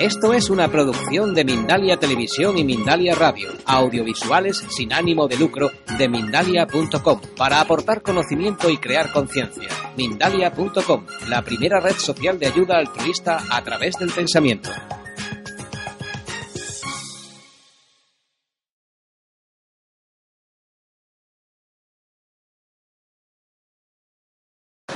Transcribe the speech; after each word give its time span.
Esto 0.00 0.34
es 0.34 0.50
una 0.50 0.66
producción 0.66 1.34
de 1.34 1.44
Mindalia 1.44 1.96
Televisión 1.96 2.58
y 2.58 2.64
Mindalia 2.64 3.14
Radio, 3.14 3.50
audiovisuales 3.64 4.58
sin 4.68 4.92
ánimo 4.92 5.28
de 5.28 5.36
lucro 5.36 5.70
de 5.96 6.08
mindalia.com, 6.08 7.20
para 7.36 7.60
aportar 7.60 8.02
conocimiento 8.02 8.68
y 8.70 8.78
crear 8.78 9.12
conciencia. 9.12 9.68
Mindalia.com, 9.96 11.06
la 11.28 11.42
primera 11.42 11.78
red 11.78 11.94
social 11.94 12.40
de 12.40 12.46
ayuda 12.48 12.78
altruista 12.78 13.38
a 13.48 13.62
través 13.62 13.94
del 13.96 14.10
pensamiento. 14.10 14.68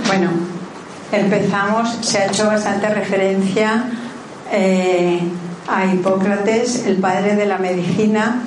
Bueno, 0.06 0.30
empezamos, 1.12 1.88
se 2.04 2.18
ha 2.18 2.26
hecho 2.26 2.46
bastante 2.46 2.88
referencia 2.88 4.07
eh, 4.50 5.20
a 5.68 5.86
Hipócrates, 5.86 6.86
el 6.86 6.96
padre 6.96 7.36
de 7.36 7.46
la 7.46 7.58
medicina. 7.58 8.42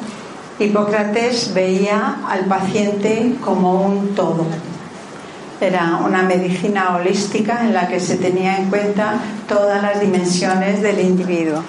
Hipócrates 0.60 1.54
veía 1.54 2.18
al 2.28 2.46
paciente 2.46 3.36
como 3.44 3.82
un 3.82 4.16
todo. 4.16 4.46
Era 5.60 6.00
una 6.04 6.24
medicina 6.24 6.96
holística 6.96 7.62
en 7.62 7.74
la 7.74 7.88
que 7.88 8.00
se 8.00 8.18
tenía 8.18 8.58
en 8.58 8.70
cuenta 8.70 9.20
todas 9.48 9.82
las 9.82 10.00
dimensiones 10.00 10.82
del 10.82 11.00
individuo. 11.00 11.64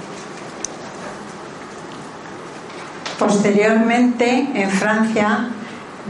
Posteriormente, 3.18 4.48
en 4.54 4.70
Francia, 4.70 5.48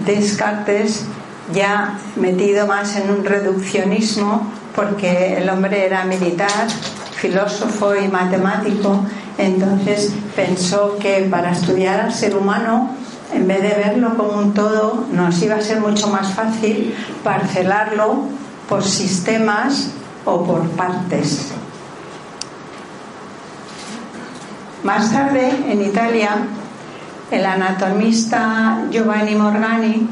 Descartes 0.07 1.05
ya 1.53 1.99
metido 2.17 2.67
más 2.67 2.97
en 2.97 3.11
un 3.11 3.25
reduccionismo 3.25 4.51
porque 4.75 5.37
el 5.37 5.49
hombre 5.51 5.85
era 5.85 6.05
militar, 6.05 6.67
filósofo 7.23 7.95
y 7.95 8.09
matemático, 8.09 8.99
entonces 9.39 10.13
pensó 10.35 10.99
que 10.99 11.29
para 11.31 11.53
estudiar 11.53 12.01
al 12.01 12.13
ser 12.13 12.37
humano, 12.37 12.91
en 13.33 13.47
vez 13.47 13.63
de 13.63 13.69
verlo 13.69 14.17
como 14.17 14.33
un 14.33 14.53
todo, 14.53 15.07
nos 15.13 15.41
iba 15.41 15.55
a 15.55 15.61
ser 15.61 15.81
mucho 15.81 16.09
más 16.09 16.35
fácil 16.35 16.93
parcelarlo 17.23 18.25
por 18.69 18.83
sistemas 18.83 19.93
o 20.25 20.45
por 20.45 20.69
partes. 20.71 21.53
Más 24.83 25.13
tarde, 25.13 25.49
en 25.69 25.81
Italia, 25.81 26.39
el 27.31 27.47
anatomista 27.47 28.83
Giovanni 28.91 29.37
Morgani 29.37 30.09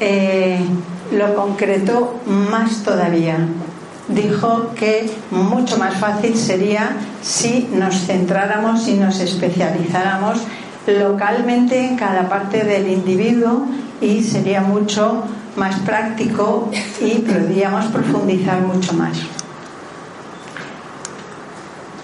eh, 0.00 0.64
lo 1.12 1.34
concretó 1.34 2.20
más 2.26 2.82
todavía. 2.82 3.36
Dijo 4.08 4.70
que 4.74 5.10
mucho 5.30 5.76
más 5.76 5.98
fácil 5.98 6.34
sería 6.34 6.96
si 7.22 7.68
nos 7.72 8.06
centráramos 8.06 8.88
y 8.88 8.94
nos 8.94 9.20
especializáramos 9.20 10.38
localmente 10.86 11.78
en 11.84 11.96
cada 11.96 12.26
parte 12.26 12.64
del 12.64 12.88
individuo 12.88 13.66
y 14.00 14.22
sería 14.22 14.62
mucho 14.62 15.24
más 15.56 15.78
práctico 15.80 16.70
y 17.00 17.18
podríamos 17.18 17.86
profundizar 17.86 18.62
mucho 18.62 18.94
más. 18.94 19.18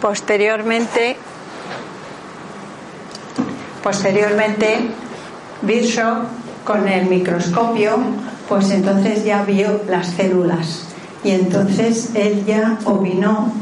Posteriormente, 0.02 1.16
posteriormente, 3.82 4.90
Bishop 5.62 6.24
con 6.66 6.86
el 6.86 7.06
microscopio, 7.06 7.96
pues 8.46 8.70
entonces 8.70 9.24
ya 9.24 9.42
vio 9.42 9.80
las 9.88 10.08
células 10.08 10.93
y 11.24 11.30
entonces 11.30 12.10
él 12.14 12.44
ya 12.46 12.78
opinó 12.84 13.52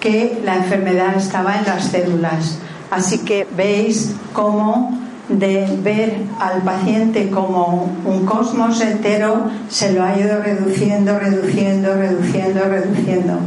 que 0.00 0.40
la 0.44 0.56
enfermedad 0.56 1.16
estaba 1.16 1.56
en 1.56 1.66
las 1.66 1.84
células. 1.84 2.58
Así 2.90 3.18
que 3.18 3.46
veis 3.56 4.14
cómo 4.32 4.98
de 5.28 5.66
ver 5.82 6.22
al 6.40 6.62
paciente 6.62 7.30
como 7.30 7.92
un 8.04 8.24
cosmos 8.24 8.80
entero 8.80 9.50
se 9.68 9.92
lo 9.92 10.04
ha 10.04 10.16
ido 10.18 10.40
reduciendo, 10.40 11.18
reduciendo, 11.18 11.94
reduciendo, 11.94 12.60
reduciendo. 12.64 13.38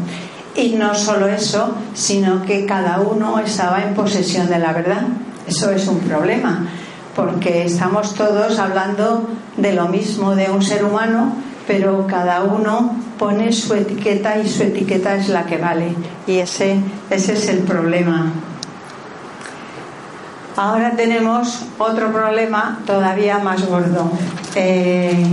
Y 0.56 0.76
no 0.76 0.94
solo 0.94 1.28
eso, 1.28 1.74
sino 1.94 2.44
que 2.44 2.66
cada 2.66 3.00
uno 3.00 3.40
estaba 3.40 3.82
en 3.82 3.94
posesión 3.94 4.50
de 4.50 4.60
la 4.60 4.74
verdad. 4.74 5.04
Eso 5.48 5.72
es 5.72 5.88
un 5.88 6.00
problema 6.00 6.68
porque 7.16 7.66
estamos 7.66 8.14
todos 8.14 8.60
hablando 8.60 9.28
de 9.58 9.74
lo 9.74 9.88
mismo 9.90 10.36
de 10.36 10.50
un 10.50 10.62
ser 10.62 10.86
humano, 10.86 11.34
pero 11.68 12.08
cada 12.08 12.44
uno 12.44 12.96
pone 13.20 13.52
su 13.52 13.76
etiqueta 13.76 14.40
y 14.40 14.48
su 14.48 14.64
etiqueta 14.64 15.16
es 15.16 15.28
la 15.28 15.46
que 15.46 15.58
vale. 15.58 15.94
Y 16.26 16.40
ese, 16.40 16.78
ese 17.10 17.34
es 17.34 17.50
el 17.50 17.60
problema. 17.60 18.32
Ahora 20.56 20.92
tenemos 20.96 21.66
otro 21.78 22.12
problema 22.12 22.80
todavía 22.86 23.40
más 23.40 23.66
gordo. 23.68 24.12
Eh, 24.56 25.26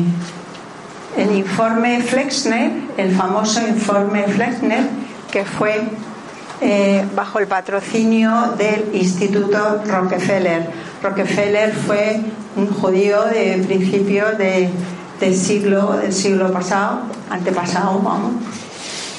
el 1.17 1.35
informe 1.35 2.03
Flexner, 2.03 2.73
el 2.97 3.15
famoso 3.15 3.67
informe 3.67 4.25
Flexner, 4.25 4.85
que 5.31 5.45
fue 5.45 5.83
eh, 6.61 7.05
bajo 7.15 7.39
el 7.39 7.47
patrocinio 7.47 8.55
del 8.59 8.95
Instituto 8.95 9.83
Rockefeller. 9.87 10.71
Rockefeller 11.03 11.73
fue 11.73 12.21
un 12.57 12.69
judío 12.69 13.25
de 13.25 13.63
principios 13.67 14.37
de, 14.39 14.71
del 15.21 15.37
siglo 15.37 15.97
del 15.97 16.13
siglo 16.13 16.53
pasado, 16.53 17.01
antepasado, 17.31 17.99
vamos. 18.01 18.33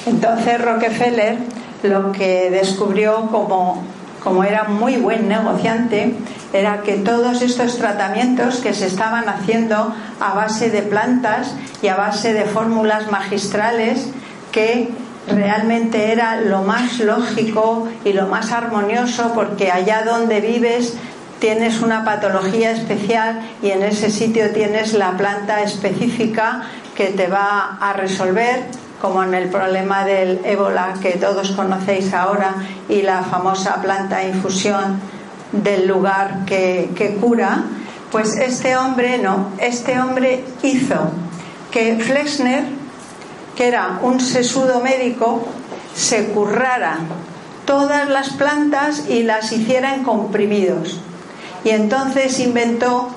Entonces 0.05 0.61
Rockefeller 0.61 1.37
lo 1.83 2.11
que 2.11 2.49
descubrió 2.49 3.27
como, 3.27 3.83
como 4.23 4.43
era 4.43 4.65
muy 4.65 4.97
buen 4.97 5.27
negociante 5.27 6.15
era 6.53 6.81
que 6.81 6.93
todos 6.93 7.41
estos 7.41 7.77
tratamientos 7.77 8.57
que 8.57 8.73
se 8.73 8.87
estaban 8.87 9.27
haciendo 9.27 9.93
a 10.19 10.33
base 10.33 10.69
de 10.69 10.81
plantas 10.81 11.53
y 11.81 11.87
a 11.87 11.95
base 11.95 12.33
de 12.33 12.45
fórmulas 12.45 13.11
magistrales 13.11 14.07
que 14.51 14.89
realmente 15.27 16.11
era 16.11 16.39
lo 16.39 16.61
más 16.61 16.99
lógico 16.99 17.87
y 18.05 18.13
lo 18.13 18.27
más 18.27 18.51
armonioso 18.51 19.33
porque 19.35 19.71
allá 19.71 20.03
donde 20.03 20.39
vives 20.39 20.93
tienes 21.39 21.81
una 21.81 22.03
patología 22.03 22.71
especial 22.71 23.39
y 23.61 23.71
en 23.71 23.83
ese 23.83 24.09
sitio 24.09 24.51
tienes 24.51 24.93
la 24.93 25.11
planta 25.11 25.61
específica 25.61 26.63
que 26.95 27.07
te 27.07 27.27
va 27.27 27.77
a 27.79 27.93
resolver 27.93 28.65
como 29.01 29.23
en 29.23 29.33
el 29.33 29.49
problema 29.49 30.03
del 30.05 30.41
ébola 30.43 30.95
que 31.01 31.11
todos 31.11 31.51
conocéis 31.51 32.13
ahora 32.13 32.55
y 32.89 33.03
la 33.03 33.21
famosa 33.21 33.81
planta 33.81 34.23
infusión 34.23 34.99
del 35.51 35.87
lugar 35.87 36.45
que, 36.45 37.17
cura, 37.21 37.63
pues 38.11 38.35
este 38.37 38.75
hombre 38.75 39.19
no, 39.19 39.51
este 39.59 39.99
hombre 39.99 40.43
hizo 40.63 41.11
que 41.71 41.97
Flexner 41.97 42.63
que 43.57 43.67
era 43.67 43.99
un 44.03 44.19
sesudo 44.19 44.79
médico, 44.81 45.43
se 45.95 46.27
currara 46.27 46.99
todas 47.65 48.07
las 48.07 48.29
plantas 48.29 49.09
y 49.09 49.23
las 49.23 49.51
hiciera 49.51 49.95
en 49.95 50.03
comprimidos. 50.03 50.99
Y 51.63 51.69
entonces 51.69 52.39
inventó 52.39 53.09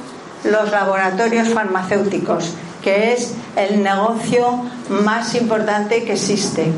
los 0.45 0.71
laboratorios 0.71 1.49
farmacéuticos, 1.49 2.55
que 2.83 3.13
es 3.13 3.35
el 3.57 3.83
negocio 3.83 4.65
más 4.89 5.35
importante 5.35 6.05
que 6.05 6.15
existe. 6.15 6.73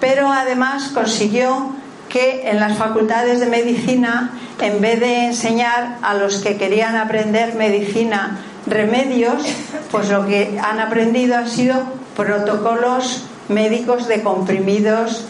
Pero 0.00 0.30
además 0.30 0.90
consiguió 0.94 1.72
que 2.08 2.48
en 2.50 2.60
las 2.60 2.76
facultades 2.76 3.40
de 3.40 3.46
medicina, 3.46 4.32
en 4.60 4.80
vez 4.80 5.00
de 5.00 5.26
enseñar 5.26 5.98
a 6.02 6.14
los 6.14 6.36
que 6.36 6.56
querían 6.56 6.96
aprender 6.96 7.54
medicina 7.54 8.40
remedios, 8.66 9.42
pues 9.90 10.10
lo 10.10 10.26
que 10.26 10.58
han 10.62 10.80
aprendido 10.80 11.36
ha 11.36 11.46
sido 11.46 11.82
protocolos 12.16 13.24
médicos 13.48 14.06
de 14.08 14.22
comprimidos, 14.22 15.24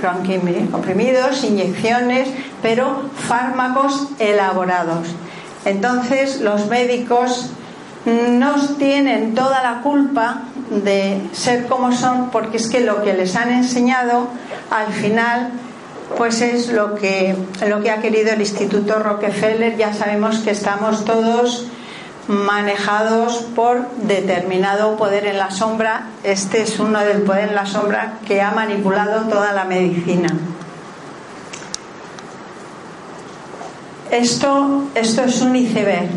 comprimidos, 0.00 1.44
inyecciones, 1.44 2.28
pero 2.62 3.10
fármacos 3.28 4.08
elaborados. 4.18 5.08
Entonces 5.64 6.40
los 6.40 6.66
médicos 6.68 7.50
no 8.04 8.54
tienen 8.78 9.34
toda 9.34 9.62
la 9.62 9.82
culpa 9.82 10.42
de 10.70 11.20
ser 11.32 11.66
como 11.66 11.92
son 11.92 12.30
porque 12.30 12.56
es 12.56 12.68
que 12.68 12.80
lo 12.80 13.02
que 13.02 13.14
les 13.14 13.34
han 13.36 13.50
enseñado 13.50 14.28
al 14.70 14.92
final 14.92 15.50
pues 16.16 16.40
es 16.40 16.68
lo 16.68 16.94
que, 16.94 17.34
lo 17.68 17.82
que 17.82 17.90
ha 17.90 18.00
querido 18.00 18.32
el 18.32 18.40
Instituto 18.40 19.00
Rockefeller. 19.00 19.76
Ya 19.76 19.92
sabemos 19.92 20.38
que 20.38 20.52
estamos 20.52 21.04
todos 21.04 21.66
manejados 22.28 23.36
por 23.54 23.88
determinado 24.02 24.96
poder 24.96 25.26
en 25.26 25.38
la 25.38 25.50
sombra. 25.50 26.08
Este 26.24 26.62
es 26.62 26.78
uno 26.78 27.00
del 27.00 27.22
poder 27.22 27.48
en 27.48 27.54
la 27.54 27.66
sombra 27.66 28.18
que 28.26 28.42
ha 28.42 28.50
manipulado 28.50 29.22
toda 29.28 29.52
la 29.52 29.64
medicina. 29.64 30.28
Esto, 34.10 34.84
esto 34.94 35.22
es 35.22 35.40
un 35.42 35.56
iceberg. 35.56 36.08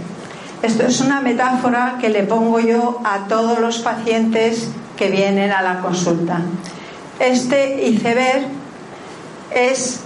Esto 0.62 0.84
es 0.86 1.00
una 1.00 1.22
metáfora 1.22 1.98
que 2.02 2.10
le 2.10 2.24
pongo 2.24 2.60
yo 2.60 3.00
a 3.06 3.28
todos 3.28 3.60
los 3.60 3.80
pacientes 3.80 4.70
que 4.98 5.10
vienen 5.10 5.52
a 5.52 5.62
la 5.62 5.80
consulta. 5.80 6.42
Este 7.20 7.88
iceberg 7.88 8.48
es 9.52 10.02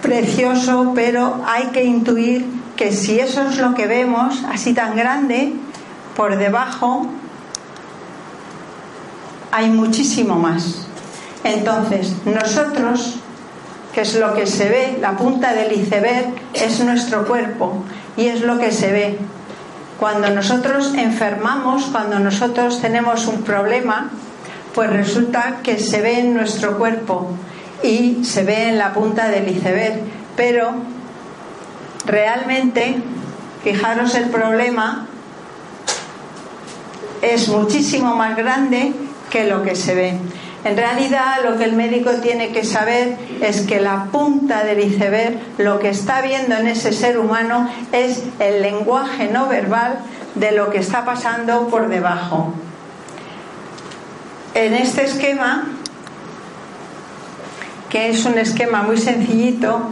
precioso, 0.00 0.92
pero 0.94 1.40
hay 1.46 1.66
que 1.66 1.84
intuir 1.84 2.61
que 2.82 2.90
si 2.90 3.20
eso 3.20 3.42
es 3.42 3.58
lo 3.58 3.74
que 3.74 3.86
vemos, 3.86 4.42
así 4.50 4.74
tan 4.74 4.96
grande, 4.96 5.52
por 6.16 6.36
debajo 6.36 7.06
hay 9.52 9.70
muchísimo 9.70 10.34
más. 10.34 10.88
Entonces, 11.44 12.12
nosotros, 12.24 13.18
que 13.94 14.00
es 14.00 14.16
lo 14.16 14.34
que 14.34 14.48
se 14.48 14.68
ve, 14.68 14.98
la 15.00 15.16
punta 15.16 15.54
del 15.54 15.70
iceberg 15.70 16.34
es 16.54 16.80
nuestro 16.80 17.24
cuerpo 17.24 17.84
y 18.16 18.26
es 18.26 18.40
lo 18.40 18.58
que 18.58 18.72
se 18.72 18.90
ve. 18.90 19.18
Cuando 20.00 20.30
nosotros 20.30 20.92
enfermamos, 20.94 21.84
cuando 21.84 22.18
nosotros 22.18 22.80
tenemos 22.80 23.28
un 23.28 23.42
problema, 23.42 24.10
pues 24.74 24.90
resulta 24.90 25.58
que 25.62 25.78
se 25.78 26.00
ve 26.00 26.18
en 26.18 26.34
nuestro 26.34 26.78
cuerpo 26.78 27.30
y 27.84 28.24
se 28.24 28.42
ve 28.42 28.70
en 28.70 28.78
la 28.78 28.92
punta 28.92 29.28
del 29.28 29.48
iceberg. 29.48 30.00
Pero 30.34 30.74
realmente, 32.06 32.96
fijaros 33.62 34.14
el 34.14 34.30
problema, 34.30 35.06
es 37.22 37.48
muchísimo 37.48 38.16
más 38.16 38.36
grande 38.36 38.92
que 39.30 39.44
lo 39.44 39.62
que 39.62 39.76
se 39.76 39.94
ve. 39.94 40.18
En 40.64 40.76
realidad 40.76 41.38
lo 41.44 41.58
que 41.58 41.64
el 41.64 41.72
médico 41.72 42.10
tiene 42.22 42.52
que 42.52 42.64
saber 42.64 43.16
es 43.40 43.62
que 43.62 43.80
la 43.80 44.04
punta 44.12 44.62
del 44.62 44.80
iceberg, 44.80 45.40
lo 45.58 45.80
que 45.80 45.88
está 45.88 46.22
viendo 46.22 46.56
en 46.56 46.68
ese 46.68 46.92
ser 46.92 47.18
humano 47.18 47.68
es 47.90 48.22
el 48.38 48.62
lenguaje 48.62 49.28
no 49.32 49.48
verbal 49.48 49.98
de 50.36 50.52
lo 50.52 50.70
que 50.70 50.78
está 50.78 51.04
pasando 51.04 51.66
por 51.68 51.88
debajo. 51.88 52.54
En 54.54 54.74
este 54.74 55.04
esquema, 55.04 55.64
que 57.90 58.10
es 58.10 58.24
un 58.24 58.38
esquema 58.38 58.82
muy 58.82 58.98
sencillito, 58.98 59.90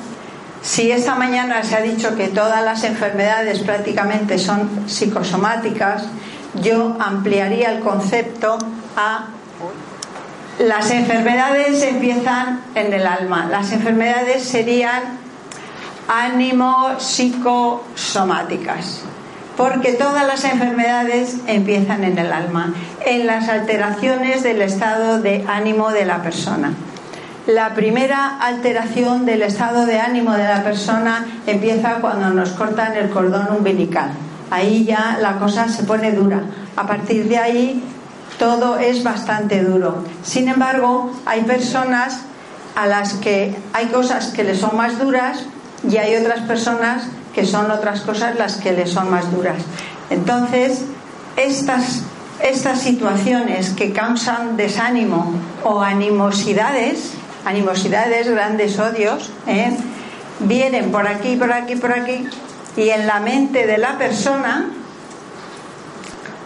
si 0.63 0.91
esta 0.91 1.15
mañana 1.15 1.63
se 1.63 1.77
ha 1.77 1.81
dicho 1.81 2.17
que 2.17 2.29
todas 2.29 2.63
las 2.63 2.85
enfermedades 2.85 3.61
prácticamente 3.61 4.39
son 4.39 4.89
psicosomáticas, 4.89 6.05
yo 6.63 6.97
ampliaría 7.01 7.73
el 7.73 7.81
concepto 7.81 8.59
a 8.97 9.29
las 10.61 10.91
enfermedades 10.91 11.83
empiezan 11.83 12.61
en 12.75 12.93
el 12.93 13.07
alma. 13.07 13.47
Las 13.51 13.73
enfermedades 13.73 14.45
serían 14.45 15.19
ánimo 16.07 16.99
psicosomáticas, 16.99 19.01
porque 19.57 19.95
todas 19.95 20.27
las 20.27 20.45
enfermedades 20.45 21.39
empiezan 21.47 22.05
en 22.05 22.19
el 22.19 22.31
alma, 22.31 22.75
en 23.07 23.27
las 23.27 23.49
alteraciones 23.49 24.43
del 24.43 24.61
estado 24.61 25.23
de 25.23 25.47
ánimo 25.49 25.93
de 25.93 26.05
la 26.05 26.23
persona. 26.23 26.75
La 27.55 27.75
primera 27.75 28.39
alteración 28.39 29.27
del 29.27 29.43
estado 29.43 29.85
de 29.85 29.99
ánimo 29.99 30.35
de 30.35 30.45
la 30.45 30.63
persona 30.63 31.27
empieza 31.49 31.95
cuando 31.95 32.31
nos 32.31 32.51
cortan 32.51 32.95
el 32.95 33.11
cordón 33.11 33.49
umbilical. 33.51 34.13
Ahí 34.53 34.85
ya 34.85 35.19
la 35.21 35.37
cosa 35.41 35.69
se 35.69 35.83
pone 35.83 36.13
dura. 36.13 36.43
A 36.77 36.87
partir 36.87 37.29
de 37.29 37.39
ahí 37.39 37.83
todo 38.39 38.79
es 38.79 39.03
bastante 39.03 39.65
duro. 39.65 40.05
Sin 40.23 40.49
embargo, 40.49 41.11
hay 41.27 41.43
personas 41.43 42.21
a 42.77 42.87
las 42.87 43.15
que 43.15 43.57
hay 43.73 43.87
cosas 43.87 44.29
que 44.29 44.45
les 44.45 44.61
son 44.61 44.77
más 44.77 45.01
duras 45.01 45.45
y 45.91 45.97
hay 45.97 46.15
otras 46.15 46.43
personas 46.43 47.09
que 47.35 47.45
son 47.45 47.69
otras 47.73 48.03
cosas 48.03 48.39
las 48.39 48.59
que 48.59 48.71
les 48.71 48.91
son 48.91 49.11
más 49.11 49.29
duras. 49.33 49.57
Entonces, 50.09 50.85
estas, 51.37 52.03
estas 52.45 52.81
situaciones 52.81 53.71
que 53.71 53.93
causan 53.93 54.57
desánimo 54.57 55.33
o 55.65 55.83
animosidades, 55.83 57.15
animosidades, 57.45 58.29
grandes 58.29 58.79
odios, 58.79 59.31
¿eh? 59.47 59.77
vienen 60.41 60.91
por 60.91 61.07
aquí, 61.07 61.37
por 61.37 61.53
aquí, 61.53 61.77
por 61.77 61.93
aquí, 61.93 62.27
y 62.77 62.91
en 62.91 63.07
la 63.07 63.21
mente 63.21 63.67
de 63.67 63.79
la 63.79 63.99
persona 63.99 64.71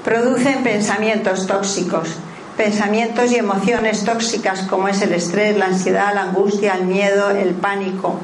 producen 0.05 0.63
pensamientos 0.63 1.47
tóxicos, 1.47 2.17
pensamientos 2.57 3.33
y 3.33 3.37
emociones 3.37 4.05
tóxicas 4.05 4.63
como 4.63 4.89
es 4.89 5.03
el 5.03 5.13
estrés, 5.13 5.57
la 5.57 5.67
ansiedad, 5.67 6.15
la 6.15 6.23
angustia, 6.23 6.75
el 6.75 6.87
miedo, 6.87 7.31
el 7.31 7.55
pánico. 7.55 8.19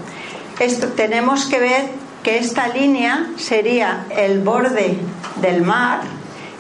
Esto, 0.58 0.88
tenemos 0.88 1.46
que 1.46 1.58
ver 1.58 1.88
que 2.22 2.38
esta 2.38 2.68
línea 2.68 3.28
sería 3.36 4.04
el 4.10 4.40
borde 4.40 4.98
del 5.40 5.62
mar 5.62 6.00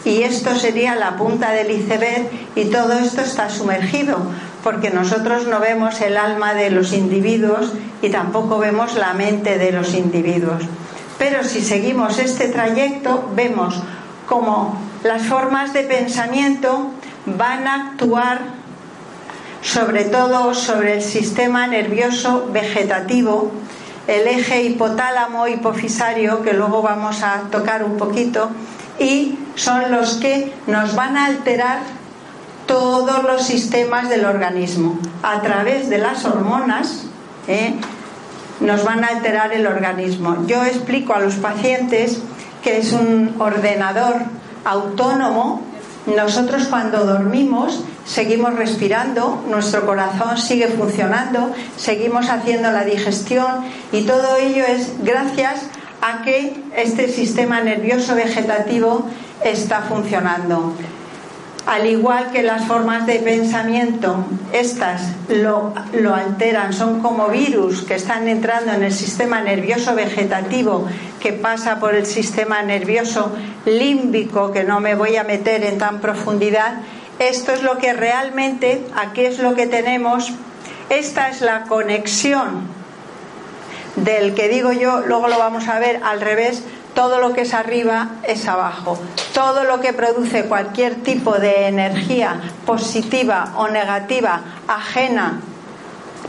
y 0.04 0.22
esto 0.22 0.54
sería 0.54 0.94
la 0.94 1.16
punta 1.16 1.50
del 1.50 1.70
iceberg 1.70 2.30
y 2.54 2.64
todo 2.66 2.94
esto 2.94 3.20
está 3.20 3.50
sumergido 3.50 4.16
porque 4.62 4.90
nosotros 4.90 5.46
no 5.46 5.60
vemos 5.60 6.00
el 6.00 6.16
alma 6.16 6.54
de 6.54 6.70
los 6.70 6.92
individuos 6.92 7.72
y 8.02 8.10
tampoco 8.10 8.58
vemos 8.58 8.94
la 8.94 9.14
mente 9.14 9.58
de 9.58 9.72
los 9.72 9.94
individuos. 9.94 10.62
Pero 11.18 11.44
si 11.44 11.60
seguimos 11.60 12.18
este 12.18 12.48
trayecto 12.48 13.30
vemos 13.34 13.82
como 14.26 14.80
las 15.02 15.22
formas 15.22 15.72
de 15.72 15.84
pensamiento 15.84 16.90
van 17.26 17.66
a 17.66 17.90
actuar 17.90 18.60
sobre 19.62 20.04
todo 20.04 20.54
sobre 20.54 20.94
el 20.94 21.02
sistema 21.02 21.66
nervioso 21.66 22.48
vegetativo, 22.52 23.50
el 24.06 24.26
eje 24.26 24.62
hipotálamo 24.62 25.46
hipofisario, 25.48 26.42
que 26.42 26.54
luego 26.54 26.82
vamos 26.82 27.22
a 27.22 27.42
tocar 27.50 27.84
un 27.84 27.96
poquito, 27.96 28.50
y 28.98 29.38
son 29.56 29.90
los 29.90 30.14
que 30.14 30.52
nos 30.66 30.94
van 30.94 31.16
a 31.16 31.26
alterar 31.26 31.80
todos 32.70 33.24
los 33.24 33.42
sistemas 33.42 34.08
del 34.08 34.24
organismo. 34.24 34.96
A 35.24 35.42
través 35.42 35.90
de 35.90 35.98
las 35.98 36.24
hormonas 36.24 37.02
¿eh? 37.48 37.74
nos 38.60 38.84
van 38.84 39.02
a 39.02 39.08
alterar 39.08 39.52
el 39.52 39.66
organismo. 39.66 40.46
Yo 40.46 40.64
explico 40.64 41.12
a 41.12 41.18
los 41.18 41.34
pacientes 41.34 42.22
que 42.62 42.78
es 42.78 42.92
un 42.92 43.34
ordenador 43.40 44.18
autónomo, 44.64 45.62
nosotros 46.16 46.68
cuando 46.68 47.04
dormimos 47.04 47.82
seguimos 48.06 48.54
respirando, 48.54 49.42
nuestro 49.48 49.84
corazón 49.84 50.38
sigue 50.38 50.68
funcionando, 50.68 51.52
seguimos 51.76 52.30
haciendo 52.30 52.70
la 52.70 52.84
digestión 52.84 53.64
y 53.90 54.02
todo 54.02 54.36
ello 54.36 54.64
es 54.64 54.92
gracias 55.02 55.62
a 56.02 56.22
que 56.22 56.62
este 56.76 57.08
sistema 57.08 57.62
nervioso 57.62 58.14
vegetativo 58.14 59.08
está 59.42 59.82
funcionando 59.82 60.74
al 61.66 61.86
igual 61.86 62.30
que 62.32 62.42
las 62.42 62.66
formas 62.66 63.06
de 63.06 63.18
pensamiento, 63.18 64.24
estas 64.52 65.02
lo, 65.28 65.74
alteran, 66.14 66.72
son 66.72 67.00
como 67.00 67.28
virus 67.28 67.82
que 67.82 67.94
están 67.94 68.28
entrando 68.28 68.72
en 68.72 68.82
el 68.82 68.92
sistema 68.92 69.40
nervioso 69.40 69.94
vegetativo 69.94 70.86
que 71.20 71.32
pasa 71.32 71.78
por 71.78 71.94
el 71.94 72.06
sistema 72.06 72.62
nervioso 72.62 73.32
límbico, 73.66 74.52
que 74.52 74.64
no 74.64 74.80
me 74.80 74.94
voy 74.94 75.16
a 75.16 75.24
meter 75.24 75.62
en 75.64 75.78
tan 75.78 76.00
profundidad. 76.00 76.80
Esto 77.18 77.52
es 77.52 77.62
lo 77.62 77.76
que 77.76 77.92
realmente, 77.92 78.82
aquí 78.96 79.26
es 79.26 79.38
lo 79.38 79.54
que 79.54 79.66
tenemos, 79.66 80.32
esta 80.88 81.28
es 81.28 81.42
la 81.42 81.64
conexión 81.64 82.80
del 83.96 84.34
que 84.34 84.48
digo 84.48 84.72
yo, 84.72 85.00
luego 85.00 85.28
lo 85.28 85.38
vamos 85.38 85.68
a 85.68 85.78
ver 85.78 86.00
al 86.02 86.20
revés, 86.20 86.62
todo 86.94 87.20
lo 87.20 87.32
que 87.32 87.42
es 87.42 87.54
arriba 87.54 88.08
es 88.24 88.46
abajo. 88.46 88.98
Todo 89.34 89.64
lo 89.64 89.80
que 89.80 89.92
produce 89.92 90.44
cualquier 90.44 90.96
tipo 90.96 91.34
de 91.34 91.68
energía 91.68 92.40
positiva 92.66 93.52
o 93.56 93.68
negativa 93.68 94.40
ajena, 94.68 95.40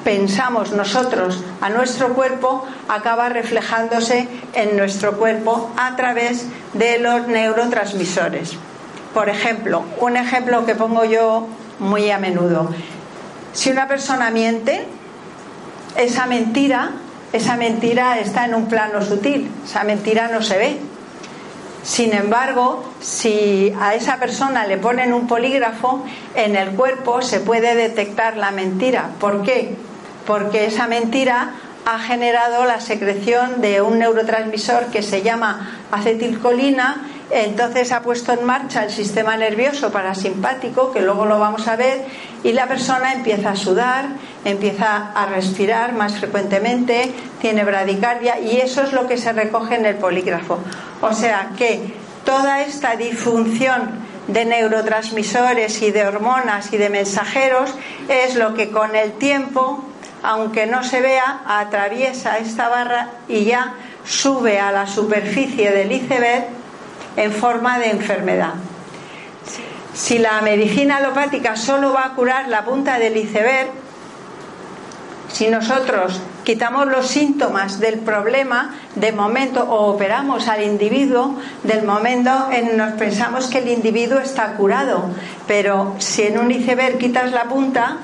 pensamos 0.03 0.71
nosotros 0.71 1.43
a 1.61 1.69
nuestro 1.69 2.13
cuerpo, 2.13 2.65
acaba 2.87 3.29
reflejándose 3.29 4.27
en 4.53 4.77
nuestro 4.77 5.17
cuerpo 5.17 5.71
a 5.77 5.95
través 5.95 6.45
de 6.73 6.99
los 6.99 7.27
neurotransmisores. 7.27 8.53
Por 9.13 9.29
ejemplo, 9.29 9.83
un 9.99 10.15
ejemplo 10.15 10.65
que 10.65 10.75
pongo 10.75 11.03
yo 11.05 11.47
muy 11.79 12.09
a 12.11 12.17
menudo. 12.17 12.69
Si 13.53 13.69
una 13.69 13.87
persona 13.87 14.31
miente, 14.31 14.87
esa 15.97 16.25
mentira 16.25 16.91
esa 17.33 17.55
mentira 17.55 18.19
está 18.19 18.45
en 18.45 18.55
un 18.55 18.67
plano 18.67 19.01
sutil, 19.01 19.49
esa 19.65 19.83
mentira 19.83 20.27
no 20.27 20.41
se 20.41 20.57
ve. 20.57 20.77
Sin 21.83 22.13
embargo, 22.13 22.83
si 22.99 23.73
a 23.79 23.95
esa 23.95 24.17
persona 24.17 24.67
le 24.67 24.77
ponen 24.77 25.13
un 25.13 25.27
polígrafo, 25.27 26.03
en 26.35 26.55
el 26.55 26.71
cuerpo 26.71 27.21
se 27.21 27.39
puede 27.39 27.73
detectar 27.73 28.37
la 28.37 28.51
mentira. 28.51 29.09
¿Por 29.19 29.41
qué? 29.43 29.75
Porque 30.27 30.65
esa 30.65 30.87
mentira 30.87 31.53
ha 31.85 31.99
generado 31.99 32.65
la 32.65 32.79
secreción 32.79 33.61
de 33.61 33.81
un 33.81 33.99
neurotransmisor 33.99 34.87
que 34.87 35.01
se 35.01 35.21
llama 35.21 35.79
acetilcolina 35.91 37.07
entonces 37.31 37.93
ha 37.93 38.01
puesto 38.01 38.33
en 38.33 38.43
marcha 38.43 38.83
el 38.83 38.91
sistema 38.91 39.37
nervioso 39.37 39.91
parasimpático, 39.91 40.91
que 40.91 41.01
luego 41.01 41.25
lo 41.25 41.39
vamos 41.39 41.67
a 41.67 41.77
ver, 41.77 42.03
y 42.43 42.51
la 42.51 42.67
persona 42.67 43.13
empieza 43.13 43.51
a 43.51 43.55
sudar, 43.55 44.05
empieza 44.43 45.11
a 45.13 45.25
respirar 45.27 45.93
más 45.93 46.19
frecuentemente, 46.19 47.11
tiene 47.39 47.63
bradicardia, 47.63 48.39
y 48.39 48.57
eso 48.57 48.83
es 48.83 48.91
lo 48.91 49.07
que 49.07 49.17
se 49.17 49.31
recoge 49.31 49.75
en 49.75 49.85
el 49.85 49.95
polígrafo. 49.95 50.59
O 51.01 51.13
sea 51.13 51.51
que 51.57 51.93
toda 52.25 52.63
esta 52.63 52.97
disfunción 52.97 54.11
de 54.27 54.43
neurotransmisores 54.45 55.81
y 55.81 55.91
de 55.91 56.05
hormonas 56.05 56.73
y 56.73 56.77
de 56.77 56.89
mensajeros 56.89 57.73
es 58.09 58.35
lo 58.35 58.53
que 58.55 58.71
con 58.71 58.95
el 58.95 59.13
tiempo 59.13 59.85
aunque 60.23 60.67
no 60.67 60.83
se 60.83 61.01
vea, 61.01 61.41
atraviesa 61.45 62.37
esta 62.37 62.69
barra 62.69 63.09
y 63.27 63.45
ya 63.45 63.73
sube 64.05 64.59
a 64.59 64.71
la 64.71 64.87
superficie 64.87 65.71
del 65.71 65.91
iceberg 65.91 66.45
en 67.15 67.31
forma 67.31 67.79
de 67.79 67.91
enfermedad. 67.91 68.53
Si 69.93 70.19
la 70.19 70.41
medicina 70.41 70.97
alopática 70.97 71.55
solo 71.55 71.93
va 71.93 72.05
a 72.05 72.13
curar 72.13 72.47
la 72.47 72.63
punta 72.63 72.97
del 72.97 73.17
iceberg, 73.17 73.69
si 75.31 75.49
nosotros 75.49 76.21
quitamos 76.43 76.87
los 76.87 77.07
síntomas 77.07 77.79
del 77.79 77.99
problema 77.99 78.75
de 78.95 79.11
momento 79.11 79.63
o 79.63 79.91
operamos 79.93 80.47
al 80.47 80.63
individuo, 80.63 81.35
del 81.63 81.83
momento 81.83 82.49
en 82.51 82.77
nos 82.77 82.93
pensamos 82.93 83.47
que 83.47 83.59
el 83.59 83.69
individuo 83.69 84.19
está 84.19 84.53
curado, 84.53 85.09
pero 85.47 85.95
si 85.99 86.23
en 86.23 86.39
un 86.39 86.51
iceberg 86.51 86.97
quitas 86.97 87.31
la 87.31 87.45
punta, 87.45 87.97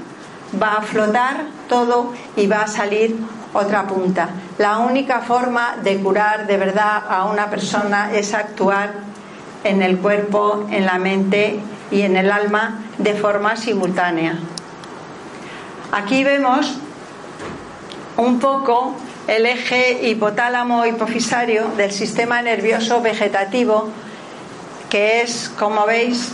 va 0.62 0.78
a 0.78 0.82
flotar 0.82 1.46
todo 1.68 2.14
y 2.36 2.48
va 2.48 2.62
a 2.62 2.68
salir 2.68 3.18
otra 3.54 3.88
punta. 3.88 4.30
La 4.58 4.78
única 4.78 5.22
forma 5.22 5.78
de 5.84 5.98
curar 6.00 6.48
de 6.48 6.58
verdad 6.58 7.04
a 7.10 7.26
una 7.26 7.50
persona 7.50 8.14
es 8.14 8.34
actuar 8.34 8.94
en 9.64 9.82
el 9.82 9.98
cuerpo, 9.98 10.68
en 10.70 10.86
la 10.86 11.00
mente 11.00 11.60
y 11.92 12.02
en 12.02 12.16
el 12.18 12.32
alma 12.32 12.84
de 12.98 13.14
forma 13.14 13.56
simultánea. 13.56 14.38
Aquí 15.92 16.24
vemos 16.24 16.78
un 18.18 18.40
poco 18.40 18.96
el 19.28 19.46
eje 19.46 20.08
hipotálamo 20.08 20.86
hipofisario 20.86 21.68
del 21.78 21.92
sistema 21.92 22.42
nervioso 22.42 23.02
vegetativo, 23.02 23.90
que 24.90 25.22
es, 25.22 25.50
como 25.50 25.86
veis, 25.86 26.32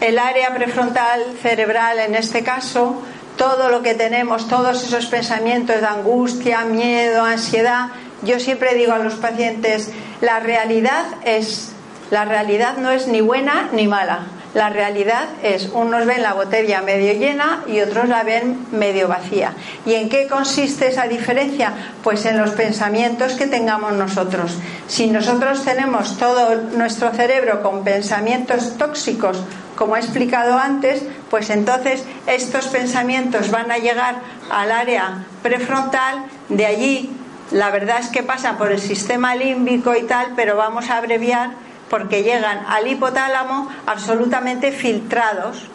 el 0.00 0.18
área 0.18 0.54
prefrontal 0.54 1.22
cerebral 1.42 1.98
en 1.98 2.14
este 2.14 2.42
caso, 2.42 3.02
todo 3.36 3.68
lo 3.68 3.82
que 3.82 3.94
tenemos, 3.94 4.48
todos 4.48 4.82
esos 4.82 5.06
pensamientos 5.06 5.80
de 5.80 5.86
angustia, 5.86 6.64
miedo, 6.64 7.24
ansiedad. 7.24 7.88
Yo 8.22 8.40
siempre 8.40 8.74
digo 8.74 8.92
a 8.92 8.98
los 8.98 9.14
pacientes, 9.14 9.90
la 10.20 10.40
realidad 10.40 11.04
es 11.24 11.72
la 12.10 12.24
realidad 12.24 12.76
no 12.76 12.90
es 12.90 13.08
ni 13.08 13.20
buena 13.20 13.68
ni 13.72 13.88
mala. 13.88 14.26
La 14.54 14.70
realidad 14.70 15.24
es, 15.42 15.68
unos 15.74 16.06
ven 16.06 16.22
la 16.22 16.32
botella 16.32 16.80
medio 16.80 17.12
llena 17.12 17.62
y 17.66 17.80
otros 17.80 18.08
la 18.08 18.22
ven 18.22 18.66
medio 18.72 19.06
vacía. 19.06 19.52
¿Y 19.84 19.94
en 19.94 20.08
qué 20.08 20.28
consiste 20.28 20.86
esa 20.86 21.08
diferencia? 21.08 21.72
Pues 22.02 22.24
en 22.24 22.38
los 22.38 22.52
pensamientos 22.52 23.34
que 23.34 23.48
tengamos 23.48 23.92
nosotros. 23.92 24.56
Si 24.86 25.08
nosotros 25.08 25.62
tenemos 25.62 26.16
todo 26.16 26.54
nuestro 26.74 27.10
cerebro 27.10 27.62
con 27.62 27.84
pensamientos 27.84 28.78
tóxicos, 28.78 29.42
como 29.76 29.96
he 29.96 30.00
explicado 30.00 30.58
antes, 30.58 31.04
pues 31.30 31.50
entonces 31.50 32.04
estos 32.26 32.66
pensamientos 32.68 33.50
van 33.50 33.70
a 33.70 33.78
llegar 33.78 34.16
al 34.50 34.72
área 34.72 35.24
prefrontal, 35.42 36.24
de 36.48 36.66
allí 36.66 37.10
la 37.52 37.70
verdad 37.70 38.00
es 38.00 38.08
que 38.08 38.24
pasa 38.24 38.58
por 38.58 38.72
el 38.72 38.80
sistema 38.80 39.36
límbico 39.36 39.94
y 39.94 40.02
tal, 40.02 40.32
pero 40.34 40.56
vamos 40.56 40.90
a 40.90 40.96
abreviar 40.96 41.50
porque 41.88 42.24
llegan 42.24 42.64
al 42.66 42.88
hipotálamo 42.88 43.68
absolutamente 43.86 44.72
filtrados 44.72 45.68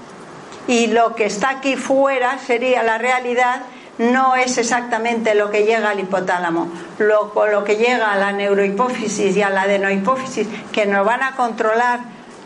y 0.68 0.88
lo 0.88 1.16
que 1.16 1.26
está 1.26 1.50
aquí 1.50 1.78
fuera 1.78 2.38
sería 2.40 2.84
la 2.84 2.98
realidad 2.98 3.62
no 3.98 4.36
es 4.36 4.58
exactamente 4.58 5.36
lo 5.36 5.52
que 5.52 5.64
llega 5.64 5.92
al 5.92 6.00
hipotálamo. 6.00 6.70
Lo, 6.98 7.32
lo 7.52 7.64
que 7.64 7.76
llega 7.76 8.12
a 8.12 8.18
la 8.18 8.32
neurohipófisis 8.32 9.36
y 9.38 9.42
a 9.42 9.50
la 9.50 9.64
adenohipófisis, 9.64 10.48
que 10.72 10.86
nos 10.86 11.06
van 11.06 11.22
a 11.24 11.36
controlar 11.36 12.00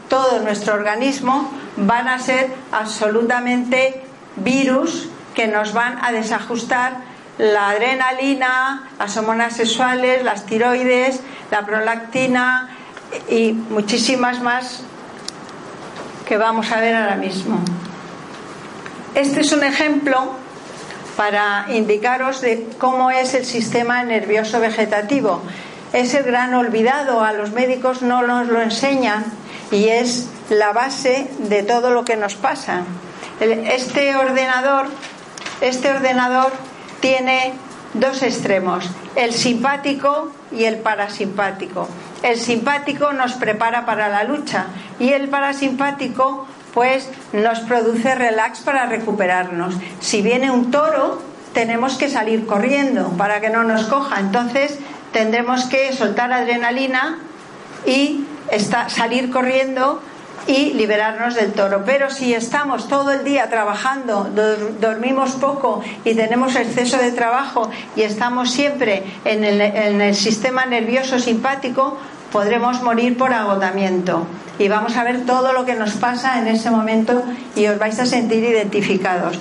todo 0.09 0.39
nuestro 0.39 0.73
organismo, 0.73 1.51
van 1.77 2.07
a 2.07 2.19
ser 2.19 2.49
absolutamente 2.71 4.01
virus 4.37 5.09
que 5.33 5.47
nos 5.47 5.73
van 5.73 5.99
a 6.03 6.11
desajustar 6.11 6.93
la 7.37 7.69
adrenalina, 7.69 8.89
las 8.97 9.17
hormonas 9.17 9.53
sexuales, 9.53 10.23
las 10.23 10.45
tiroides, 10.45 11.19
la 11.51 11.65
prolactina, 11.65 12.69
y 13.29 13.53
muchísimas 13.53 14.41
más 14.41 14.81
que 16.25 16.37
vamos 16.37 16.71
a 16.71 16.79
ver 16.79 16.95
ahora 16.95 17.15
mismo. 17.15 17.59
Este 19.13 19.41
es 19.41 19.51
un 19.51 19.63
ejemplo 19.63 20.33
para 21.15 21.67
indicaros 21.69 22.41
de 22.41 22.67
cómo 22.77 23.11
es 23.11 23.33
el 23.33 23.45
sistema 23.45 24.03
nervioso 24.03 24.59
vegetativo. 24.59 25.41
Es 25.93 26.13
el 26.13 26.23
gran 26.23 26.53
olvidado, 26.53 27.23
a 27.23 27.31
los 27.31 27.51
médicos 27.51 28.01
no 28.01 28.21
nos 28.23 28.47
lo 28.47 28.61
enseñan 28.61 29.23
y 29.71 29.89
es 29.89 30.27
la 30.49 30.73
base 30.73 31.27
de 31.39 31.63
todo 31.63 31.91
lo 31.91 32.05
que 32.05 32.15
nos 32.15 32.35
pasa. 32.35 32.83
Este 33.39 34.15
ordenador, 34.15 34.87
este 35.61 35.91
ordenador 35.91 36.51
tiene 36.99 37.53
dos 37.93 38.23
extremos, 38.23 38.89
el 39.15 39.33
simpático 39.33 40.31
y 40.51 40.65
el 40.65 40.77
parasimpático. 40.77 41.87
El 42.23 42.39
simpático 42.39 43.13
nos 43.13 43.33
prepara 43.33 43.85
para 43.85 44.09
la 44.09 44.23
lucha 44.23 44.67
y 44.99 45.09
el 45.09 45.29
parasimpático 45.29 46.47
pues 46.73 47.09
nos 47.33 47.59
produce 47.61 48.15
relax 48.15 48.59
para 48.59 48.85
recuperarnos. 48.85 49.75
Si 50.01 50.21
viene 50.21 50.51
un 50.51 50.71
toro, 50.71 51.21
tenemos 51.53 51.95
que 51.95 52.09
salir 52.09 52.45
corriendo 52.45 53.09
para 53.17 53.39
que 53.39 53.49
no 53.49 53.63
nos 53.63 53.85
coja. 53.85 54.19
Entonces 54.19 54.77
tendremos 55.13 55.65
que 55.65 55.93
soltar 55.93 56.33
adrenalina 56.33 57.19
y 57.85 58.25
salir 58.87 59.31
corriendo 59.31 60.01
y 60.47 60.73
liberarnos 60.73 61.35
del 61.35 61.53
toro. 61.53 61.83
Pero 61.85 62.09
si 62.09 62.33
estamos 62.33 62.87
todo 62.87 63.11
el 63.11 63.23
día 63.23 63.49
trabajando, 63.49 64.29
dormimos 64.79 65.31
poco 65.33 65.81
y 66.03 66.13
tenemos 66.13 66.55
exceso 66.55 66.97
de 66.97 67.11
trabajo 67.11 67.69
y 67.95 68.03
estamos 68.03 68.51
siempre 68.51 69.03
en 69.23 69.43
el, 69.43 69.61
en 69.61 70.01
el 70.01 70.15
sistema 70.15 70.65
nervioso 70.65 71.19
simpático, 71.19 71.97
podremos 72.31 72.81
morir 72.81 73.17
por 73.17 73.33
agotamiento. 73.33 74.27
Y 74.59 74.67
vamos 74.67 74.95
a 74.95 75.03
ver 75.03 75.25
todo 75.25 75.51
lo 75.51 75.65
que 75.65 75.73
nos 75.73 75.93
pasa 75.93 76.39
en 76.39 76.47
ese 76.47 76.69
momento 76.69 77.23
y 77.55 77.67
os 77.67 77.77
vais 77.79 77.99
a 77.99 78.05
sentir 78.05 78.43
identificados. 78.43 79.39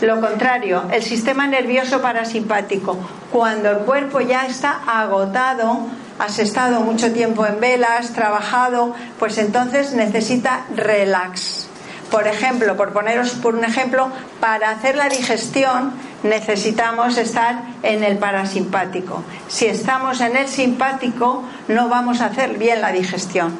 Lo 0.00 0.20
contrario, 0.20 0.84
el 0.92 1.02
sistema 1.02 1.48
nervioso 1.48 2.00
parasimpático, 2.00 2.96
cuando 3.32 3.70
el 3.70 3.78
cuerpo 3.78 4.20
ya 4.20 4.46
está 4.46 4.80
agotado, 4.86 5.88
has 6.18 6.38
estado 6.38 6.80
mucho 6.80 7.12
tiempo 7.12 7.46
en 7.46 7.60
velas, 7.60 8.12
trabajado, 8.12 8.94
pues 9.18 9.38
entonces 9.38 9.92
necesita 9.92 10.64
relax. 10.74 11.68
Por 12.10 12.26
ejemplo, 12.26 12.76
por 12.76 12.92
poneros 12.92 13.30
por 13.32 13.54
un 13.54 13.64
ejemplo, 13.64 14.10
para 14.40 14.70
hacer 14.70 14.96
la 14.96 15.08
digestión 15.08 15.92
necesitamos 16.22 17.18
estar 17.18 17.62
en 17.82 18.02
el 18.02 18.18
parasimpático. 18.18 19.22
Si 19.46 19.66
estamos 19.66 20.20
en 20.20 20.36
el 20.36 20.48
simpático, 20.48 21.44
no 21.68 21.88
vamos 21.88 22.20
a 22.20 22.26
hacer 22.26 22.58
bien 22.58 22.80
la 22.80 22.92
digestión. 22.92 23.54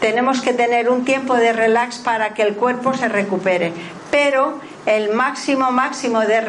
Tenemos 0.00 0.40
que 0.40 0.54
tener 0.54 0.88
un 0.88 1.04
tiempo 1.04 1.34
de 1.34 1.52
relax 1.52 1.98
para 1.98 2.30
que 2.30 2.42
el 2.42 2.54
cuerpo 2.54 2.94
se 2.94 3.08
recupere. 3.08 3.72
Pero 4.10 4.58
el 4.86 5.12
máximo 5.12 5.70
máximo 5.70 6.20
de, 6.20 6.40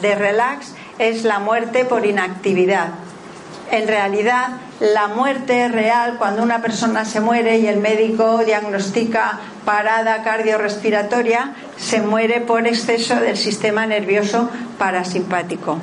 de 0.00 0.14
relax 0.14 0.74
es 0.98 1.24
la 1.24 1.38
muerte 1.38 1.86
por 1.86 2.04
inactividad 2.04 2.90
en 3.70 3.88
realidad 3.88 4.48
la 4.80 5.08
muerte 5.08 5.68
real 5.68 6.16
cuando 6.18 6.42
una 6.42 6.60
persona 6.60 7.04
se 7.04 7.20
muere 7.20 7.58
y 7.58 7.66
el 7.66 7.78
médico 7.78 8.38
diagnostica 8.44 9.38
parada 9.64 10.22
cardiorrespiratoria, 10.22 11.52
se 11.76 12.00
muere 12.00 12.40
por 12.40 12.66
exceso 12.66 13.16
del 13.16 13.36
sistema 13.36 13.86
nervioso 13.86 14.48
parasimpático. 14.78 15.78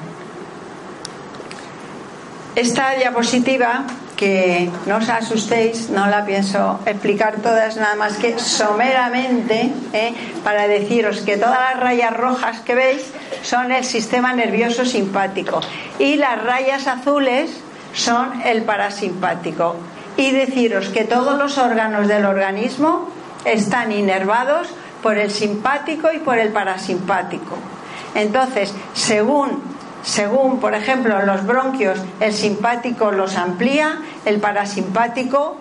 Esta 2.55 2.91
diapositiva, 2.91 3.83
que 4.15 4.69
no 4.85 4.97
os 4.97 5.09
asustéis, 5.09 5.89
no 5.89 6.07
la 6.07 6.25
pienso 6.25 6.79
explicar 6.85 7.41
todas, 7.43 7.75
nada 7.75 7.95
más 7.95 8.15
que 8.15 8.39
someramente, 8.39 9.73
¿eh? 9.91 10.13
para 10.41 10.67
deciros 10.67 11.19
que 11.21 11.35
todas 11.35 11.59
las 11.59 11.79
rayas 11.81 12.15
rojas 12.15 12.61
que 12.61 12.75
veis 12.75 13.03
son 13.43 13.73
el 13.73 13.83
sistema 13.83 14.33
nervioso 14.33 14.85
simpático 14.85 15.59
y 15.99 16.15
las 16.15 16.41
rayas 16.43 16.87
azules 16.87 17.51
son 17.95 18.41
el 18.43 18.63
parasimpático. 18.63 19.75
Y 20.17 20.31
deciros 20.31 20.89
que 20.89 21.03
todos 21.03 21.37
los 21.37 21.57
órganos 21.57 22.07
del 22.07 22.25
organismo 22.25 23.09
están 23.43 23.91
inervados 23.91 24.69
por 25.01 25.17
el 25.17 25.31
simpático 25.31 26.11
y 26.13 26.19
por 26.19 26.37
el 26.37 26.49
parasimpático. 26.49 27.57
Entonces, 28.13 28.73
según, 28.93 29.61
según, 30.03 30.59
por 30.59 30.73
ejemplo, 30.73 31.21
los 31.25 31.45
bronquios, 31.45 31.99
el 32.19 32.33
simpático 32.33 33.11
los 33.11 33.35
amplía, 33.35 33.99
el 34.25 34.39
parasimpático 34.39 35.57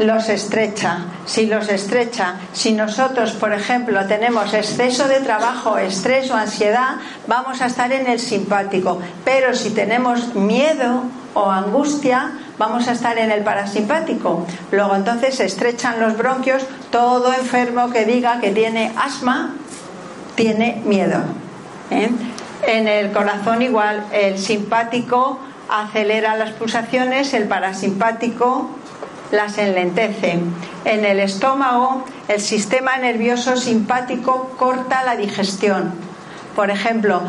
los 0.00 0.30
estrecha. 0.30 1.04
Si 1.26 1.46
los 1.46 1.68
estrecha, 1.68 2.36
si 2.52 2.72
nosotros, 2.72 3.32
por 3.32 3.52
ejemplo, 3.52 4.06
tenemos 4.06 4.54
exceso 4.54 5.06
de 5.06 5.20
trabajo, 5.20 5.76
estrés 5.76 6.30
o 6.30 6.34
ansiedad, 6.34 6.96
vamos 7.26 7.60
a 7.60 7.66
estar 7.66 7.92
en 7.92 8.06
el 8.06 8.18
simpático. 8.18 8.98
Pero 9.24 9.54
si 9.54 9.70
tenemos 9.70 10.34
miedo 10.34 11.04
o 11.34 11.50
angustia, 11.50 12.32
vamos 12.56 12.88
a 12.88 12.92
estar 12.92 13.18
en 13.18 13.30
el 13.30 13.44
parasimpático. 13.44 14.46
Luego 14.72 14.96
entonces 14.96 15.34
se 15.34 15.44
estrechan 15.44 16.00
los 16.00 16.16
bronquios, 16.16 16.64
todo 16.90 17.32
enfermo 17.34 17.90
que 17.90 18.06
diga 18.06 18.40
que 18.40 18.52
tiene 18.52 18.92
asma 18.96 19.54
tiene 20.34 20.80
miedo. 20.86 21.18
¿eh? 21.90 22.10
En 22.66 22.88
el 22.88 23.12
corazón 23.12 23.60
igual, 23.60 24.06
el 24.12 24.38
simpático 24.38 25.38
acelera 25.68 26.36
las 26.36 26.52
pulsaciones, 26.52 27.34
el 27.34 27.44
parasimpático 27.44 28.79
las 29.30 29.58
enlentece. 29.58 30.38
En 30.84 31.04
el 31.04 31.20
estómago, 31.20 32.04
el 32.28 32.40
sistema 32.40 32.96
nervioso 32.96 33.56
simpático 33.56 34.52
corta 34.56 35.04
la 35.04 35.16
digestión. 35.16 35.92
Por 36.56 36.70
ejemplo, 36.70 37.22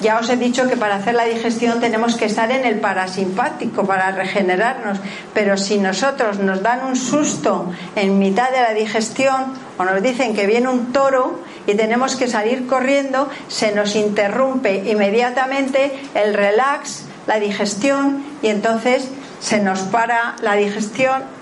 ya 0.00 0.18
os 0.18 0.30
he 0.30 0.36
dicho 0.36 0.68
que 0.68 0.76
para 0.76 0.96
hacer 0.96 1.14
la 1.14 1.24
digestión 1.24 1.80
tenemos 1.80 2.14
que 2.14 2.26
estar 2.26 2.50
en 2.52 2.64
el 2.64 2.78
parasimpático 2.78 3.84
para 3.84 4.12
regenerarnos, 4.12 4.98
pero 5.34 5.56
si 5.56 5.78
nosotros 5.78 6.38
nos 6.38 6.62
dan 6.62 6.86
un 6.86 6.94
susto 6.94 7.72
en 7.96 8.18
mitad 8.18 8.50
de 8.52 8.60
la 8.60 8.74
digestión 8.74 9.54
o 9.76 9.84
nos 9.84 10.00
dicen 10.00 10.36
que 10.36 10.46
viene 10.46 10.68
un 10.68 10.92
toro 10.92 11.40
y 11.66 11.74
tenemos 11.74 12.14
que 12.14 12.28
salir 12.28 12.68
corriendo, 12.68 13.28
se 13.48 13.74
nos 13.74 13.96
interrumpe 13.96 14.84
inmediatamente 14.88 15.92
el 16.14 16.32
relax, 16.32 17.02
la 17.26 17.40
digestión 17.40 18.24
y 18.40 18.48
entonces 18.48 19.08
se 19.40 19.60
nos 19.60 19.80
para 19.80 20.36
la 20.42 20.54
digestión 20.54 21.37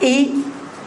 y 0.00 0.44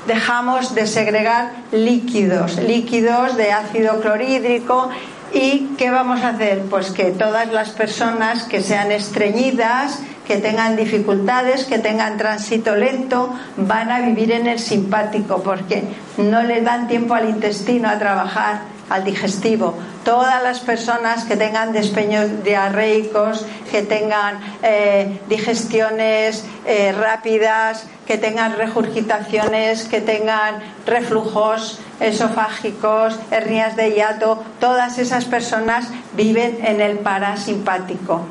dejamos 0.07 0.75
de 0.75 0.87
segregar 0.87 1.51
líquidos, 1.71 2.57
líquidos 2.57 3.37
de 3.37 3.51
ácido 3.51 3.99
clorhídrico 4.01 4.89
¿Y 5.33 5.75
qué 5.77 5.91
vamos 5.91 6.23
a 6.23 6.29
hacer? 6.29 6.61
Pues 6.69 6.91
que 6.91 7.11
todas 7.11 7.51
las 7.51 7.69
personas 7.69 8.43
que 8.43 8.61
sean 8.61 8.91
estreñidas, 8.91 9.99
que 10.25 10.37
tengan 10.37 10.75
dificultades, 10.75 11.65
que 11.65 11.77
tengan 11.77 12.17
tránsito 12.17 12.75
lento, 12.75 13.33
van 13.57 13.91
a 13.91 13.99
vivir 13.99 14.31
en 14.31 14.47
el 14.47 14.59
simpático 14.59 15.43
porque 15.43 15.83
no 16.17 16.41
le 16.41 16.61
dan 16.61 16.87
tiempo 16.87 17.13
al 17.13 17.29
intestino 17.29 17.89
a 17.89 17.99
trabajar, 17.99 18.61
al 18.89 19.03
digestivo. 19.03 19.75
Todas 20.03 20.41
las 20.41 20.61
personas 20.61 21.25
que 21.25 21.35
tengan 21.35 21.73
despeños 21.73 22.43
diarreicos, 22.43 23.45
que 23.71 23.83
tengan 23.83 24.39
eh, 24.63 25.19
digestiones 25.29 26.43
eh, 26.65 26.91
rápidas, 26.91 27.85
que 28.09 28.17
tengan 28.17 28.57
regurgitaciones, 28.57 29.83
que 29.83 30.01
tengan 30.01 30.55
reflujos 30.87 31.79
esofágicos, 31.99 33.19
hernias 33.29 33.75
de 33.75 33.91
hiato, 33.91 34.43
todas 34.59 34.97
esas 34.97 35.25
personas 35.25 35.89
viven 36.13 36.57
en 36.65 36.81
el 36.81 36.97
parasimpático. 36.97 38.21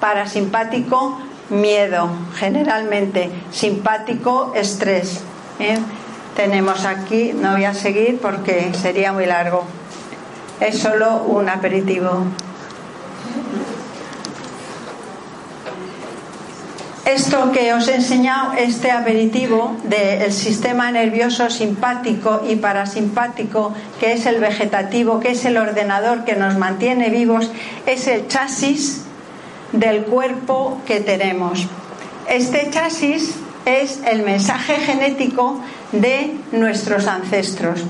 Parasimpático, 0.00 1.20
miedo, 1.50 2.08
generalmente. 2.36 3.30
Simpático, 3.50 4.54
estrés. 4.56 5.20
¿eh? 5.60 5.76
Tenemos 6.34 6.86
aquí, 6.86 7.34
no 7.34 7.52
voy 7.52 7.66
a 7.66 7.74
seguir 7.74 8.18
porque 8.22 8.72
sería 8.72 9.12
muy 9.12 9.26
largo. 9.26 9.62
Es 10.58 10.78
solo 10.78 11.24
un 11.24 11.50
aperitivo. 11.50 12.24
Esto 17.08 17.52
que 17.52 17.72
os 17.72 17.88
he 17.88 17.94
enseñado, 17.94 18.52
este 18.52 18.90
aperitivo 18.90 19.74
del 19.84 20.30
sistema 20.30 20.92
nervioso 20.92 21.48
simpático 21.48 22.42
y 22.46 22.56
parasimpático, 22.56 23.72
que 23.98 24.12
es 24.12 24.26
el 24.26 24.38
vegetativo, 24.40 25.18
que 25.18 25.30
es 25.30 25.42
el 25.46 25.56
ordenador 25.56 26.26
que 26.26 26.36
nos 26.36 26.58
mantiene 26.58 27.08
vivos, 27.08 27.50
es 27.86 28.06
el 28.08 28.28
chasis 28.28 29.04
del 29.72 30.04
cuerpo 30.04 30.82
que 30.86 31.00
tenemos. 31.00 31.66
Este 32.28 32.68
chasis 32.70 33.36
es 33.64 34.00
el 34.04 34.22
mensaje 34.22 34.74
genético 34.74 35.62
de 35.92 36.36
nuestros 36.52 37.06
ancestros. 37.06 37.84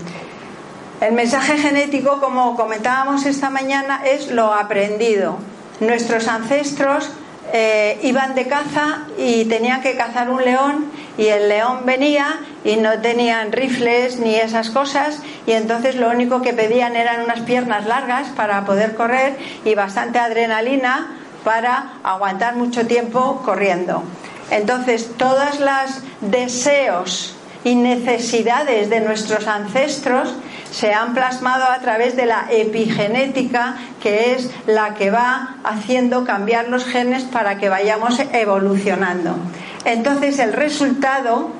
El 1.00 1.14
mensaje 1.14 1.58
genético, 1.58 2.20
como 2.20 2.54
comentábamos 2.54 3.26
esta 3.26 3.50
mañana, 3.50 4.00
es 4.06 4.30
lo 4.30 4.54
aprendido. 4.54 5.38
Nuestros 5.80 6.28
ancestros 6.28 7.10
eh, 7.52 7.98
iban 8.02 8.34
de 8.34 8.46
caza 8.46 9.04
y 9.16 9.44
tenían 9.46 9.80
que 9.80 9.96
cazar 9.96 10.30
un 10.30 10.44
león 10.44 10.86
y 11.16 11.26
el 11.26 11.48
león 11.48 11.80
venía 11.84 12.40
y 12.64 12.76
no 12.76 13.00
tenían 13.00 13.52
rifles 13.52 14.20
ni 14.20 14.34
esas 14.34 14.70
cosas 14.70 15.20
y 15.46 15.52
entonces 15.52 15.96
lo 15.96 16.10
único 16.10 16.42
que 16.42 16.52
pedían 16.52 16.94
eran 16.94 17.22
unas 17.22 17.40
piernas 17.40 17.86
largas 17.86 18.28
para 18.28 18.64
poder 18.64 18.94
correr 18.94 19.36
y 19.64 19.74
bastante 19.74 20.18
adrenalina 20.18 21.16
para 21.44 21.92
aguantar 22.02 22.56
mucho 22.56 22.86
tiempo 22.86 23.42
corriendo. 23.44 24.02
Entonces 24.50 25.10
todos 25.16 25.60
los 25.60 26.02
deseos 26.20 27.34
y 27.64 27.74
necesidades 27.74 28.90
de 28.90 29.00
nuestros 29.00 29.46
ancestros 29.46 30.34
se 30.70 30.92
han 30.92 31.14
plasmado 31.14 31.64
a 31.64 31.78
través 31.78 32.16
de 32.16 32.26
la 32.26 32.46
epigenética, 32.50 33.76
que 34.02 34.34
es 34.34 34.50
la 34.66 34.94
que 34.94 35.10
va 35.10 35.56
haciendo 35.64 36.24
cambiar 36.24 36.68
los 36.68 36.84
genes 36.84 37.24
para 37.24 37.58
que 37.58 37.68
vayamos 37.68 38.20
evolucionando. 38.32 39.36
Entonces 39.84 40.38
el 40.38 40.52
resultado 40.52 41.50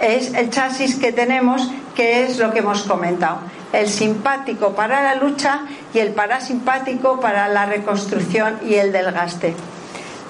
es 0.00 0.34
el 0.34 0.50
chasis 0.50 0.96
que 0.96 1.12
tenemos, 1.12 1.70
que 1.94 2.24
es 2.24 2.38
lo 2.38 2.52
que 2.52 2.58
hemos 2.60 2.82
comentado. 2.82 3.38
El 3.72 3.88
simpático 3.88 4.74
para 4.74 5.02
la 5.02 5.14
lucha 5.16 5.60
y 5.92 5.98
el 5.98 6.12
parasimpático 6.12 7.20
para 7.20 7.48
la 7.48 7.66
reconstrucción 7.66 8.58
y 8.66 8.74
el 8.74 8.92
desgaste. 8.92 9.54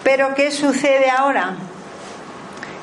Pero 0.03 0.35
¿qué 0.35 0.51
sucede 0.51 1.11
ahora? 1.11 1.57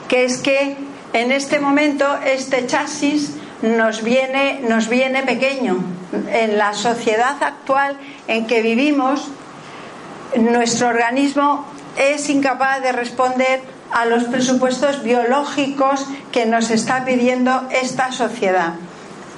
Que 0.07 0.25
es 0.25 0.37
que 0.39 0.77
en 1.13 1.31
este 1.31 1.59
momento 1.59 2.05
este 2.25 2.67
chasis 2.67 3.35
nos 3.63 4.03
viene, 4.03 4.59
nos 4.67 4.89
viene 4.89 5.23
pequeño. 5.23 5.77
En 6.31 6.57
la 6.57 6.73
sociedad 6.73 7.41
actual 7.41 7.97
en 8.27 8.45
que 8.45 8.61
vivimos, 8.61 9.29
nuestro 10.35 10.89
organismo 10.89 11.65
es 11.97 12.29
incapaz 12.29 12.81
de 12.81 12.91
responder 12.91 13.61
a 13.91 14.05
los 14.05 14.25
presupuestos 14.25 15.01
biológicos 15.01 16.05
que 16.31 16.45
nos 16.45 16.71
está 16.71 17.05
pidiendo 17.05 17.67
esta 17.71 18.11
sociedad. 18.11 18.73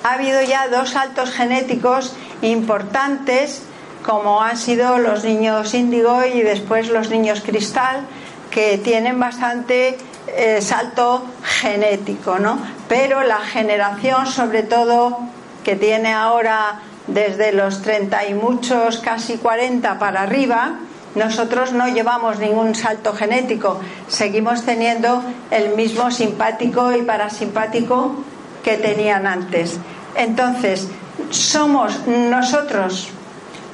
Ha 0.03 0.13
habido 0.13 0.41
ya 0.41 0.69
dos 0.69 0.91
saltos 0.91 1.31
genéticos 1.31 2.13
importantes, 2.41 3.61
como 4.03 4.41
han 4.41 4.57
sido 4.57 4.97
los 4.97 5.23
niños 5.23 5.73
índigo 5.73 6.25
y 6.25 6.41
después 6.41 6.89
los 6.89 7.09
niños 7.09 7.41
cristal, 7.41 8.01
que 8.49 8.77
tienen 8.77 9.19
bastante 9.19 9.97
eh, 10.27 10.61
salto 10.61 11.23
genético, 11.43 12.39
¿no? 12.39 12.57
Pero 12.87 13.23
la 13.23 13.39
generación, 13.39 14.27
sobre 14.27 14.63
todo, 14.63 15.19
que 15.63 15.75
tiene 15.75 16.13
ahora 16.13 16.81
desde 17.07 17.51
los 17.51 17.81
30 17.81 18.27
y 18.27 18.33
muchos, 18.33 18.97
casi 18.99 19.37
40 19.37 19.99
para 19.99 20.23
arriba, 20.23 20.79
nosotros 21.15 21.71
no 21.71 21.87
llevamos 21.87 22.39
ningún 22.39 22.75
salto 22.75 23.13
genético, 23.13 23.79
seguimos 24.07 24.63
teniendo 24.63 25.23
el 25.49 25.75
mismo 25.75 26.11
simpático 26.11 26.91
y 26.93 27.03
parasimpático 27.03 28.15
que 28.63 28.77
tenían 28.77 29.25
antes. 29.25 29.77
Entonces, 30.15 30.89
somos 31.29 32.05
nosotros 32.07 33.09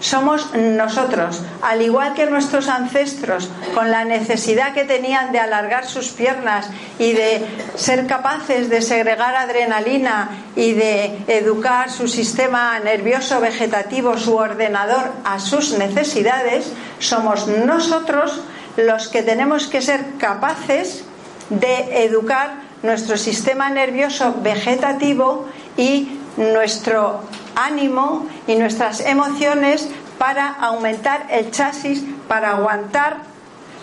somos 0.01 0.53
nosotros, 0.55 1.41
al 1.61 1.81
igual 1.81 2.13
que 2.15 2.25
nuestros 2.25 2.67
ancestros, 2.67 3.49
con 3.73 3.91
la 3.91 4.03
necesidad 4.03 4.73
que 4.73 4.83
tenían 4.83 5.31
de 5.31 5.39
alargar 5.39 5.85
sus 5.85 6.09
piernas 6.09 6.67
y 6.99 7.13
de 7.13 7.45
ser 7.75 8.07
capaces 8.07 8.69
de 8.69 8.81
segregar 8.81 9.35
adrenalina 9.35 10.29
y 10.55 10.73
de 10.73 11.19
educar 11.27 11.91
su 11.91 12.07
sistema 12.07 12.77
nervioso 12.79 13.39
vegetativo, 13.39 14.17
su 14.17 14.35
ordenador 14.35 15.11
a 15.23 15.39
sus 15.39 15.77
necesidades, 15.77 16.73
somos 16.99 17.47
nosotros 17.47 18.41
los 18.77 19.07
que 19.07 19.21
tenemos 19.21 19.67
que 19.67 19.81
ser 19.81 20.03
capaces 20.17 21.03
de 21.51 22.05
educar 22.05 22.55
nuestro 22.81 23.17
sistema 23.17 23.69
nervioso 23.69 24.35
vegetativo 24.41 25.47
y 25.77 26.17
nuestro 26.37 27.21
ánimo 27.55 28.27
y 28.47 28.55
nuestras 28.55 29.01
emociones 29.01 29.89
para 30.17 30.47
aumentar 30.47 31.27
el 31.29 31.51
chasis, 31.51 32.03
para 32.27 32.51
aguantar 32.51 33.17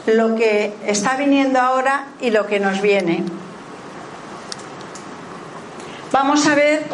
lo 0.07 0.37
que 0.37 0.73
está 0.87 1.17
viniendo 1.17 1.61
ahora 1.61 2.07
y 2.21 2.31
lo 2.31 2.47
que 2.47 2.61
nos 2.61 2.81
viene. 2.81 3.25
Vamos 6.13 6.47
a 6.47 6.55
ver 6.55 6.85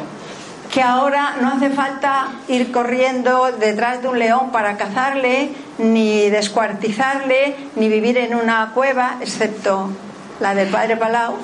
que 0.72 0.82
ahora 0.82 1.36
no 1.40 1.52
hace 1.52 1.70
falta 1.70 2.28
ir 2.48 2.72
corriendo 2.72 3.52
detrás 3.52 4.02
de 4.02 4.08
un 4.08 4.18
león 4.18 4.50
para 4.50 4.76
cazarle, 4.76 5.52
ni 5.78 6.28
descuartizarle, 6.30 7.54
ni 7.76 7.88
vivir 7.88 8.18
en 8.18 8.34
una 8.34 8.72
cueva, 8.74 9.18
excepto 9.20 9.90
la 10.40 10.54
del 10.54 10.68
padre 10.68 10.96
Palau. 10.96 11.34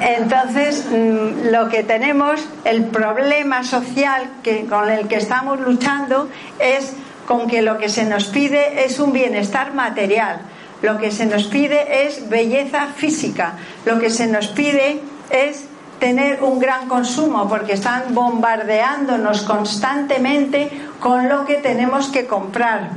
Entonces, 0.00 0.86
mm, 0.90 1.50
lo 1.50 1.68
que 1.68 1.84
tenemos, 1.84 2.44
el 2.64 2.84
problema 2.86 3.62
social 3.62 4.28
que, 4.42 4.66
con 4.66 4.90
el 4.90 5.06
que 5.06 5.16
estamos 5.16 5.60
luchando 5.60 6.28
es 6.58 6.94
con 7.26 7.46
que 7.46 7.62
lo 7.62 7.78
que 7.78 7.88
se 7.88 8.04
nos 8.04 8.24
pide 8.24 8.84
es 8.84 8.98
un 8.98 9.12
bienestar 9.12 9.74
material, 9.74 10.40
lo 10.82 10.98
que 10.98 11.12
se 11.12 11.26
nos 11.26 11.44
pide 11.44 12.06
es 12.06 12.28
belleza 12.28 12.88
física, 12.96 13.54
lo 13.84 14.00
que 14.00 14.10
se 14.10 14.26
nos 14.26 14.48
pide 14.48 15.00
es 15.30 15.64
tener 16.00 16.42
un 16.42 16.58
gran 16.58 16.88
consumo 16.88 17.48
porque 17.48 17.74
están 17.74 18.12
bombardeándonos 18.12 19.42
constantemente 19.42 20.68
con 20.98 21.28
lo 21.28 21.44
que 21.44 21.54
tenemos 21.54 22.08
que 22.08 22.26
comprar. 22.26 22.90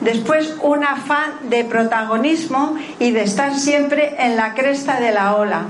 Después 0.00 0.54
un 0.62 0.82
afán 0.82 1.50
de 1.50 1.64
protagonismo 1.64 2.76
y 2.98 3.10
de 3.10 3.22
estar 3.22 3.54
siempre 3.54 4.16
en 4.18 4.36
la 4.36 4.54
cresta 4.54 4.98
de 4.98 5.12
la 5.12 5.36
ola. 5.36 5.66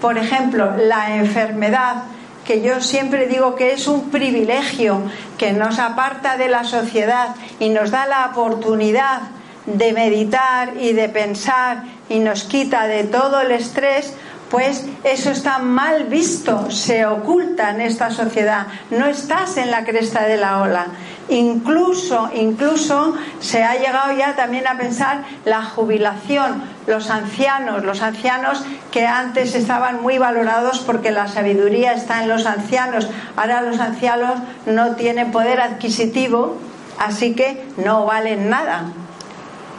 Por 0.00 0.18
ejemplo, 0.18 0.76
la 0.76 1.16
enfermedad, 1.16 2.04
que 2.44 2.62
yo 2.62 2.80
siempre 2.80 3.26
digo 3.26 3.54
que 3.54 3.72
es 3.72 3.86
un 3.88 4.10
privilegio 4.10 5.02
que 5.36 5.52
nos 5.52 5.78
aparta 5.78 6.36
de 6.36 6.48
la 6.48 6.64
sociedad 6.64 7.34
y 7.58 7.70
nos 7.70 7.90
da 7.90 8.06
la 8.06 8.26
oportunidad 8.26 9.22
de 9.66 9.92
meditar 9.92 10.74
y 10.80 10.92
de 10.92 11.08
pensar 11.08 11.84
y 12.08 12.18
nos 12.18 12.44
quita 12.44 12.86
de 12.86 13.04
todo 13.04 13.40
el 13.40 13.52
estrés, 13.52 14.14
pues 14.50 14.84
eso 15.02 15.30
está 15.30 15.58
mal 15.58 16.04
visto, 16.04 16.70
se 16.70 17.06
oculta 17.06 17.70
en 17.70 17.80
esta 17.80 18.10
sociedad, 18.10 18.66
no 18.90 19.06
estás 19.06 19.56
en 19.56 19.70
la 19.70 19.84
cresta 19.84 20.24
de 20.24 20.36
la 20.36 20.60
ola. 20.60 20.86
Incluso, 21.28 22.30
incluso 22.34 23.14
se 23.40 23.62
ha 23.62 23.76
llegado 23.76 24.12
ya 24.16 24.34
también 24.34 24.66
a 24.66 24.76
pensar 24.76 25.22
la 25.44 25.62
jubilación, 25.62 26.62
los 26.86 27.10
ancianos, 27.10 27.84
los 27.84 28.02
ancianos 28.02 28.62
que 28.90 29.06
antes 29.06 29.54
estaban 29.54 30.02
muy 30.02 30.18
valorados 30.18 30.80
porque 30.80 31.10
la 31.10 31.28
sabiduría 31.28 31.92
está 31.92 32.22
en 32.22 32.28
los 32.28 32.44
ancianos, 32.44 33.08
ahora 33.36 33.62
los 33.62 33.78
ancianos 33.78 34.40
no 34.66 34.96
tienen 34.96 35.30
poder 35.30 35.60
adquisitivo, 35.60 36.58
así 36.98 37.34
que 37.34 37.64
no 37.76 38.04
valen 38.04 38.50
nada. 38.50 38.92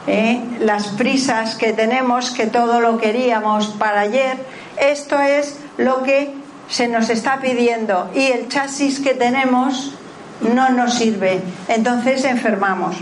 ¿eh? 0.06 0.42
las 0.60 0.88
prisas 0.88 1.56
que 1.56 1.72
tenemos, 1.72 2.30
que 2.30 2.46
todo 2.46 2.80
lo 2.80 2.98
queríamos 2.98 3.68
para 3.68 4.00
ayer, 4.00 4.36
esto 4.78 5.18
es 5.20 5.58
lo 5.76 6.02
que 6.02 6.34
se 6.68 6.88
nos 6.88 7.10
está 7.10 7.40
pidiendo 7.40 8.10
y 8.14 8.26
el 8.26 8.48
chasis 8.48 9.00
que 9.00 9.14
tenemos 9.14 9.92
no 10.40 10.70
nos 10.70 10.94
sirve, 10.94 11.42
entonces 11.68 12.24
enfermamos. 12.24 12.96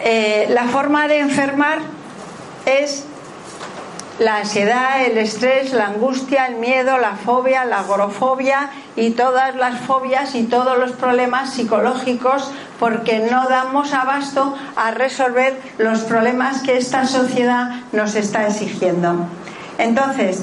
Eh, 0.00 0.46
la 0.50 0.64
forma 0.64 1.08
de 1.08 1.18
enfermar 1.18 1.78
es 2.64 3.04
la 4.18 4.36
ansiedad, 4.36 5.04
el 5.04 5.18
estrés, 5.18 5.72
la 5.72 5.88
angustia, 5.88 6.46
el 6.46 6.56
miedo, 6.56 6.96
la 6.96 7.16
fobia, 7.16 7.64
la 7.64 7.80
agorofobia 7.80 8.70
y 8.94 9.10
todas 9.10 9.56
las 9.56 9.80
fobias 9.80 10.34
y 10.34 10.44
todos 10.44 10.78
los 10.78 10.92
problemas 10.92 11.52
psicológicos 11.52 12.50
porque 12.78 13.18
no 13.30 13.48
damos 13.48 13.92
abasto 13.92 14.54
a 14.76 14.90
resolver 14.90 15.60
los 15.78 16.00
problemas 16.00 16.62
que 16.62 16.76
esta 16.78 17.06
sociedad 17.06 17.82
nos 17.92 18.14
está 18.14 18.46
exigiendo. 18.46 19.26
Entonces, 19.78 20.42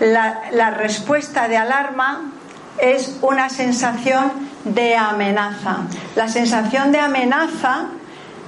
la, 0.00 0.70
respuesta 0.70 1.48
de 1.48 1.56
alarma 1.56 2.32
es 2.78 3.16
una 3.22 3.48
sensación 3.48 4.30
de 4.64 4.96
amenaza. 4.96 5.78
La 6.14 6.28
sensación 6.28 6.92
de 6.92 7.00
amenaza 7.00 7.86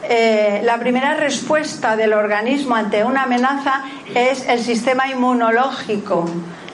eh, 0.03 0.63
la 0.65 0.79
primera 0.79 1.15
respuesta 1.15 1.95
del 1.95 2.15
organismo 2.15 2.75
ante 2.75 3.05
una 3.05 3.25
amenaza 3.25 3.83
es 4.15 4.49
el 4.49 4.61
sistema 4.61 5.09
inmunológico. 5.09 6.25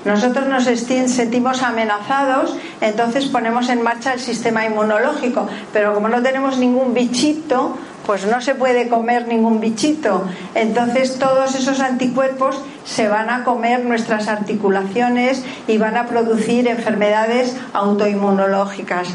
Nosotros 0.05 0.47
nos 0.47 0.65
sentimos 0.65 1.63
amenazados, 1.63 2.57
entonces 2.81 3.27
ponemos 3.27 3.69
en 3.69 3.83
marcha 3.83 4.13
el 4.13 4.21
sistema 4.21 4.65
inmunológico, 4.65 5.49
pero 5.73 5.95
como 5.95 6.09
no 6.09 6.23
tenemos 6.23 6.59
ningún 6.59 6.95
bichito, 6.95 7.77
pues 8.07 8.25
no 8.25 8.41
se 8.41 8.55
puede 8.55 8.89
comer 8.89 9.27
ningún 9.27 9.61
bichito. 9.61 10.25
Entonces 10.55 11.19
todos 11.19 11.55
esos 11.57 11.81
anticuerpos 11.81 12.63
se 12.85 13.09
van 13.09 13.29
a 13.29 13.45
comer 13.45 13.85
nuestras 13.85 14.29
articulaciones 14.29 15.45
y 15.67 15.77
van 15.77 15.97
a 15.97 16.07
producir 16.07 16.69
enfermedades 16.69 17.57
autoinmunológicas. 17.73 19.09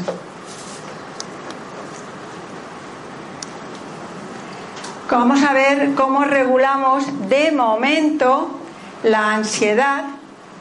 Vamos 5.10 5.42
a 5.42 5.52
ver 5.52 5.94
cómo 5.94 6.24
regulamos 6.24 7.04
de 7.28 7.52
momento 7.52 8.58
la 9.02 9.34
ansiedad 9.34 10.04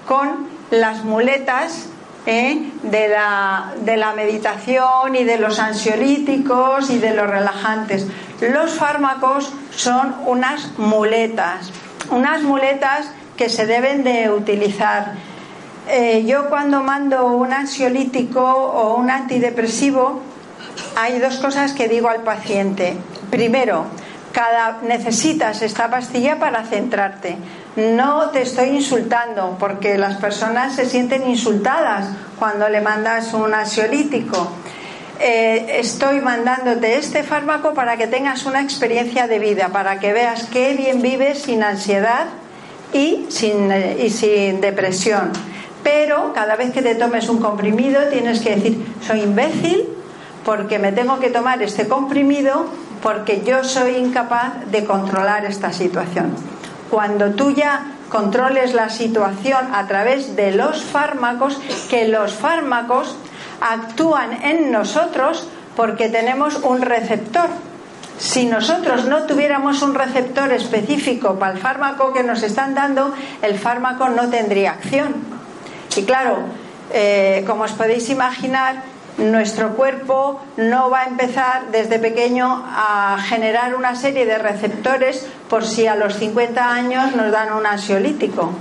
con 0.06 0.48
las 0.72 1.06
muletas 1.06 1.88
¿eh? 2.26 2.72
de, 2.84 3.08
la, 3.10 3.74
de 3.82 3.98
la 3.98 4.14
meditación 4.14 5.16
y 5.16 5.24
de 5.24 5.38
los 5.38 5.60
ansiolíticos 5.60 6.90
y 6.90 6.98
de 6.98 7.14
los 7.14 7.28
relajantes. 7.28 8.08
Los 8.42 8.74
fármacos 8.74 9.52
son 9.76 10.16
unas 10.26 10.78
muletas, 10.78 11.72
unas 12.10 12.44
muletas 12.44 13.12
que 13.38 13.50
se 13.50 13.66
deben 13.66 14.04
de 14.04 14.30
utilizar. 14.30 15.14
Eh, 15.88 16.26
yo 16.26 16.50
cuando 16.50 16.84
mando 16.84 17.28
un 17.28 17.54
ansiolítico 17.54 18.42
o 18.42 18.96
un 18.96 19.10
antidepresivo, 19.10 20.22
hay 20.96 21.20
dos 21.20 21.38
cosas 21.38 21.74
que 21.74 21.88
digo 21.88 22.10
al 22.10 22.22
paciente. 22.22 22.96
Primero, 23.30 23.86
cada, 24.32 24.80
necesitas 24.84 25.62
esta 25.62 25.90
pastilla 25.90 26.40
para 26.40 26.64
centrarte. 26.66 27.38
No 27.76 28.32
te 28.32 28.42
estoy 28.42 28.70
insultando, 28.70 29.56
porque 29.58 29.98
las 29.98 30.18
personas 30.18 30.76
se 30.76 30.86
sienten 30.86 31.30
insultadas 31.30 32.10
cuando 32.38 32.68
le 32.68 32.82
mandas 32.82 33.34
un 33.34 33.54
ansiolítico. 33.54 34.52
Eh, 35.22 35.80
estoy 35.80 36.20
mandándote 36.20 36.98
este 36.98 37.24
fármaco 37.24 37.74
para 37.74 37.96
que 37.96 38.08
tengas 38.08 38.46
una 38.46 38.62
experiencia 38.62 39.28
de 39.28 39.40
vida, 39.40 39.70
para 39.70 40.00
que 40.00 40.12
veas 40.12 40.48
qué 40.52 40.74
bien 40.74 41.02
vives 41.02 41.44
sin 41.44 41.64
ansiedad 41.64 42.26
y 42.92 43.28
sin, 43.30 43.72
eh, 43.72 44.04
y 44.04 44.10
sin 44.10 44.60
depresión. 44.60 45.32
Pero 45.82 46.34
cada 46.34 46.58
vez 46.58 46.72
que 46.74 46.82
te 46.82 46.96
tomes 46.96 47.30
un 47.30 47.40
comprimido 47.40 48.02
tienes 48.10 48.42
que 48.42 48.56
decir, 48.56 48.86
soy 49.06 49.22
imbécil 49.22 49.88
porque 50.44 50.78
me 50.78 50.92
tengo 50.92 51.20
que 51.20 51.30
tomar 51.30 51.62
este 51.62 51.88
comprimido 51.88 52.66
porque 53.02 53.44
yo 53.46 53.64
soy 53.64 53.96
incapaz 53.96 54.70
de 54.72 54.84
controlar 54.84 55.46
esta 55.46 55.72
situación. 55.72 56.36
Cuando 56.91 57.32
tú 57.32 57.51
ya 57.51 57.86
controles 58.10 58.73
la 58.73 58.89
situación 58.89 59.73
a 59.73 59.88
través 59.88 60.36
de 60.36 60.51
los 60.51 60.84
fármacos, 60.84 61.58
que 61.89 62.10
los 62.10 62.34
fármacos 62.34 63.15
actúan 63.62 64.43
en 64.43 64.73
nosotros 64.73 65.47
porque 65.77 66.10
tenemos 66.10 66.58
un 66.58 66.82
receptor. 66.82 67.47
Si 68.19 68.45
nosotros 68.45 69.06
no 69.06 69.23
tuviéramos 69.23 69.82
un 69.82 69.95
receptor 69.95 70.51
específico 70.51 71.39
para 71.39 71.54
el 71.54 71.60
fármaco 71.60 72.12
que 72.12 72.23
nos 72.23 72.43
están 72.43 72.75
dando, 72.75 73.13
el 73.41 73.58
fármaco 73.58 74.10
no 74.10 74.30
tendría 74.30 74.71
acción. 74.71 75.15
Y 75.95 76.04
claro, 76.04 76.39
eh, 76.91 77.45
como 77.47 77.63
os 77.63 77.71
podéis 77.71 78.10
imaginar, 78.10 78.84
nuestro 79.17 79.76
cuerpo 79.76 80.39
no 80.58 80.89
va 80.89 81.02
a 81.02 81.06
empezar 81.06 81.71
desde 81.71 82.00
pequeño 82.00 82.63
a 82.65 83.17
generar 83.28 83.76
una 83.76 83.95
serie 83.95 84.26
de 84.26 84.38
receptores 84.38 85.28
por 85.50 85.65
si 85.65 85.88
a 85.88 85.95
los 85.95 86.15
50 86.15 86.74
años 86.74 87.15
nos 87.15 87.32
dan 87.32 87.54
un 87.54 87.65
ansiolítico. 87.65 88.52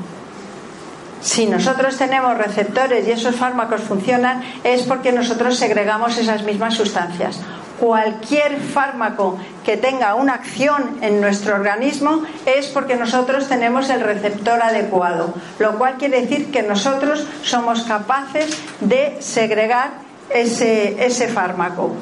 Si 1.20 1.46
nosotros 1.46 1.98
tenemos 1.98 2.36
receptores 2.38 3.06
y 3.06 3.10
esos 3.10 3.36
fármacos 3.36 3.82
funcionan, 3.82 4.42
es 4.64 4.82
porque 4.82 5.12
nosotros 5.12 5.56
segregamos 5.58 6.16
esas 6.16 6.42
mismas 6.44 6.74
sustancias. 6.74 7.40
Cualquier 7.78 8.58
fármaco 8.58 9.38
que 9.64 9.76
tenga 9.76 10.14
una 10.14 10.34
acción 10.34 10.98
en 11.00 11.20
nuestro 11.20 11.54
organismo 11.54 12.22
es 12.44 12.68
porque 12.68 12.96
nosotros 12.96 13.48
tenemos 13.48 13.88
el 13.90 14.00
receptor 14.00 14.62
adecuado, 14.62 15.34
lo 15.58 15.78
cual 15.78 15.94
quiere 15.98 16.22
decir 16.22 16.50
que 16.50 16.62
nosotros 16.62 17.26
somos 17.42 17.84
capaces 17.84 18.58
de 18.80 19.16
segregar 19.20 20.09
ese, 20.32 21.04
ese 21.04 21.28
fármaco. 21.28 21.92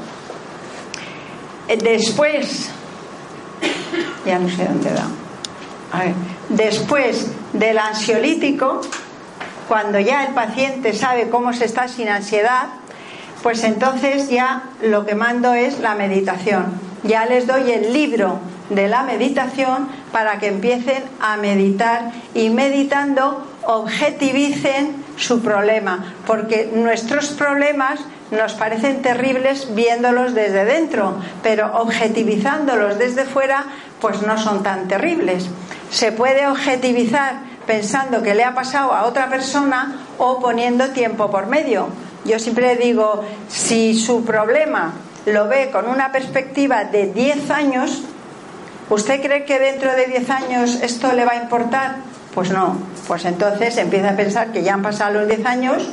Eh, 1.68 1.76
después, 1.76 2.70
ya 4.24 4.38
no 4.38 4.48
sé 4.48 4.64
dónde 4.64 4.90
da. 4.90 5.06
después 6.48 7.26
del 7.52 7.78
ansiolítico, 7.78 8.80
cuando 9.68 10.00
ya 10.00 10.24
el 10.24 10.34
paciente 10.34 10.94
sabe 10.94 11.28
cómo 11.28 11.52
se 11.52 11.66
está 11.66 11.88
sin 11.88 12.08
ansiedad, 12.08 12.68
pues 13.42 13.62
entonces 13.64 14.28
ya 14.30 14.62
lo 14.82 15.04
que 15.06 15.14
mando 15.14 15.52
es 15.54 15.78
la 15.80 15.94
meditación. 15.94 16.66
Ya 17.04 17.26
les 17.26 17.46
doy 17.46 17.70
el 17.70 17.92
libro 17.92 18.40
de 18.70 18.88
la 18.88 19.02
meditación 19.02 19.88
para 20.12 20.38
que 20.38 20.48
empiecen 20.48 21.02
a 21.20 21.36
meditar 21.36 22.12
y 22.34 22.50
meditando 22.50 23.46
objetivicen 23.66 25.04
su 25.16 25.40
problema, 25.40 26.14
porque 26.26 26.70
nuestros 26.74 27.28
problemas 27.28 28.00
nos 28.30 28.54
parecen 28.54 29.02
terribles 29.02 29.74
viéndolos 29.74 30.34
desde 30.34 30.64
dentro, 30.64 31.16
pero 31.42 31.80
objetivizándolos 31.80 32.98
desde 32.98 33.24
fuera, 33.24 33.64
pues 34.00 34.22
no 34.22 34.38
son 34.38 34.62
tan 34.62 34.88
terribles. 34.88 35.46
Se 35.90 36.12
puede 36.12 36.46
objetivizar 36.46 37.40
pensando 37.66 38.22
que 38.22 38.34
le 38.34 38.44
ha 38.44 38.54
pasado 38.54 38.92
a 38.92 39.04
otra 39.04 39.28
persona 39.28 40.00
o 40.18 40.40
poniendo 40.40 40.88
tiempo 40.90 41.30
por 41.30 41.46
medio. 41.46 41.88
Yo 42.24 42.38
siempre 42.38 42.76
digo, 42.76 43.24
si 43.48 43.98
su 43.98 44.24
problema 44.24 44.92
lo 45.26 45.48
ve 45.48 45.70
con 45.70 45.88
una 45.88 46.12
perspectiva 46.12 46.84
de 46.84 47.06
10 47.12 47.50
años, 47.50 48.02
¿usted 48.90 49.22
cree 49.22 49.44
que 49.44 49.58
dentro 49.58 49.92
de 49.94 50.06
10 50.06 50.30
años 50.30 50.78
esto 50.82 51.12
le 51.12 51.24
va 51.24 51.32
a 51.32 51.36
importar? 51.36 51.96
Pues 52.34 52.50
no, 52.50 52.78
pues 53.06 53.24
entonces 53.24 53.76
empieza 53.78 54.10
a 54.10 54.16
pensar 54.16 54.52
que 54.52 54.62
ya 54.62 54.74
han 54.74 54.82
pasado 54.82 55.20
los 55.20 55.28
10 55.28 55.46
años 55.46 55.90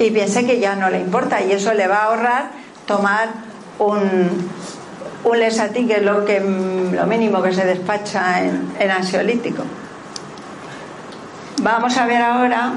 y 0.00 0.10
piense 0.10 0.46
que 0.46 0.58
ya 0.58 0.74
no 0.74 0.88
le 0.88 0.98
importa 0.98 1.42
y 1.42 1.52
eso 1.52 1.74
le 1.74 1.86
va 1.86 1.98
a 1.98 2.04
ahorrar 2.04 2.50
tomar 2.86 3.28
un, 3.78 4.50
un 5.24 5.38
lesatí 5.38 5.86
que 5.86 5.96
es 5.96 6.02
lo, 6.02 6.24
que, 6.24 6.40
lo 6.40 7.06
mínimo 7.06 7.42
que 7.42 7.52
se 7.52 7.66
despacha 7.66 8.42
en, 8.42 8.72
en 8.80 8.90
ansiolítico. 8.90 9.62
Vamos 11.62 11.96
a 11.98 12.06
ver 12.06 12.22
ahora 12.22 12.72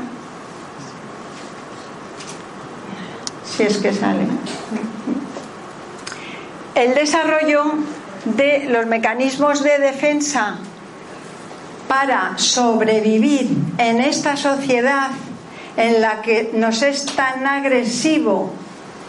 si 3.46 3.64
es 3.64 3.78
que 3.78 3.94
sale. 3.94 4.28
El 6.76 6.94
desarrollo 6.94 7.64
de 8.26 8.66
los 8.70 8.86
mecanismos 8.88 9.64
de 9.64 9.80
defensa 9.80 10.58
para 11.88 12.34
sobrevivir 12.38 13.50
en 13.78 14.02
esta 14.02 14.36
sociedad 14.36 15.12
en 15.78 16.02
la 16.02 16.22
que 16.22 16.52
nos 16.54 16.82
es 16.82 17.06
tan 17.06 17.46
agresivo 17.48 18.52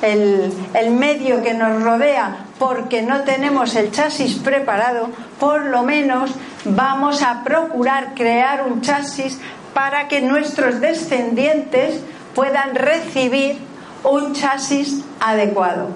el, 0.03 0.53
el, 0.75 0.91
medio 0.91 1.43
que 1.43 1.55
nos 1.55 1.83
rodea 1.83 2.47
porque 2.59 3.03
no 3.03 3.23
tenemos 3.23 3.75
el 3.77 3.91
chasis 3.91 4.37
preparado, 4.37 5.09
por 5.41 5.67
lo 5.67 5.83
menos 5.83 6.31
vamos 6.65 7.23
a 7.23 7.43
procurar 7.43 8.15
crear 8.15 8.67
un 8.67 8.81
chasis 8.81 9.39
para 9.73 10.09
que 10.09 10.21
nuestros 10.21 10.81
descendientes 10.81 12.01
puedan 12.35 12.75
recibir 12.75 13.59
un 14.05 14.35
chasis 14.35 15.03
adecuado 15.21 15.89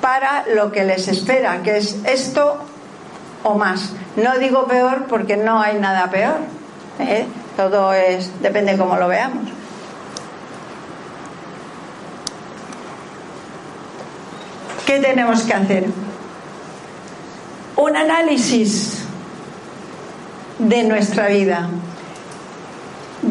para 0.00 0.44
lo 0.54 0.70
que 0.70 0.84
les 0.84 1.08
espera, 1.08 1.62
que 1.62 1.76
es 1.76 1.98
esto 2.04 2.58
o 3.42 3.54
más. 3.54 3.92
No 4.16 4.38
digo 4.38 4.66
peor 4.66 5.06
porque 5.08 5.36
no 5.36 5.60
hay 5.60 5.78
nada 5.78 6.10
peor. 6.10 6.38
¿eh? 6.98 7.26
Todo 7.56 7.92
es 7.92 8.30
depende 8.40 8.76
cómo 8.76 8.96
lo 8.96 9.08
veamos. 9.08 9.57
¿Qué 14.88 15.00
tenemos 15.00 15.42
que 15.42 15.52
hacer? 15.52 15.84
Un 17.76 17.94
análisis 17.94 19.02
de 20.58 20.82
nuestra 20.84 21.26
vida. 21.26 21.68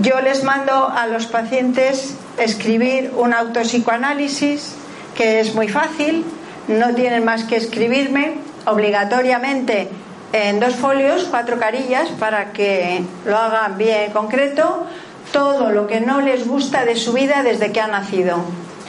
Yo 0.04 0.22
les 0.22 0.44
mando 0.44 0.88
a 0.88 1.08
los 1.08 1.26
pacientes 1.26 2.14
escribir 2.38 3.12
un 3.18 3.34
autopsicoanálisis 3.34 4.76
que 5.16 5.40
es 5.40 5.56
muy 5.56 5.68
fácil, 5.68 6.26
no 6.68 6.94
tienen 6.94 7.26
más 7.26 7.44
que 7.46 7.56
escribirme 7.56 8.36
obligatoriamente 8.68 9.90
en 10.34 10.60
dos 10.60 10.76
folios, 10.76 11.26
cuatro 11.28 11.58
carillas, 11.58 12.10
para 12.20 12.52
que 12.54 13.02
lo 13.26 13.36
hagan 13.36 13.80
bien 13.80 14.12
concreto, 14.12 14.86
todo 15.32 15.72
lo 15.72 15.88
que 15.88 16.02
no 16.02 16.22
les 16.22 16.48
gusta 16.48 16.86
de 16.86 16.96
su 16.96 17.14
vida 17.14 17.42
desde 17.42 17.72
que 17.72 17.82
ha 17.82 17.88
nacido, 17.88 18.42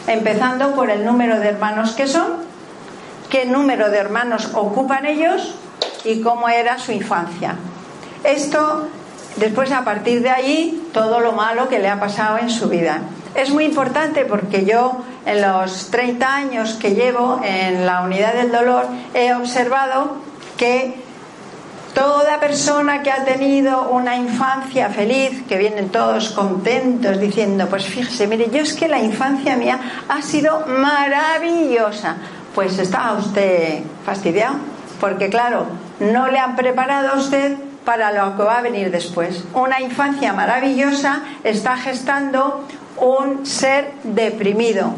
empezando 0.06 0.74
por 0.74 0.90
el 0.90 1.06
número 1.06 1.40
de 1.40 1.48
hermanos 1.48 1.92
que 1.92 2.06
son, 2.06 2.47
qué 3.30 3.44
número 3.44 3.90
de 3.90 3.98
hermanos 3.98 4.50
ocupan 4.54 5.06
ellos 5.06 5.54
y 6.04 6.20
cómo 6.20 6.48
era 6.48 6.78
su 6.78 6.92
infancia. 6.92 7.56
Esto, 8.24 8.88
después 9.36 9.70
a 9.72 9.84
partir 9.84 10.22
de 10.22 10.30
ahí, 10.30 10.88
todo 10.92 11.20
lo 11.20 11.32
malo 11.32 11.68
que 11.68 11.78
le 11.78 11.88
ha 11.88 12.00
pasado 12.00 12.38
en 12.38 12.50
su 12.50 12.68
vida. 12.68 13.02
Es 13.34 13.50
muy 13.50 13.64
importante 13.64 14.24
porque 14.24 14.64
yo 14.64 15.02
en 15.26 15.42
los 15.42 15.90
30 15.90 16.34
años 16.34 16.74
que 16.74 16.94
llevo 16.94 17.40
en 17.44 17.86
la 17.86 18.00
unidad 18.02 18.34
del 18.34 18.50
dolor 18.50 18.86
he 19.14 19.34
observado 19.34 20.16
que 20.56 21.08
toda 21.94 22.38
persona 22.38 23.02
que 23.02 23.10
ha 23.10 23.24
tenido 23.24 23.88
una 23.90 24.16
infancia 24.16 24.88
feliz, 24.88 25.42
que 25.48 25.56
vienen 25.56 25.88
todos 25.88 26.30
contentos 26.30 27.18
diciendo, 27.18 27.66
pues 27.68 27.86
fíjese, 27.86 28.26
mire, 28.26 28.50
yo 28.50 28.60
es 28.60 28.72
que 28.72 28.88
la 28.88 29.00
infancia 29.00 29.56
mía 29.56 29.78
ha 30.08 30.22
sido 30.22 30.64
maravillosa, 30.66 32.16
pues 32.58 32.76
está 32.80 33.12
usted 33.12 33.84
fastidiado, 34.04 34.56
porque 35.00 35.28
claro, 35.28 35.66
no 36.00 36.26
le 36.26 36.40
han 36.40 36.56
preparado 36.56 37.10
a 37.12 37.14
usted 37.14 37.56
para 37.84 38.10
lo 38.10 38.36
que 38.36 38.42
va 38.42 38.58
a 38.58 38.62
venir 38.62 38.90
después. 38.90 39.44
Una 39.54 39.80
infancia 39.80 40.32
maravillosa 40.32 41.20
está 41.44 41.76
gestando 41.76 42.64
un 42.96 43.46
ser 43.46 43.92
deprimido 44.02 44.92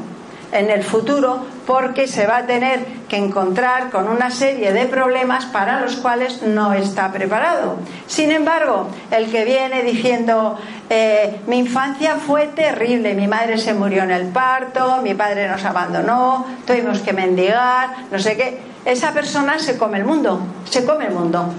en 0.52 0.70
el 0.70 0.82
futuro 0.82 1.44
porque 1.66 2.06
se 2.06 2.26
va 2.26 2.38
a 2.38 2.46
tener 2.46 2.84
que 3.08 3.16
encontrar 3.16 3.90
con 3.90 4.08
una 4.08 4.30
serie 4.30 4.72
de 4.72 4.86
problemas 4.86 5.46
para 5.46 5.80
los 5.80 5.96
cuales 5.96 6.42
no 6.42 6.72
está 6.72 7.12
preparado. 7.12 7.76
Sin 8.06 8.32
embargo, 8.32 8.88
el 9.10 9.30
que 9.30 9.44
viene 9.44 9.82
diciendo 9.82 10.58
eh, 10.88 11.40
mi 11.46 11.58
infancia 11.58 12.16
fue 12.16 12.46
terrible, 12.48 13.14
mi 13.14 13.28
madre 13.28 13.58
se 13.58 13.74
murió 13.74 14.02
en 14.02 14.10
el 14.10 14.26
parto, 14.28 15.00
mi 15.02 15.14
padre 15.14 15.48
nos 15.48 15.64
abandonó, 15.64 16.46
tuvimos 16.66 17.00
que 17.00 17.12
mendigar, 17.12 17.90
no 18.10 18.18
sé 18.18 18.36
qué, 18.36 18.60
esa 18.84 19.12
persona 19.12 19.58
se 19.58 19.76
come 19.76 19.98
el 19.98 20.04
mundo, 20.04 20.40
se 20.68 20.84
come 20.84 21.06
el 21.06 21.14
mundo. 21.14 21.52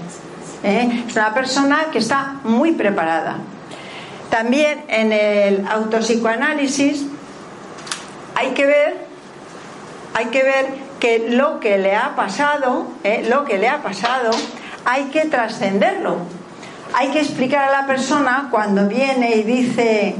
¿eh? 0.62 1.04
Es 1.08 1.16
una 1.16 1.32
persona 1.32 1.86
que 1.92 1.98
está 1.98 2.36
muy 2.44 2.72
preparada. 2.72 3.36
También 4.28 4.84
en 4.88 5.12
el 5.12 5.66
autopsicoanálisis 5.66 7.06
hay 8.42 8.50
que 8.54 8.66
ver, 8.66 8.96
hay 10.14 10.26
que 10.26 10.42
ver 10.42 10.66
que 10.98 11.30
lo 11.30 11.60
que 11.60 11.78
le 11.78 11.94
ha 11.94 12.16
pasado, 12.16 12.88
eh, 13.04 13.24
lo 13.28 13.44
que 13.44 13.56
le 13.56 13.68
ha 13.68 13.82
pasado, 13.82 14.30
hay 14.84 15.04
que 15.04 15.26
trascenderlo. 15.26 16.16
Hay 16.94 17.08
que 17.08 17.20
explicar 17.20 17.68
a 17.68 17.82
la 17.82 17.86
persona 17.86 18.48
cuando 18.50 18.88
viene 18.88 19.36
y 19.36 19.44
dice, 19.44 20.16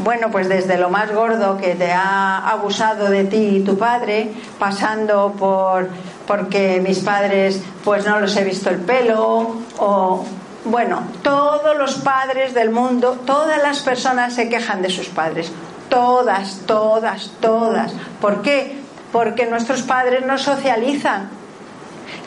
bueno, 0.00 0.30
pues 0.30 0.48
desde 0.50 0.76
lo 0.76 0.90
más 0.90 1.10
gordo 1.10 1.56
que 1.56 1.74
te 1.74 1.90
ha 1.90 2.50
abusado 2.50 3.10
de 3.10 3.24
ti 3.24 3.56
y 3.56 3.64
tu 3.64 3.78
padre, 3.78 4.30
pasando 4.58 5.32
por 5.38 5.88
porque 6.26 6.82
mis 6.86 6.98
padres 6.98 7.62
pues 7.82 8.04
no 8.04 8.20
los 8.20 8.36
he 8.36 8.44
visto 8.44 8.68
el 8.68 8.76
pelo 8.80 9.56
o 9.78 10.24
bueno, 10.66 11.02
todos 11.22 11.78
los 11.78 11.94
padres 11.94 12.52
del 12.52 12.68
mundo, 12.70 13.18
todas 13.24 13.62
las 13.62 13.80
personas 13.80 14.34
se 14.34 14.50
quejan 14.50 14.82
de 14.82 14.90
sus 14.90 15.08
padres. 15.08 15.50
Todas, 15.88 16.60
todas, 16.66 17.30
todas. 17.40 17.92
¿Por 18.20 18.42
qué? 18.42 18.78
Porque 19.12 19.46
nuestros 19.46 19.82
padres 19.82 20.24
nos 20.26 20.42
socializan. 20.42 21.30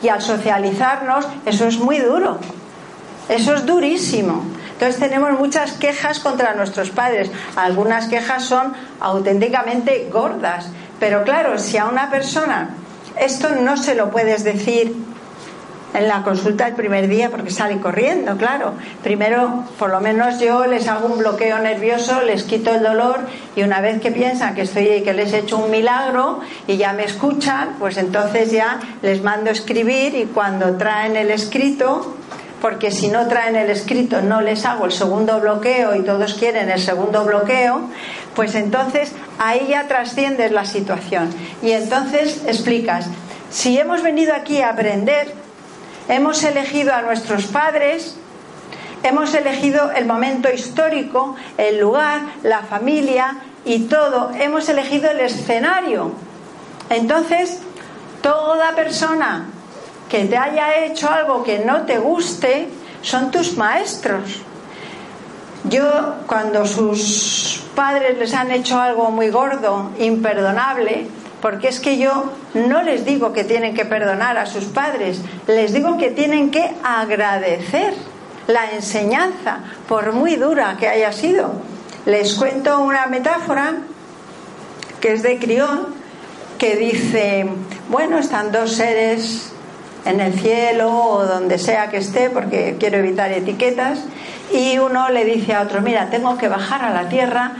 Y 0.02 0.08
al 0.08 0.20
socializarnos, 0.20 1.26
eso 1.46 1.66
es 1.66 1.78
muy 1.78 1.98
duro. 1.98 2.38
Eso 3.28 3.54
es 3.54 3.66
durísimo. 3.66 4.42
Entonces 4.72 4.98
tenemos 4.98 5.38
muchas 5.38 5.72
quejas 5.72 6.18
contra 6.18 6.54
nuestros 6.54 6.90
padres. 6.90 7.30
Algunas 7.54 8.08
quejas 8.08 8.44
son 8.44 8.74
auténticamente 9.00 10.08
gordas. 10.12 10.66
Pero 10.98 11.22
claro, 11.22 11.58
si 11.58 11.78
a 11.78 11.86
una 11.86 12.10
persona 12.10 12.70
esto 13.18 13.50
no 13.50 13.76
se 13.76 13.94
lo 13.94 14.10
puedes 14.10 14.44
decir 14.44 14.94
en 15.94 16.08
la 16.08 16.22
consulta 16.22 16.66
el 16.66 16.74
primer 16.74 17.08
día 17.08 17.30
porque 17.30 17.50
sale 17.50 17.78
corriendo, 17.78 18.36
claro. 18.36 18.72
Primero, 19.02 19.64
por 19.78 19.90
lo 19.90 20.00
menos 20.00 20.40
yo 20.40 20.66
les 20.66 20.88
hago 20.88 21.08
un 21.08 21.18
bloqueo 21.18 21.58
nervioso, 21.58 22.22
les 22.22 22.44
quito 22.44 22.74
el 22.74 22.82
dolor 22.82 23.20
y 23.56 23.62
una 23.62 23.80
vez 23.80 24.00
que 24.00 24.10
piensan 24.10 24.54
que 24.54 24.62
estoy 24.62 25.02
que 25.02 25.12
les 25.12 25.32
he 25.32 25.40
hecho 25.40 25.58
un 25.58 25.70
milagro 25.70 26.40
y 26.66 26.76
ya 26.76 26.92
me 26.92 27.04
escuchan, 27.04 27.76
pues 27.78 27.96
entonces 27.96 28.50
ya 28.50 28.80
les 29.02 29.22
mando 29.22 29.50
escribir 29.50 30.14
y 30.14 30.24
cuando 30.26 30.76
traen 30.76 31.16
el 31.16 31.30
escrito 31.30 32.16
porque 32.60 32.92
si 32.92 33.08
no 33.08 33.26
traen 33.26 33.56
el 33.56 33.70
escrito 33.70 34.22
no 34.22 34.40
les 34.40 34.64
hago 34.64 34.86
el 34.86 34.92
segundo 34.92 35.40
bloqueo 35.40 35.96
y 35.96 36.02
todos 36.02 36.34
quieren 36.34 36.70
el 36.70 36.80
segundo 36.80 37.24
bloqueo, 37.24 37.80
pues 38.34 38.54
entonces 38.54 39.12
ahí 39.38 39.66
ya 39.70 39.88
trasciendes 39.88 40.52
la 40.52 40.64
situación 40.64 41.28
y 41.60 41.72
entonces 41.72 42.42
explicas, 42.46 43.06
si 43.50 43.78
hemos 43.78 44.02
venido 44.02 44.32
aquí 44.34 44.62
a 44.62 44.70
aprender, 44.70 45.41
Hemos 46.08 46.42
elegido 46.42 46.92
a 46.92 47.02
nuestros 47.02 47.46
padres, 47.46 48.16
hemos 49.02 49.34
elegido 49.34 49.92
el 49.92 50.06
momento 50.06 50.50
histórico, 50.52 51.36
el 51.56 51.78
lugar, 51.78 52.20
la 52.42 52.62
familia 52.62 53.36
y 53.64 53.80
todo. 53.80 54.30
Hemos 54.34 54.68
elegido 54.68 55.10
el 55.10 55.20
escenario. 55.20 56.12
Entonces, 56.90 57.60
toda 58.20 58.74
persona 58.74 59.46
que 60.08 60.24
te 60.24 60.36
haya 60.36 60.84
hecho 60.84 61.10
algo 61.10 61.42
que 61.42 61.60
no 61.60 61.82
te 61.82 61.98
guste 61.98 62.68
son 63.02 63.30
tus 63.30 63.56
maestros. 63.56 64.42
Yo, 65.64 66.16
cuando 66.26 66.66
sus 66.66 67.62
padres 67.74 68.18
les 68.18 68.34
han 68.34 68.50
hecho 68.50 68.80
algo 68.80 69.10
muy 69.10 69.30
gordo, 69.30 69.90
imperdonable, 69.98 71.06
porque 71.42 71.68
es 71.68 71.80
que 71.80 71.98
yo 71.98 72.32
no 72.54 72.82
les 72.82 73.04
digo 73.04 73.32
que 73.32 73.42
tienen 73.42 73.74
que 73.74 73.84
perdonar 73.84 74.38
a 74.38 74.46
sus 74.46 74.66
padres, 74.66 75.20
les 75.48 75.72
digo 75.72 75.98
que 75.98 76.10
tienen 76.10 76.52
que 76.52 76.70
agradecer 76.84 77.92
la 78.46 78.70
enseñanza, 78.70 79.58
por 79.88 80.12
muy 80.12 80.36
dura 80.36 80.76
que 80.78 80.88
haya 80.88 81.12
sido. 81.12 81.52
Les 82.06 82.34
cuento 82.34 82.80
una 82.80 83.06
metáfora 83.06 83.74
que 85.00 85.12
es 85.12 85.22
de 85.24 85.38
Crión, 85.38 85.88
que 86.58 86.76
dice, 86.76 87.46
bueno, 87.88 88.18
están 88.18 88.52
dos 88.52 88.74
seres 88.74 89.52
en 90.04 90.20
el 90.20 90.34
cielo 90.34 90.96
o 90.96 91.26
donde 91.26 91.58
sea 91.58 91.90
que 91.90 91.96
esté, 91.96 92.30
porque 92.30 92.76
quiero 92.78 92.98
evitar 92.98 93.32
etiquetas, 93.32 94.04
y 94.52 94.78
uno 94.78 95.08
le 95.10 95.24
dice 95.24 95.54
a 95.54 95.62
otro, 95.62 95.80
mira, 95.80 96.08
tengo 96.08 96.38
que 96.38 96.46
bajar 96.46 96.84
a 96.84 96.90
la 96.90 97.08
tierra 97.08 97.52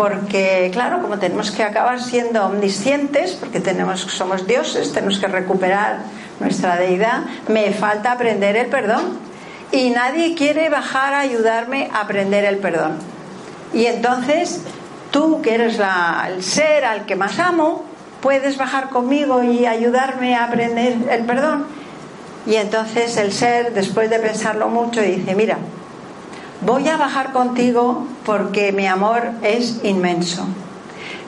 porque 0.00 0.70
claro, 0.72 1.02
como 1.02 1.18
tenemos 1.18 1.50
que 1.50 1.62
acabar 1.62 2.00
siendo 2.00 2.46
omniscientes, 2.46 3.32
porque 3.32 3.60
tenemos, 3.60 4.00
somos 4.00 4.46
dioses, 4.46 4.94
tenemos 4.94 5.18
que 5.18 5.26
recuperar 5.26 5.98
nuestra 6.40 6.76
deidad, 6.76 7.24
me 7.48 7.70
falta 7.72 8.12
aprender 8.12 8.56
el 8.56 8.68
perdón. 8.68 9.18
Y 9.72 9.90
nadie 9.90 10.34
quiere 10.34 10.70
bajar 10.70 11.12
a 11.12 11.20
ayudarme 11.20 11.90
a 11.92 12.00
aprender 12.00 12.46
el 12.46 12.56
perdón. 12.56 12.96
Y 13.74 13.84
entonces, 13.84 14.62
tú 15.10 15.42
que 15.42 15.56
eres 15.56 15.78
el 15.78 16.42
ser 16.42 16.86
al 16.86 17.04
que 17.04 17.14
más 17.14 17.38
amo, 17.38 17.84
puedes 18.22 18.56
bajar 18.56 18.88
conmigo 18.88 19.42
y 19.42 19.66
ayudarme 19.66 20.34
a 20.34 20.44
aprender 20.44 20.96
el 21.10 21.26
perdón. 21.26 21.66
Y 22.46 22.54
entonces 22.54 23.18
el 23.18 23.34
ser, 23.34 23.74
después 23.74 24.08
de 24.08 24.18
pensarlo 24.18 24.70
mucho, 24.70 25.02
dice, 25.02 25.34
mira, 25.34 25.58
voy 26.62 26.88
a 26.88 26.96
bajar 26.96 27.32
contigo 27.32 28.06
porque 28.24 28.72
mi 28.72 28.86
amor 28.86 29.30
es 29.42 29.80
inmenso. 29.84 30.46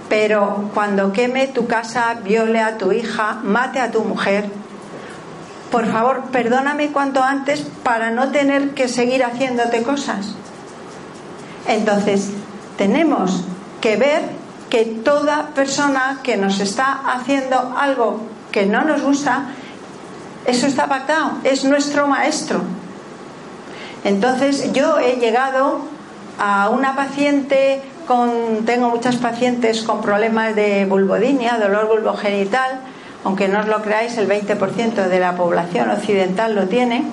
Pero 0.08 0.70
cuando 0.74 1.12
queme 1.12 1.46
tu 1.46 1.66
casa, 1.66 2.14
viole 2.22 2.60
a 2.60 2.76
tu 2.76 2.92
hija, 2.92 3.40
mate 3.42 3.80
a 3.80 3.90
tu 3.90 4.04
mujer, 4.04 4.50
por 5.70 5.86
favor, 5.90 6.24
perdóname 6.30 6.92
cuanto 6.92 7.22
antes 7.22 7.62
para 7.82 8.10
no 8.10 8.28
tener 8.28 8.74
que 8.74 8.88
seguir 8.88 9.24
haciéndote 9.24 9.82
cosas. 9.82 10.34
Entonces, 11.66 12.30
tenemos 12.76 13.44
que 13.80 13.96
ver 13.96 14.20
que 14.68 14.84
toda 14.84 15.48
persona 15.54 16.20
que 16.22 16.36
nos 16.36 16.60
está 16.60 16.92
haciendo 16.92 17.74
algo 17.78 18.20
que 18.50 18.66
no 18.66 18.84
nos 18.84 19.00
gusta, 19.00 19.46
eso 20.44 20.66
está 20.66 20.88
pactado, 20.88 21.38
es 21.42 21.64
nuestro 21.64 22.06
maestro. 22.06 22.60
Entonces 24.04 24.72
yo 24.72 24.98
he 24.98 25.16
llegado 25.16 25.80
a 26.38 26.70
una 26.70 26.96
paciente 26.96 27.80
con, 28.06 28.64
tengo 28.64 28.88
muchas 28.88 29.16
pacientes 29.16 29.82
con 29.82 30.02
problemas 30.02 30.56
de 30.56 30.84
vulvodinia, 30.86 31.58
dolor 31.58 31.86
vulvogenital, 31.86 32.80
aunque 33.24 33.48
no 33.48 33.60
os 33.60 33.68
lo 33.68 33.82
creáis, 33.82 34.16
el 34.18 34.28
20% 34.28 35.06
de 35.06 35.20
la 35.20 35.36
población 35.36 35.90
occidental 35.90 36.54
lo 36.54 36.66
tiene. 36.66 37.04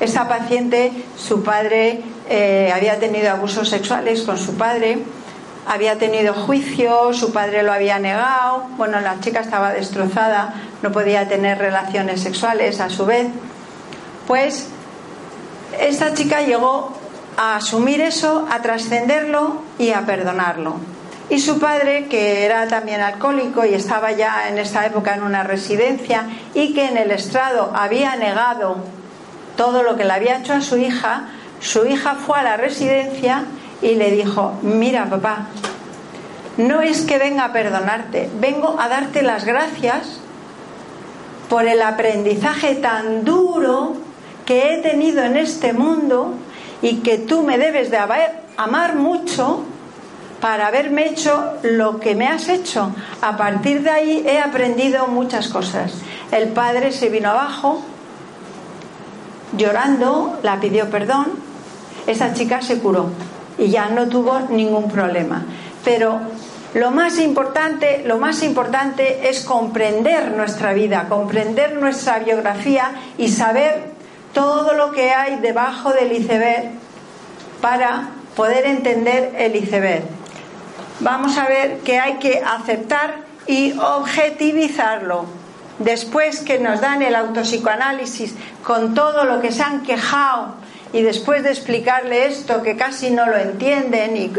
Esa 0.00 0.28
paciente, 0.28 0.92
su 1.16 1.42
padre 1.42 2.02
eh, 2.28 2.70
había 2.74 2.98
tenido 2.98 3.30
abusos 3.30 3.70
sexuales 3.70 4.22
con 4.22 4.36
su 4.36 4.54
padre, 4.56 4.98
había 5.66 5.96
tenido 5.96 6.34
juicio, 6.34 7.14
su 7.14 7.32
padre 7.32 7.62
lo 7.62 7.72
había 7.72 7.98
negado, 7.98 8.64
bueno, 8.76 9.00
la 9.00 9.18
chica 9.20 9.40
estaba 9.40 9.72
destrozada, 9.72 10.54
no 10.82 10.92
podía 10.92 11.26
tener 11.28 11.58
relaciones 11.58 12.20
sexuales 12.20 12.80
a 12.80 12.90
su 12.90 13.06
vez. 13.06 13.28
Pues 14.26 14.68
esta 15.80 16.14
chica 16.14 16.42
llegó 16.42 16.92
a 17.36 17.56
asumir 17.56 18.00
eso, 18.00 18.46
a 18.50 18.62
trascenderlo 18.62 19.62
y 19.78 19.90
a 19.90 20.06
perdonarlo. 20.06 20.76
Y 21.28 21.40
su 21.40 21.58
padre, 21.58 22.06
que 22.06 22.44
era 22.44 22.68
también 22.68 23.00
alcohólico 23.00 23.64
y 23.64 23.74
estaba 23.74 24.12
ya 24.12 24.48
en 24.48 24.58
esta 24.58 24.86
época 24.86 25.14
en 25.14 25.24
una 25.24 25.42
residencia 25.42 26.24
y 26.54 26.72
que 26.72 26.86
en 26.86 26.96
el 26.96 27.10
estrado 27.10 27.72
había 27.74 28.14
negado 28.16 28.76
todo 29.56 29.82
lo 29.82 29.96
que 29.96 30.04
le 30.04 30.12
había 30.12 30.38
hecho 30.38 30.52
a 30.52 30.60
su 30.60 30.76
hija, 30.76 31.28
su 31.60 31.84
hija 31.86 32.14
fue 32.14 32.38
a 32.38 32.44
la 32.44 32.56
residencia 32.56 33.44
y 33.82 33.96
le 33.96 34.12
dijo, 34.12 34.54
mira 34.62 35.06
papá, 35.06 35.48
no 36.58 36.80
es 36.80 37.02
que 37.02 37.18
venga 37.18 37.46
a 37.46 37.52
perdonarte, 37.52 38.30
vengo 38.40 38.76
a 38.78 38.88
darte 38.88 39.22
las 39.22 39.44
gracias 39.44 40.20
por 41.48 41.66
el 41.66 41.82
aprendizaje 41.82 42.76
tan 42.76 43.24
duro 43.24 44.05
que 44.46 44.72
he 44.72 44.78
tenido 44.78 45.22
en 45.22 45.36
este 45.36 45.72
mundo 45.72 46.34
y 46.80 46.98
que 46.98 47.18
tú 47.18 47.42
me 47.42 47.58
debes 47.58 47.90
de 47.90 47.98
amar 48.56 48.94
mucho 48.94 49.64
para 50.40 50.68
haberme 50.68 51.06
hecho 51.06 51.54
lo 51.62 51.98
que 51.98 52.14
me 52.14 52.28
has 52.28 52.48
hecho. 52.48 52.94
A 53.20 53.36
partir 53.36 53.82
de 53.82 53.90
ahí 53.90 54.24
he 54.26 54.38
aprendido 54.38 55.08
muchas 55.08 55.48
cosas. 55.48 55.94
El 56.30 56.48
padre 56.48 56.92
se 56.92 57.08
vino 57.08 57.30
abajo 57.30 57.82
llorando, 59.56 60.38
la 60.42 60.60
pidió 60.60 60.90
perdón, 60.90 61.26
esa 62.06 62.34
chica 62.34 62.62
se 62.62 62.78
curó 62.78 63.10
y 63.58 63.68
ya 63.68 63.88
no 63.88 64.06
tuvo 64.08 64.40
ningún 64.50 64.90
problema. 64.90 65.44
Pero 65.84 66.20
lo 66.74 66.90
más 66.90 67.18
importante, 67.18 68.02
lo 68.06 68.18
más 68.18 68.42
importante 68.42 69.28
es 69.28 69.40
comprender 69.40 70.32
nuestra 70.32 70.74
vida, 70.74 71.06
comprender 71.08 71.74
nuestra 71.76 72.18
biografía 72.18 72.92
y 73.16 73.28
saber 73.28 73.95
todo 74.36 74.74
lo 74.74 74.92
que 74.92 75.12
hay 75.12 75.36
debajo 75.36 75.94
del 75.94 76.12
iceberg 76.12 76.72
para 77.62 78.10
poder 78.36 78.66
entender 78.66 79.32
el 79.38 79.56
iceberg. 79.56 80.02
Vamos 81.00 81.38
a 81.38 81.48
ver 81.48 81.78
que 81.78 81.98
hay 81.98 82.18
que 82.18 82.42
aceptar 82.44 83.14
y 83.46 83.72
objetivizarlo. 83.78 85.24
Después 85.78 86.40
que 86.40 86.58
nos 86.58 86.82
dan 86.82 87.00
el 87.00 87.14
autopsicoanálisis 87.14 88.34
con 88.62 88.94
todo 88.94 89.24
lo 89.24 89.40
que 89.40 89.52
se 89.52 89.62
han 89.62 89.82
quejado 89.84 90.56
y 90.92 91.00
después 91.00 91.42
de 91.42 91.52
explicarle 91.52 92.26
esto 92.26 92.62
que 92.62 92.76
casi 92.76 93.10
no 93.10 93.24
lo 93.24 93.38
entienden 93.38 94.18
y 94.18 94.32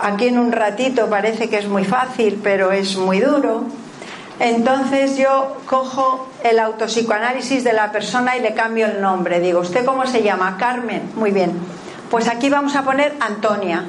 aquí 0.00 0.28
en 0.28 0.38
un 0.38 0.52
ratito 0.52 1.10
parece 1.10 1.50
que 1.50 1.58
es 1.58 1.66
muy 1.66 1.84
fácil 1.84 2.38
pero 2.44 2.70
es 2.70 2.96
muy 2.96 3.18
duro, 3.18 3.64
entonces 4.40 5.18
yo 5.18 5.58
cojo 5.66 6.26
el 6.42 6.58
autopsicoanálisis 6.58 7.62
de 7.62 7.74
la 7.74 7.92
persona 7.92 8.38
y 8.38 8.40
le 8.40 8.54
cambio 8.54 8.86
el 8.86 9.02
nombre. 9.02 9.38
Digo, 9.38 9.60
¿usted 9.60 9.84
cómo 9.84 10.06
se 10.06 10.22
llama? 10.22 10.56
Carmen. 10.58 11.12
Muy 11.14 11.30
bien. 11.30 11.52
Pues 12.10 12.26
aquí 12.26 12.48
vamos 12.48 12.74
a 12.74 12.82
poner 12.82 13.14
Antonia. 13.20 13.84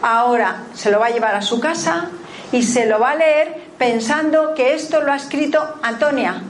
Ahora 0.00 0.62
se 0.74 0.92
lo 0.92 1.00
va 1.00 1.06
a 1.06 1.10
llevar 1.10 1.34
a 1.34 1.42
su 1.42 1.58
casa 1.58 2.08
y 2.52 2.62
se 2.62 2.86
lo 2.86 3.00
va 3.00 3.10
a 3.10 3.14
leer 3.16 3.62
pensando 3.78 4.54
que 4.54 4.74
esto 4.74 5.00
lo 5.00 5.10
ha 5.10 5.16
escrito 5.16 5.60
Antonia. 5.82 6.40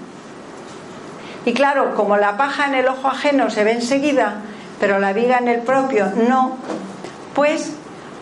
Y 1.46 1.54
claro, 1.54 1.94
como 1.94 2.18
la 2.18 2.36
paja 2.36 2.66
en 2.66 2.74
el 2.74 2.88
ojo 2.88 3.08
ajeno 3.08 3.48
se 3.48 3.64
ve 3.64 3.72
enseguida, 3.72 4.42
pero 4.78 4.98
la 4.98 5.14
viga 5.14 5.38
en 5.38 5.48
el 5.48 5.60
propio 5.62 6.12
no, 6.28 6.58
pues 7.34 7.72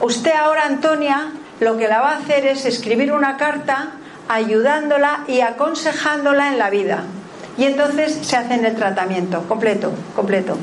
usted 0.01 0.33
ahora, 0.33 0.63
Antonia, 0.65 1.33
lo 1.59 1.77
que 1.77 1.89
la 1.89 2.01
va 2.01 2.13
a 2.13 2.19
hacer 2.19 2.47
es 2.47 2.65
escribir 2.65 3.13
una 3.13 3.37
carta 3.37 3.95
ayudándola 4.29 5.25
y 5.27 5.41
aconsejándola 5.41 6.49
en 6.49 6.59
la 6.59 6.71
vida. 6.71 7.05
Y 7.57 7.65
entonces 7.65 8.19
se 8.23 8.37
hacen 8.37 8.65
el 8.65 8.77
tratamiento 8.77 9.43
completo, 9.49 9.93
completo. 10.15 10.57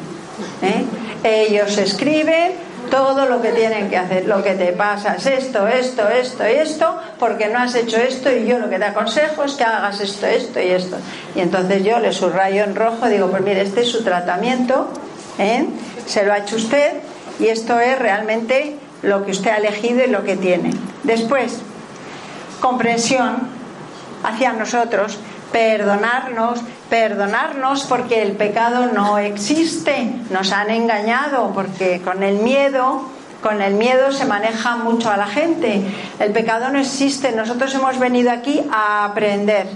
¿eh? 0.62 0.86
Ellos 1.24 1.78
escriben 1.78 2.54
todo 2.90 3.26
lo 3.26 3.42
que 3.42 3.50
tienen 3.50 3.90
que 3.90 3.98
hacer. 3.98 4.26
Lo 4.26 4.44
que 4.44 4.54
te 4.54 4.72
pasa 4.72 5.16
es 5.16 5.26
esto, 5.26 5.68
esto, 5.68 6.08
esto 6.08 6.44
y 6.48 6.54
esto, 6.54 6.98
porque 7.20 7.48
no 7.48 7.60
has 7.60 7.76
hecho 7.76 7.98
esto 7.98 8.32
y 8.32 8.46
yo 8.46 8.60
lo 8.60 8.70
que 8.70 8.78
te 8.78 8.86
aconsejo 8.86 9.44
es 9.44 9.54
que 9.54 9.64
hagas 9.64 10.00
esto, 10.00 10.26
esto 10.26 10.62
y 10.62 10.68
esto. 10.68 10.98
Y 11.36 11.42
entonces 11.42 11.84
yo 11.84 12.00
le 12.00 12.14
subrayo 12.14 12.64
en 12.64 12.76
rojo, 12.76 13.08
digo, 13.08 13.30
pues 13.30 13.44
mire, 13.44 13.62
este 13.62 13.82
es 13.82 13.90
su 13.90 14.04
tratamiento, 14.04 14.88
¿eh? 15.40 15.66
se 16.06 16.26
lo 16.26 16.34
ha 16.34 16.40
hecho 16.40 16.56
usted 16.56 16.94
y 17.40 17.48
esto 17.48 17.80
es 17.80 17.98
realmente 18.00 18.78
lo 19.02 19.26
que 19.26 19.32
usted 19.32 19.52
ha 19.52 19.58
elegido 19.58 20.04
y 20.04 20.08
lo 20.08 20.24
que 20.24 20.36
tiene. 20.38 20.72
Después, 21.04 21.60
comprensión 22.62 23.45
hacia 24.24 24.54
nosotros, 24.54 25.20
perdonarnos, 25.52 26.62
perdonarnos 26.90 27.84
porque 27.84 28.22
el 28.22 28.34
pecado 28.34 28.88
no 28.88 29.18
existe, 29.18 30.12
nos 30.30 30.52
han 30.52 30.70
engañado, 30.70 31.52
porque 31.54 32.02
con 32.02 32.24
el 32.24 32.38
miedo, 32.38 33.04
con 33.42 33.62
el 33.62 33.76
miedo 33.76 34.12
se 34.12 34.26
maneja 34.26 34.76
mucho 34.78 35.10
a 35.10 35.18
la 35.18 35.28
gente. 35.28 35.82
El 36.20 36.32
pecado 36.32 36.70
no 36.70 36.80
existe, 36.80 37.32
nosotros 37.32 37.74
hemos 37.76 38.00
venido 38.00 38.32
aquí 38.32 38.62
a 38.72 39.06
aprender. 39.06 39.68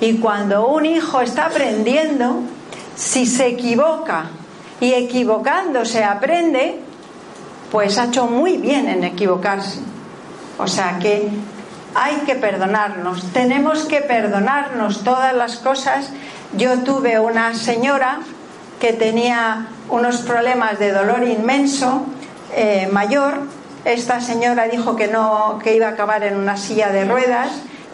Y 0.00 0.18
cuando 0.18 0.66
un 0.68 0.84
hijo 0.86 1.20
está 1.20 1.46
aprendiendo, 1.46 2.40
si 2.96 3.26
se 3.26 3.46
equivoca 3.46 4.26
y 4.80 4.92
equivocándose 4.92 6.04
aprende, 6.04 6.80
pues 7.70 7.96
ha 7.98 8.04
hecho 8.04 8.26
muy 8.26 8.56
bien 8.56 8.88
en 8.88 9.04
equivocarse. 9.04 9.80
O 10.58 10.66
sea 10.66 10.98
que 10.98 11.28
hay 11.94 12.16
que 12.26 12.34
perdonarnos, 12.34 13.32
tenemos 13.32 13.84
que 13.84 14.00
perdonarnos 14.00 15.04
todas 15.04 15.34
las 15.34 15.56
cosas. 15.56 16.10
Yo 16.56 16.80
tuve 16.80 17.18
una 17.20 17.54
señora 17.54 18.20
que 18.80 18.92
tenía 18.92 19.68
unos 19.88 20.18
problemas 20.18 20.78
de 20.78 20.92
dolor 20.92 21.22
inmenso, 21.26 22.04
eh, 22.54 22.88
mayor. 22.92 23.42
Esta 23.84 24.20
señora 24.20 24.64
dijo 24.64 24.96
que 24.96 25.08
no, 25.08 25.60
que 25.62 25.76
iba 25.76 25.86
a 25.86 25.90
acabar 25.90 26.24
en 26.24 26.36
una 26.36 26.56
silla 26.56 26.90
de 26.90 27.04
ruedas, 27.04 27.48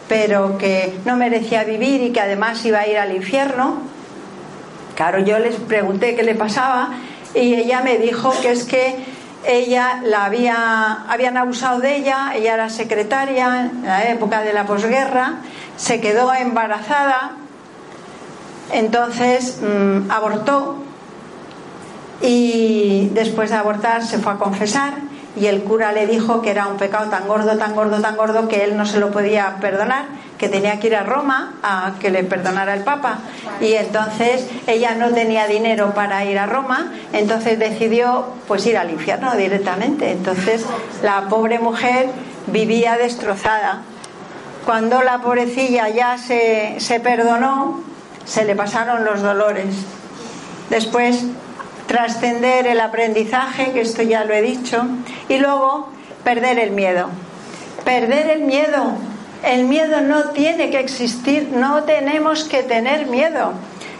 pero 0.07 0.57
que 0.57 0.97
no 1.05 1.15
merecía 1.15 1.63
vivir 1.63 2.01
y 2.01 2.11
que 2.11 2.21
además 2.21 2.63
iba 2.65 2.79
a 2.79 2.87
ir 2.87 2.97
al 2.97 3.15
infierno. 3.15 3.77
Claro, 4.95 5.19
yo 5.19 5.39
les 5.39 5.55
pregunté 5.55 6.15
qué 6.15 6.23
le 6.23 6.35
pasaba 6.35 6.89
y 7.33 7.55
ella 7.55 7.81
me 7.81 7.97
dijo 7.97 8.33
que 8.41 8.51
es 8.51 8.63
que 8.63 8.95
ella 9.45 10.01
la 10.03 10.25
había, 10.25 11.03
habían 11.09 11.37
abusado 11.37 11.79
de 11.79 11.95
ella, 11.95 12.31
ella 12.35 12.53
era 12.53 12.69
secretaria 12.69 13.61
en 13.61 13.83
la 13.83 14.09
época 14.09 14.41
de 14.41 14.53
la 14.53 14.65
posguerra, 14.65 15.35
se 15.77 15.99
quedó 15.99 16.33
embarazada, 16.33 17.31
entonces 18.71 19.59
mm, 19.61 20.11
abortó 20.11 20.77
y 22.21 23.09
después 23.13 23.49
de 23.49 23.55
abortar 23.55 24.05
se 24.05 24.19
fue 24.19 24.33
a 24.33 24.37
confesar 24.37 25.10
y 25.35 25.45
el 25.45 25.63
cura 25.63 25.93
le 25.93 26.07
dijo 26.07 26.41
que 26.41 26.51
era 26.51 26.67
un 26.67 26.77
pecado 26.77 27.09
tan 27.09 27.27
gordo, 27.27 27.57
tan 27.57 27.73
gordo, 27.73 28.01
tan 28.01 28.17
gordo 28.17 28.47
que 28.47 28.63
él 28.63 28.75
no 28.75 28.85
se 28.85 28.99
lo 28.99 29.11
podía 29.11 29.57
perdonar, 29.61 30.05
que 30.37 30.49
tenía 30.49 30.79
que 30.79 30.87
ir 30.87 30.95
a 30.95 31.03
Roma 31.03 31.53
a 31.63 31.93
que 31.99 32.09
le 32.09 32.23
perdonara 32.23 32.73
el 32.73 32.83
Papa. 32.83 33.19
Y 33.61 33.73
entonces 33.73 34.47
ella 34.67 34.95
no 34.95 35.11
tenía 35.11 35.47
dinero 35.47 35.93
para 35.93 36.25
ir 36.25 36.37
a 36.37 36.47
Roma, 36.47 36.91
entonces 37.13 37.59
decidió 37.59 38.25
pues 38.47 38.65
ir 38.65 38.77
al 38.77 38.89
infierno 38.89 39.35
directamente. 39.35 40.11
Entonces 40.11 40.65
la 41.01 41.29
pobre 41.29 41.59
mujer 41.59 42.07
vivía 42.47 42.97
destrozada. 42.97 43.83
Cuando 44.65 45.01
la 45.01 45.19
pobrecilla 45.19 45.89
ya 45.89 46.17
se, 46.17 46.75
se 46.79 46.99
perdonó, 46.99 47.81
se 48.25 48.43
le 48.43 48.55
pasaron 48.55 49.05
los 49.05 49.21
dolores. 49.21 49.75
Después 50.69 51.23
trascender 51.91 52.67
el 52.67 52.79
aprendizaje, 52.79 53.73
que 53.73 53.81
esto 53.81 54.01
ya 54.01 54.23
lo 54.23 54.33
he 54.33 54.41
dicho, 54.41 54.81
y 55.27 55.39
luego 55.39 55.89
perder 56.23 56.57
el 56.57 56.71
miedo. 56.71 57.09
Perder 57.83 58.29
el 58.29 58.43
miedo. 58.43 58.93
El 59.43 59.65
miedo 59.65 59.99
no 59.99 60.29
tiene 60.29 60.69
que 60.69 60.79
existir, 60.79 61.49
no 61.51 61.83
tenemos 61.83 62.45
que 62.45 62.63
tener 62.63 63.07
miedo. 63.07 63.51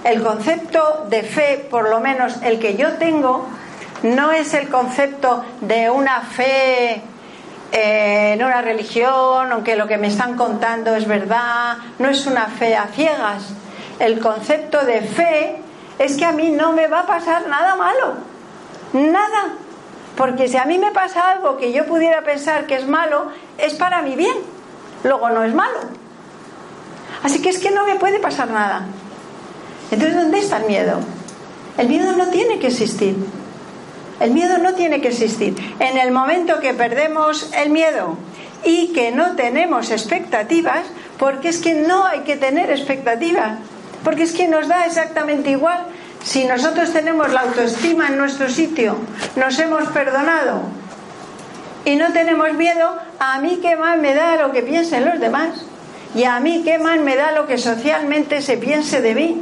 El 0.06 0.24
concepto 0.24 1.06
de 1.10 1.24
fe, 1.24 1.68
por 1.70 1.90
lo 1.90 2.00
menos 2.00 2.38
el 2.44 2.60
que 2.60 2.78
yo 2.78 2.94
tengo, 2.94 3.50
no 4.04 4.32
es 4.32 4.54
el 4.54 4.70
concepto 4.70 5.44
de 5.60 5.90
una 5.90 6.22
fe 6.22 7.02
eh, 7.74 8.34
en 8.36 8.42
una 8.42 8.62
religión, 8.62 9.52
aunque 9.52 9.76
lo 9.76 9.86
que 9.90 9.98
me 9.98 10.08
están 10.08 10.38
contando 10.38 10.96
es 10.96 11.06
verdad, 11.06 11.76
no 12.00 12.08
es 12.08 12.26
una 12.26 12.46
fe 12.46 12.74
a 12.74 12.86
ciegas. 12.86 13.50
El 14.00 14.22
concepto 14.22 14.86
de 14.86 15.02
fe 15.02 15.58
es 16.02 16.18
que 16.18 16.26
a 16.26 16.32
mí 16.32 16.50
no 16.50 16.74
me 16.74 16.88
va 16.88 17.02
a 17.02 17.06
pasar 17.06 17.48
nada 17.48 17.76
malo, 17.76 18.16
nada. 18.94 19.54
Porque 20.18 20.48
si 20.48 20.58
a 20.58 20.66
mí 20.66 20.80
me 20.80 20.90
pasa 20.92 21.30
algo 21.30 21.58
que 21.58 21.72
yo 21.72 21.86
pudiera 21.86 22.24
pensar 22.24 22.66
que 22.66 22.76
es 22.76 22.88
malo, 22.88 23.28
es 23.60 23.76
para 23.76 24.02
mi 24.02 24.16
bien, 24.16 24.36
luego 25.04 25.30
no 25.30 25.44
es 25.44 25.54
malo. 25.54 25.80
Así 27.22 27.40
que 27.40 27.50
es 27.50 27.60
que 27.60 27.70
no 27.70 27.86
me 27.86 27.96
puede 27.96 28.20
pasar 28.20 28.50
nada. 28.50 28.88
Entonces, 29.92 30.18
¿dónde 30.18 30.40
está 30.40 30.58
el 30.58 30.66
miedo? 30.66 31.02
El 31.78 31.88
miedo 31.88 32.14
no 32.14 32.28
tiene 32.30 32.58
que 32.58 32.68
existir. 32.68 33.16
El 34.20 34.32
miedo 34.32 34.58
no 34.58 34.74
tiene 34.74 35.02
que 35.02 35.10
existir. 35.10 35.56
En 35.80 36.00
el 36.00 36.12
momento 36.12 36.60
que 36.60 36.74
perdemos 36.74 37.52
el 37.54 37.70
miedo 37.70 38.18
y 38.64 38.88
que 38.94 39.12
no 39.12 39.36
tenemos 39.36 39.92
expectativas, 39.92 40.82
porque 41.20 41.50
es 41.50 41.60
que 41.60 41.76
no 41.76 42.06
hay 42.06 42.22
que 42.22 42.38
tener 42.38 42.72
expectativas, 42.72 43.60
porque 44.04 44.24
es 44.24 44.32
que 44.32 44.48
nos 44.48 44.68
da 44.68 44.88
exactamente 44.88 45.52
igual 45.52 45.91
si 46.24 46.46
nosotros 46.46 46.94
tenemos 46.94 47.32
la 47.32 47.42
autoestima 47.42 48.08
en 48.08 48.18
nuestro 48.18 48.50
sitio, 48.50 48.98
nos 49.36 49.58
hemos 49.60 49.88
perdonado 49.90 50.62
y 51.84 51.96
no 51.96 52.12
tenemos 52.14 52.54
miedo, 52.54 52.96
a 53.20 53.40
mí 53.40 53.60
qué 53.62 53.76
más 53.76 53.98
me 53.98 54.14
da 54.14 54.36
lo 54.36 54.52
que 54.52 54.62
piensen 54.62 55.06
los 55.06 55.20
demás. 55.20 55.66
Y 56.14 56.26
a 56.26 56.40
mí 56.40 56.62
qué 56.64 56.78
más 56.78 57.00
me 57.00 57.16
da 57.16 57.32
lo 57.32 57.48
que 57.48 57.58
socialmente 57.58 58.42
se 58.42 58.58
piense 58.58 59.02
de 59.02 59.16
mí. 59.16 59.42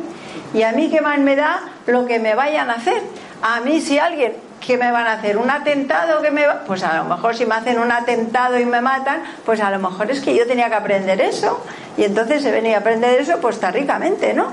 Y 0.53 0.61
a 0.61 0.71
mí 0.71 0.89
qué 0.89 1.01
más 1.01 1.19
me 1.19 1.35
da 1.35 1.61
lo 1.87 2.05
que 2.05 2.19
me 2.19 2.35
vayan 2.35 2.69
a 2.69 2.75
hacer. 2.75 3.01
A 3.41 3.59
mí 3.61 3.81
si 3.81 3.97
alguien 3.97 4.33
¿qué 4.65 4.77
me 4.77 4.91
van 4.91 5.07
a 5.07 5.13
hacer? 5.13 5.37
¿Un 5.37 5.49
atentado 5.49 6.21
que 6.21 6.31
me 6.31 6.45
va? 6.45 6.63
Pues 6.65 6.83
a 6.83 6.97
lo 6.97 7.05
mejor 7.05 7.35
si 7.35 7.45
me 7.45 7.55
hacen 7.55 7.79
un 7.79 7.91
atentado 7.91 8.59
y 8.59 8.65
me 8.65 8.81
matan, 8.81 9.23
pues 9.45 9.61
a 9.61 9.71
lo 9.71 9.79
mejor 9.79 10.11
es 10.11 10.21
que 10.21 10.35
yo 10.35 10.45
tenía 10.47 10.69
que 10.69 10.75
aprender 10.75 11.19
eso. 11.21 11.63
Y 11.97 12.03
entonces 12.03 12.43
se 12.43 12.51
venía 12.51 12.77
a 12.77 12.79
aprender 12.79 13.19
eso, 13.19 13.39
pues 13.41 13.55
está 13.55 13.71
ricamente, 13.71 14.33
¿no? 14.33 14.47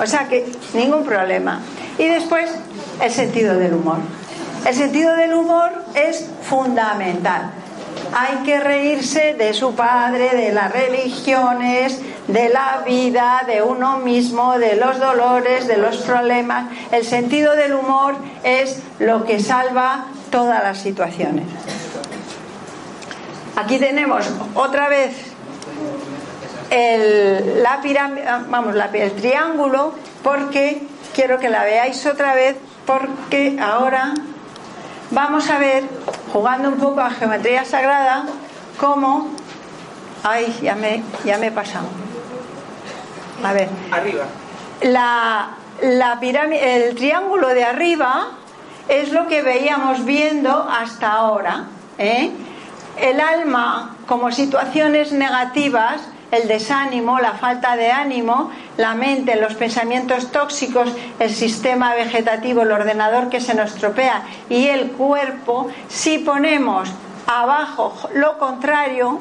O 0.00 0.06
sea 0.06 0.28
que 0.28 0.50
ningún 0.74 1.04
problema. 1.04 1.60
Y 1.98 2.06
después, 2.06 2.50
el 3.02 3.10
sentido 3.10 3.56
del 3.56 3.74
humor. 3.74 3.98
El 4.66 4.74
sentido 4.74 5.14
del 5.14 5.34
humor 5.34 5.70
es 5.94 6.26
fundamental. 6.42 7.50
Hay 8.16 8.38
que 8.44 8.60
reírse 8.60 9.34
de 9.34 9.52
su 9.52 9.74
padre, 9.74 10.30
de 10.30 10.52
las 10.52 10.72
religiones, 10.72 12.00
de 12.28 12.48
la 12.48 12.82
vida, 12.86 13.42
de 13.46 13.62
uno 13.62 13.98
mismo, 13.98 14.58
de 14.58 14.76
los 14.76 14.98
dolores, 14.98 15.66
de 15.66 15.76
los 15.76 15.98
problemas. 15.98 16.70
El 16.92 17.04
sentido 17.04 17.54
del 17.54 17.74
humor 17.74 18.14
es 18.42 18.82
lo 18.98 19.24
que 19.24 19.40
salva 19.40 20.06
todas 20.30 20.62
las 20.62 20.78
situaciones. 20.78 21.44
Aquí 23.56 23.78
tenemos 23.78 24.28
otra 24.54 24.88
vez 24.88 25.29
el, 26.70 27.62
la 27.62 27.80
vamos, 28.48 28.74
el 28.94 29.12
triángulo, 29.12 29.94
porque 30.22 30.82
quiero 31.14 31.38
que 31.38 31.48
la 31.48 31.64
veáis 31.64 32.06
otra 32.06 32.34
vez, 32.34 32.56
porque 32.86 33.58
ahora 33.60 34.14
vamos 35.10 35.50
a 35.50 35.58
ver, 35.58 35.84
jugando 36.32 36.68
un 36.68 36.78
poco 36.78 37.00
a 37.00 37.10
geometría 37.10 37.64
sagrada, 37.64 38.26
cómo. 38.78 39.28
Ay, 40.22 40.56
ya 40.62 40.74
me, 40.74 41.02
ya 41.24 41.38
me 41.38 41.48
he 41.48 41.50
pasado. 41.50 41.86
A 43.42 43.52
ver. 43.52 43.68
Arriba. 43.90 44.24
La, 44.82 45.50
la 45.82 46.20
pirámide, 46.20 46.88
el 46.88 46.94
triángulo 46.94 47.48
de 47.48 47.64
arriba 47.64 48.28
es 48.88 49.12
lo 49.12 49.26
que 49.28 49.42
veíamos 49.42 50.04
viendo 50.04 50.68
hasta 50.70 51.12
ahora. 51.12 51.64
¿eh? 51.98 52.30
El 52.98 53.20
alma 53.20 53.96
como 54.06 54.30
situaciones 54.30 55.12
negativas, 55.12 56.02
el 56.30 56.48
desánimo, 56.48 57.18
la 57.18 57.32
falta 57.32 57.76
de 57.76 57.90
ánimo, 57.90 58.50
la 58.76 58.94
mente, 58.94 59.36
los 59.36 59.54
pensamientos 59.54 60.30
tóxicos, 60.30 60.90
el 61.18 61.30
sistema 61.30 61.94
vegetativo, 61.94 62.62
el 62.62 62.72
ordenador 62.72 63.28
que 63.28 63.40
se 63.40 63.54
nos 63.54 63.74
tropea 63.74 64.22
y 64.48 64.68
el 64.68 64.92
cuerpo, 64.92 65.68
si 65.88 66.18
ponemos 66.18 66.90
abajo 67.26 67.94
lo 68.14 68.38
contrario, 68.38 69.20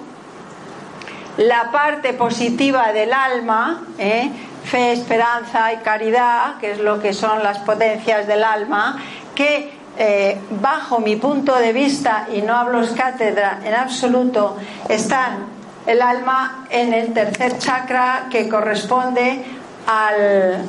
la 1.38 1.72
parte 1.72 2.14
positiva 2.14 2.92
del 2.92 3.14
alma, 3.14 3.84
¿eh? 3.98 4.30
fe, 4.64 4.92
esperanza 4.92 5.72
y 5.74 5.78
caridad, 5.78 6.58
que 6.60 6.72
es 6.72 6.80
lo 6.80 7.00
que 7.00 7.14
son 7.14 7.44
las 7.44 7.60
potencias 7.60 8.28
del 8.28 8.44
alma, 8.44 8.98
que 9.36 9.72
eh, 9.98 10.38
bajo 10.62 11.00
mi 11.00 11.16
punto 11.16 11.56
de 11.56 11.74
vista, 11.74 12.28
y 12.34 12.42
no 12.42 12.56
hablo 12.56 12.82
cátedra 12.96 13.60
en 13.64 13.74
absoluto, 13.74 14.58
están 14.88 15.59
el 15.90 16.04
alma 16.04 16.66
en 16.70 16.94
el 16.94 17.14
tercer 17.14 17.58
chakra 17.58 18.28
que 18.30 18.48
corresponde 18.48 19.44
al, 19.88 20.64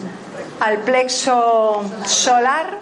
al 0.61 0.79
plexo 0.79 1.83
solar, 2.07 2.79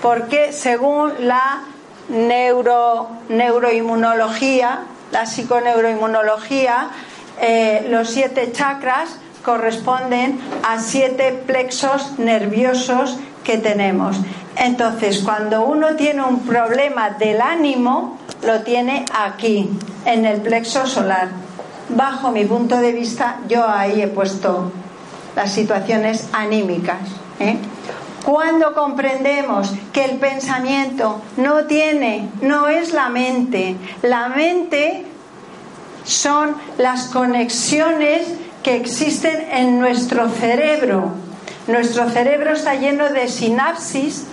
porque 0.00 0.52
según 0.52 1.12
la 1.26 1.64
neuro, 2.08 3.08
neuroinmunología, 3.28 4.84
la 5.10 5.26
psiconeuroinmunología, 5.26 6.90
eh, 7.40 7.88
los 7.90 8.10
siete 8.10 8.52
chakras 8.52 9.18
corresponden 9.44 10.38
a 10.62 10.78
siete 10.78 11.32
plexos 11.32 12.16
nerviosos 12.20 13.18
que 13.42 13.58
tenemos. 13.58 14.16
Entonces, 14.56 15.18
cuando 15.18 15.64
uno 15.64 15.96
tiene 15.96 16.22
un 16.22 16.46
problema 16.46 17.10
del 17.10 17.40
ánimo, 17.40 18.20
lo 18.44 18.62
tiene 18.62 19.04
aquí, 19.12 19.68
en 20.04 20.24
el 20.26 20.40
plexo 20.40 20.86
solar. 20.86 21.45
Bajo 21.88 22.32
mi 22.32 22.44
punto 22.44 22.78
de 22.78 22.92
vista, 22.92 23.38
yo 23.48 23.66
ahí 23.68 24.02
he 24.02 24.08
puesto 24.08 24.72
las 25.36 25.52
situaciones 25.52 26.28
anímicas. 26.32 26.98
¿eh? 27.38 27.56
Cuando 28.24 28.74
comprendemos 28.74 29.72
que 29.92 30.04
el 30.04 30.18
pensamiento 30.18 31.22
no 31.36 31.64
tiene, 31.66 32.28
no 32.42 32.66
es 32.66 32.92
la 32.92 33.08
mente, 33.08 33.76
la 34.02 34.28
mente 34.28 35.04
son 36.02 36.56
las 36.78 37.04
conexiones 37.04 38.26
que 38.64 38.76
existen 38.76 39.46
en 39.52 39.78
nuestro 39.78 40.28
cerebro. 40.28 41.12
Nuestro 41.68 42.10
cerebro 42.10 42.52
está 42.52 42.74
lleno 42.74 43.10
de 43.10 43.28
sinapsis 43.28 44.24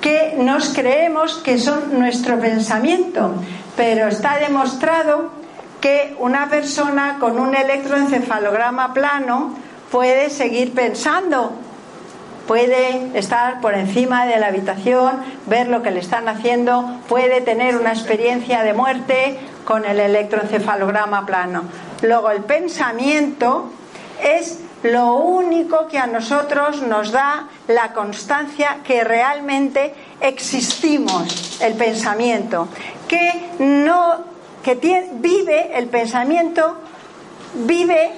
que 0.00 0.34
nos 0.38 0.70
creemos 0.70 1.34
que 1.36 1.58
son 1.58 1.98
nuestro 1.98 2.40
pensamiento, 2.40 3.32
pero 3.76 4.08
está 4.08 4.38
demostrado 4.38 5.30
que 5.84 6.16
una 6.18 6.48
persona 6.48 7.18
con 7.20 7.38
un 7.38 7.54
electroencefalograma 7.54 8.94
plano 8.94 9.54
puede 9.92 10.30
seguir 10.30 10.72
pensando 10.72 11.52
puede 12.46 13.18
estar 13.18 13.60
por 13.60 13.74
encima 13.74 14.24
de 14.24 14.38
la 14.38 14.46
habitación, 14.46 15.22
ver 15.44 15.68
lo 15.68 15.82
que 15.82 15.90
le 15.90 16.00
están 16.00 16.26
haciendo, 16.28 17.00
puede 17.06 17.42
tener 17.42 17.76
una 17.76 17.92
experiencia 17.92 18.62
de 18.62 18.72
muerte 18.72 19.38
con 19.66 19.84
el 19.84 20.00
electroencefalograma 20.00 21.26
plano. 21.26 21.64
Luego 22.00 22.30
el 22.30 22.44
pensamiento 22.44 23.70
es 24.22 24.60
lo 24.84 25.16
único 25.16 25.86
que 25.88 25.98
a 25.98 26.06
nosotros 26.06 26.80
nos 26.80 27.12
da 27.12 27.48
la 27.68 27.92
constancia 27.92 28.78
que 28.84 29.04
realmente 29.04 29.94
existimos, 30.20 31.60
el 31.60 31.74
pensamiento, 31.74 32.68
que 33.06 33.50
no 33.58 34.33
que 34.64 34.74
vive 35.20 35.78
el 35.78 35.86
pensamiento 35.86 36.78
vive 37.54 38.10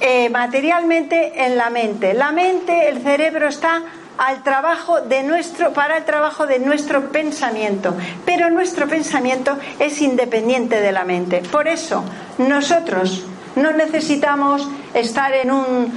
eh, 0.00 0.30
materialmente 0.30 1.44
en 1.44 1.58
la 1.58 1.68
mente. 1.68 2.14
La 2.14 2.32
mente, 2.32 2.88
el 2.88 3.02
cerebro 3.02 3.48
está 3.48 3.82
al 4.16 4.42
trabajo 4.42 5.00
de 5.00 5.22
nuestro, 5.22 5.72
para 5.72 5.98
el 5.98 6.04
trabajo 6.04 6.46
de 6.46 6.58
nuestro 6.58 7.10
pensamiento. 7.10 7.94
Pero 8.24 8.50
nuestro 8.50 8.88
pensamiento 8.88 9.58
es 9.78 10.00
independiente 10.00 10.80
de 10.80 10.92
la 10.92 11.04
mente. 11.04 11.42
Por 11.50 11.68
eso, 11.68 12.04
nosotros 12.38 13.24
no 13.56 13.72
necesitamos 13.72 14.68
estar 14.94 15.34
en 15.34 15.50
un, 15.50 15.92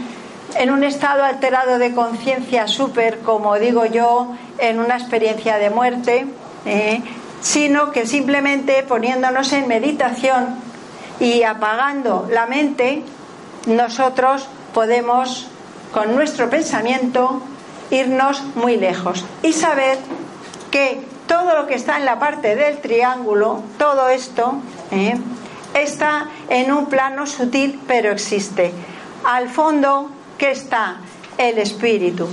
en 0.58 0.72
un 0.72 0.84
estado 0.84 1.24
alterado 1.24 1.78
de 1.78 1.94
conciencia 1.94 2.68
súper, 2.68 3.20
como 3.20 3.58
digo 3.60 3.86
yo, 3.86 4.36
en 4.58 4.80
una 4.80 4.98
experiencia 4.98 5.58
de 5.58 5.70
muerte, 5.70 6.26
¿eh? 6.66 7.02
Sino 7.44 7.92
que 7.92 8.08
simplemente 8.08 8.82
poniéndonos 8.84 9.54
en 9.54 9.68
meditación 9.68 10.56
y 11.20 11.44
apagando 11.44 12.28
la 12.32 12.48
mente, 12.48 13.04
nosotros 13.68 14.48
podemos, 14.74 15.48
con 15.94 16.16
nuestro 16.16 16.50
pensamiento, 16.50 17.42
irnos 17.92 18.42
muy 18.56 18.78
lejos 18.78 19.24
y 19.44 19.54
saber 19.54 20.00
que 20.72 21.02
todo 21.28 21.56
lo 21.56 21.68
que 21.68 21.76
está 21.76 21.98
en 21.98 22.06
la 22.06 22.18
parte 22.18 22.56
del 22.56 22.80
triángulo, 22.80 23.62
todo 23.78 24.10
esto, 24.10 24.56
¿eh? 24.92 25.16
está 25.74 26.28
en 26.50 26.72
un 26.72 26.88
plano 26.88 27.28
sutil, 27.28 27.80
pero 27.88 28.12
existe. 28.12 28.74
Al 29.26 29.50
fondo, 29.50 30.10
¿qué 30.38 30.52
está? 30.52 30.98
El 31.38 31.58
espíritu, 31.58 32.28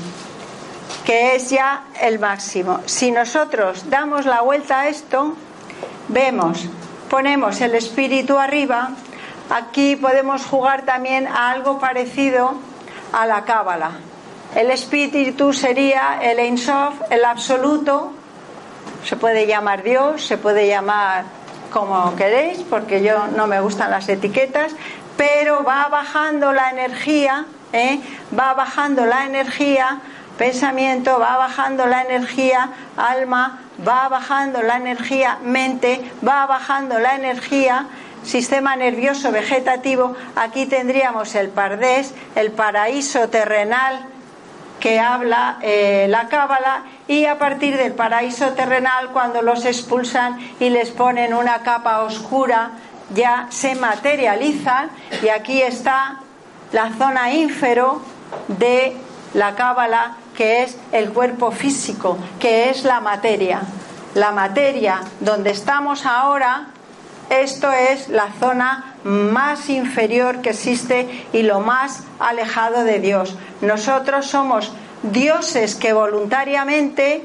que 1.05 1.37
es 1.37 1.51
ya 1.51 1.85
el 2.01 2.19
máximo. 2.19 2.81
Si 2.87 3.11
nosotros 3.11 3.89
damos 3.91 4.27
la 4.27 4.43
vuelta 4.43 4.81
a 4.81 4.89
esto, 4.89 5.35
vemos, 6.09 6.69
ponemos 7.09 7.61
el 7.61 7.75
espíritu 7.75 8.39
arriba, 8.39 8.91
aquí 9.51 9.97
podemos 9.97 10.45
jugar 10.45 10.83
también 10.83 11.27
a 11.27 11.51
algo 11.51 11.79
parecido 11.79 12.55
a 13.13 13.27
la 13.27 13.45
cábala. 13.45 13.93
El 14.55 14.71
espíritu 14.71 15.53
sería 15.53 16.19
el 16.23 16.39
Ein 16.39 16.59
Sof, 16.59 16.95
el 17.11 17.25
absoluto, 17.25 18.13
se 19.05 19.17
puede 19.17 19.47
llamar 19.47 19.83
Dios, 19.83 20.27
se 20.27 20.39
puede 20.39 20.67
llamar 20.67 21.25
como 21.73 22.15
queréis, 22.17 22.59
porque 22.69 23.03
yo 23.03 23.29
no 23.29 23.47
me 23.47 23.61
gustan 23.61 23.91
las 23.91 24.09
etiquetas, 24.09 24.73
pero 25.17 25.63
va 25.63 25.89
bajando 25.89 26.53
la 26.53 26.71
energía, 26.71 27.47
¿eh? 27.73 28.01
va 28.37 28.55
bajando 28.55 29.07
la 29.07 29.25
energía, 29.27 30.01
pensamiento, 30.41 31.19
va 31.19 31.37
bajando 31.37 31.85
la 31.85 32.01
energía, 32.01 32.71
alma, 32.97 33.59
va 33.87 34.09
bajando 34.09 34.63
la 34.63 34.77
energía, 34.77 35.37
mente, 35.43 36.01
va 36.27 36.47
bajando 36.47 36.99
la 36.99 37.15
energía, 37.15 37.85
sistema 38.23 38.75
nervioso 38.75 39.33
vegetativo, 39.33 40.17
aquí 40.37 40.65
tendríamos 40.65 41.35
el 41.35 41.51
pardés, 41.51 42.15
el 42.37 42.53
paraíso 42.53 43.29
terrenal 43.29 44.07
que 44.81 44.99
habla 44.99 45.59
eh, 45.61 46.07
la 46.09 46.29
cábala 46.29 46.85
y 47.07 47.27
a 47.27 47.39
partir 47.39 47.77
del 47.77 47.93
paraíso 47.93 48.55
terrenal 48.55 49.11
cuando 49.13 49.43
los 49.43 49.67
expulsan 49.67 50.39
y 50.59 50.71
les 50.71 50.91
ponen 50.91 51.35
una 51.35 51.59
capa 51.59 52.01
oscura 52.01 52.71
ya 53.13 53.47
se 53.51 53.75
materializan 53.75 54.89
y 55.23 55.29
aquí 55.29 55.61
está 55.61 56.21
la 56.73 56.89
zona 56.97 57.31
ínfero 57.31 58.01
de 58.49 58.97
la 59.35 59.55
cábala 59.55 60.17
que 60.41 60.63
es 60.63 60.75
el 60.93 61.11
cuerpo 61.11 61.51
físico, 61.51 62.17
que 62.39 62.71
es 62.71 62.85
la 62.85 63.01
materia. 63.01 63.61
La 64.15 64.31
materia 64.31 65.03
donde 65.21 65.51
estamos 65.51 66.07
ahora, 66.07 66.69
esto 67.29 67.71
es 67.71 68.09
la 68.09 68.29
zona 68.41 68.95
más 69.05 69.69
inferior 69.69 70.41
que 70.41 70.49
existe 70.49 71.27
y 71.35 71.43
lo 71.43 71.61
más 71.61 72.05
alejado 72.19 72.85
de 72.85 73.01
Dios. 73.01 73.37
Nosotros 73.61 74.29
somos 74.29 74.73
dioses 75.03 75.75
que 75.75 75.93
voluntariamente 75.93 77.23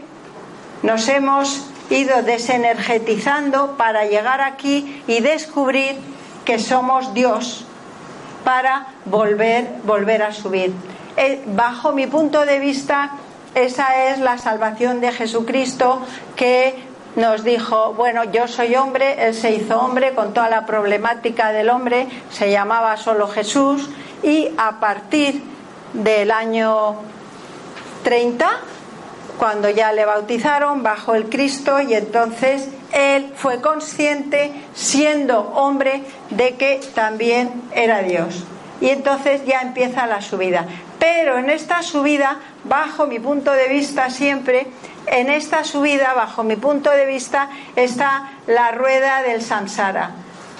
nos 0.84 1.08
hemos 1.08 1.68
ido 1.90 2.22
desenergetizando 2.22 3.78
para 3.78 4.04
llegar 4.04 4.42
aquí 4.42 5.02
y 5.08 5.22
descubrir 5.22 5.96
que 6.44 6.60
somos 6.60 7.14
Dios 7.14 7.64
para 8.44 8.88
volver, 9.06 9.70
volver 9.86 10.22
a 10.22 10.34
subir. 10.34 10.74
Eh, 11.18 11.42
bajo 11.48 11.92
mi 11.94 12.08
punto 12.08 12.46
de 12.46 12.60
vista, 12.60 13.12
esa 13.54 14.10
es 14.10 14.20
la 14.20 14.38
salvación 14.38 15.00
de 15.02 15.12
Jesucristo 15.12 16.02
que 16.36 16.76
nos 17.16 17.44
dijo, 17.44 17.94
bueno, 17.94 18.26
yo 18.26 18.48
soy 18.48 18.76
hombre, 18.76 19.26
Él 19.26 19.34
se 19.34 19.52
hizo 19.52 19.80
hombre 19.80 20.14
con 20.14 20.34
toda 20.34 20.50
la 20.50 20.66
problemática 20.66 21.52
del 21.52 21.70
hombre, 21.70 22.08
se 22.32 22.52
llamaba 22.52 22.98
solo 22.98 23.28
Jesús 23.28 23.90
y 24.24 24.50
a 24.58 24.80
partir 24.80 25.42
del 25.94 26.32
año 26.32 26.96
30, 28.04 28.50
cuando 29.38 29.70
ya 29.70 29.92
le 29.92 30.06
bautizaron 30.06 30.84
bajo 30.84 31.16
el 31.16 31.30
Cristo 31.30 31.80
y 31.82 31.94
entonces 31.94 32.70
él 32.92 33.34
fue 33.36 33.62
consciente, 33.62 34.52
siendo 34.74 35.40
hombre, 35.40 36.04
de 36.30 36.56
que 36.56 36.80
también 36.94 37.64
era 37.74 38.02
Dios. 38.02 38.46
Y 38.80 38.90
entonces 38.90 39.46
ya 39.46 39.62
empieza 39.62 40.08
la 40.08 40.22
subida. 40.22 40.66
Pero 41.00 41.38
en 41.38 41.50
esta 41.50 41.84
subida, 41.84 42.40
bajo 42.64 43.06
mi 43.06 43.20
punto 43.20 43.52
de 43.52 43.68
vista 43.68 44.10
siempre, 44.10 44.68
en 45.08 45.30
esta 45.30 45.64
subida, 45.64 46.14
bajo 46.14 46.44
mi 46.44 46.56
punto 46.56 46.90
de 46.90 47.06
vista, 47.06 47.50
está 47.76 48.32
la 48.48 48.72
rueda 48.72 49.22
del 49.22 49.42
samsara. 49.42 50.12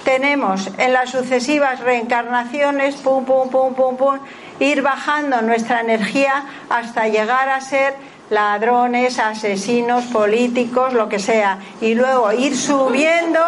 Tenemos 0.04 0.70
en 0.78 0.92
las 0.92 1.10
sucesivas 1.10 1.80
reencarnaciones, 1.80 2.94
pum, 2.96 3.24
pum, 3.24 3.50
pum, 3.50 3.74
pum, 3.74 3.96
pum, 3.96 4.18
ir 4.60 4.82
bajando 4.82 5.42
nuestra 5.42 5.80
energía 5.80 6.44
hasta 6.70 7.08
llegar 7.08 7.48
a 7.48 7.60
ser 7.60 7.94
ladrones, 8.30 9.18
asesinos, 9.18 10.04
políticos, 10.06 10.92
lo 10.92 11.08
que 11.08 11.18
sea, 11.18 11.58
y 11.80 11.94
luego 11.94 12.32
ir 12.32 12.56
subiendo 12.56 13.40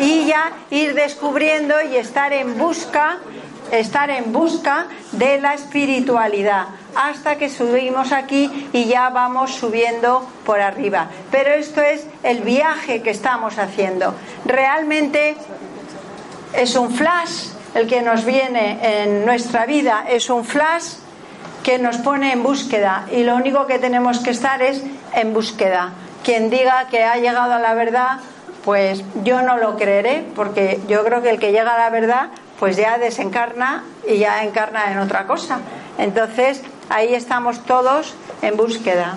y 0.00 0.26
ya 0.26 0.52
ir 0.70 0.94
descubriendo 0.94 1.74
y 1.82 1.96
estar 1.96 2.32
en 2.32 2.58
busca, 2.58 3.18
estar 3.72 4.10
en 4.10 4.32
busca 4.32 4.86
de 5.12 5.40
la 5.40 5.54
espiritualidad, 5.54 6.66
hasta 6.94 7.36
que 7.36 7.48
subimos 7.48 8.12
aquí 8.12 8.68
y 8.72 8.86
ya 8.86 9.10
vamos 9.10 9.54
subiendo 9.54 10.28
por 10.44 10.60
arriba. 10.60 11.08
Pero 11.30 11.50
esto 11.50 11.80
es 11.82 12.06
el 12.22 12.40
viaje 12.40 13.02
que 13.02 13.10
estamos 13.10 13.58
haciendo. 13.58 14.14
Realmente 14.44 15.36
es 16.54 16.76
un 16.76 16.90
flash 16.90 17.58
el 17.74 17.86
que 17.86 18.02
nos 18.02 18.24
viene 18.24 18.78
en 18.82 19.26
nuestra 19.26 19.66
vida 19.66 20.04
es 20.08 20.30
un 20.30 20.44
flash 20.44 20.94
que 21.62 21.78
nos 21.78 21.98
pone 21.98 22.32
en 22.32 22.42
búsqueda 22.42 23.06
y 23.12 23.24
lo 23.24 23.36
único 23.36 23.66
que 23.66 23.78
tenemos 23.78 24.20
que 24.20 24.30
estar 24.30 24.62
es 24.62 24.82
en 25.14 25.34
búsqueda. 25.34 25.92
Quien 26.24 26.50
diga 26.50 26.86
que 26.90 27.04
ha 27.04 27.16
llegado 27.16 27.52
a 27.52 27.58
la 27.58 27.74
verdad, 27.74 28.20
pues 28.64 29.04
yo 29.22 29.42
no 29.42 29.58
lo 29.58 29.76
creeré, 29.76 30.24
porque 30.34 30.80
yo 30.88 31.04
creo 31.04 31.22
que 31.22 31.30
el 31.30 31.38
que 31.38 31.52
llega 31.52 31.74
a 31.74 31.78
la 31.78 31.90
verdad, 31.90 32.28
pues 32.58 32.76
ya 32.76 32.98
desencarna 32.98 33.84
y 34.06 34.18
ya 34.18 34.42
encarna 34.44 34.92
en 34.92 34.98
otra 34.98 35.26
cosa. 35.26 35.60
Entonces, 35.96 36.62
ahí 36.88 37.14
estamos 37.14 37.64
todos 37.64 38.14
en 38.42 38.56
búsqueda. 38.56 39.16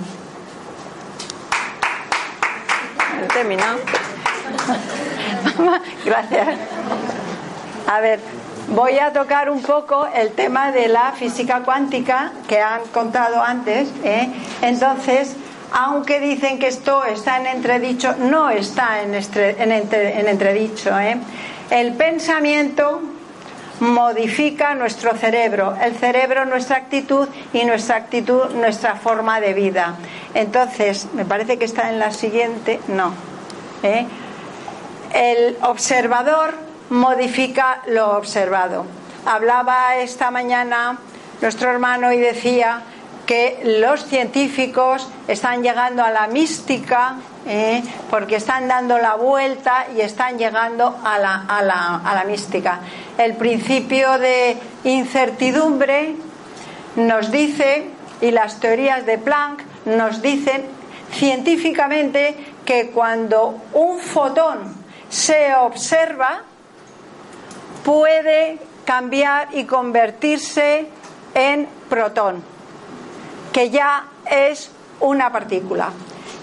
He 3.22 3.28
terminado. 3.28 3.80
Gracias. 6.06 6.48
A 7.88 8.00
ver, 8.00 8.20
voy 8.70 9.00
a 9.00 9.12
tocar 9.12 9.50
un 9.50 9.62
poco 9.62 10.08
el 10.14 10.32
tema 10.32 10.72
de 10.72 10.88
la 10.88 11.12
física 11.14 11.62
cuántica 11.64 12.32
que 12.48 12.60
han 12.62 12.82
contado 12.94 13.42
antes. 13.42 13.90
¿eh? 14.04 14.30
Entonces, 14.62 15.36
aunque 15.72 16.20
dicen 16.20 16.60
que 16.60 16.68
esto 16.68 17.04
está 17.06 17.38
en 17.40 17.48
entredicho, 17.48 18.16
no 18.18 18.50
está 18.50 19.02
en, 19.02 19.14
entredicho. 19.14 21.00
¿eh? 21.00 21.18
El 21.70 21.94
pensamiento 21.94 23.02
modifica 23.82 24.76
nuestro 24.76 25.18
cerebro, 25.18 25.76
el 25.82 25.96
cerebro 25.96 26.46
nuestra 26.46 26.78
actitud 26.78 27.28
y 27.52 27.66
nuestra 27.66 27.96
actitud 27.96 28.52
nuestra 28.52 28.96
forma 28.96 29.42
de 29.42 29.54
vida. 29.54 29.96
Entonces, 30.36 31.08
me 31.14 31.26
parece 31.26 31.58
que 31.58 31.66
está 31.66 31.90
en 31.90 31.98
la 31.98 32.12
siguiente, 32.12 32.80
no. 32.88 33.12
¿eh? 33.82 34.06
El 35.14 35.58
observador 35.64 36.54
modifica 36.92 37.82
lo 37.88 38.16
observado. 38.18 38.86
Hablaba 39.26 39.96
esta 39.98 40.30
mañana 40.30 41.00
nuestro 41.42 41.72
hermano 41.72 42.14
y 42.14 42.18
decía 42.18 42.84
que 43.32 43.62
los 43.80 44.04
científicos 44.08 45.08
están 45.26 45.64
llegando 45.64 46.04
a 46.04 46.12
la 46.12 46.28
mística 46.28 47.16
¿eh? 47.48 47.82
porque 48.10 48.36
están 48.36 48.68
dando 48.68 48.98
la 48.98 49.16
vuelta 49.16 49.88
y 49.96 50.02
están 50.02 50.38
llegando 50.38 51.00
a 51.02 51.18
la, 51.18 51.46
a, 51.48 51.62
la, 51.62 52.02
a 52.04 52.14
la 52.14 52.26
mística. 52.26 52.82
El 53.18 53.38
principio 53.38 54.18
de 54.18 54.58
incertidumbre 54.84 56.14
nos 56.98 57.32
dice, 57.32 57.86
y 58.20 58.32
las 58.32 58.60
teorías 58.60 59.06
de 59.06 59.18
Planck 59.18 59.64
nos 59.86 60.22
dicen 60.22 60.66
científicamente 61.14 62.36
que 62.66 62.90
cuando 62.90 63.62
un 63.72 64.00
fotón 64.00 64.76
se 65.10 65.56
observa, 65.56 66.42
puede 67.86 68.58
cambiar 68.84 69.48
y 69.54 69.64
convertirse 69.64 70.90
en 71.34 71.70
protón. 71.88 72.51
Que 73.52 73.70
ya 73.70 74.06
es 74.30 74.72
una 75.00 75.32
partícula. 75.32 75.90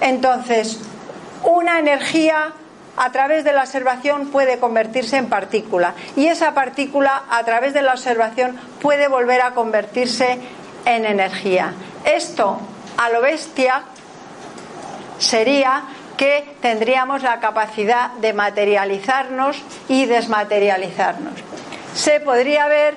Entonces, 0.01 0.81
una 1.45 1.79
energía 1.79 2.53
a 2.97 3.13
través 3.13 3.45
de 3.45 3.53
la 3.53 3.63
observación 3.63 4.29
puede 4.29 4.59
convertirse 4.59 5.17
en 5.17 5.29
partícula 5.29 5.95
y 6.17 6.27
esa 6.27 6.53
partícula 6.53 7.23
a 7.31 7.45
través 7.45 7.73
de 7.73 7.83
la 7.83 7.93
observación 7.93 8.59
puede 8.81 9.07
volver 9.07 9.41
a 9.41 9.53
convertirse 9.53 10.39
en 10.85 11.05
energía. 11.05 11.73
Esto 12.05 12.59
a 12.97 13.09
lo 13.11 13.21
bestia 13.21 13.83
sería 15.19 15.85
que 16.17 16.57
tendríamos 16.61 17.23
la 17.23 17.39
capacidad 17.39 18.11
de 18.15 18.33
materializarnos 18.33 19.63
y 19.89 20.07
desmaterializarnos. 20.07 21.35
Se 21.95 22.19
podría 22.19 22.67
ver 22.67 22.97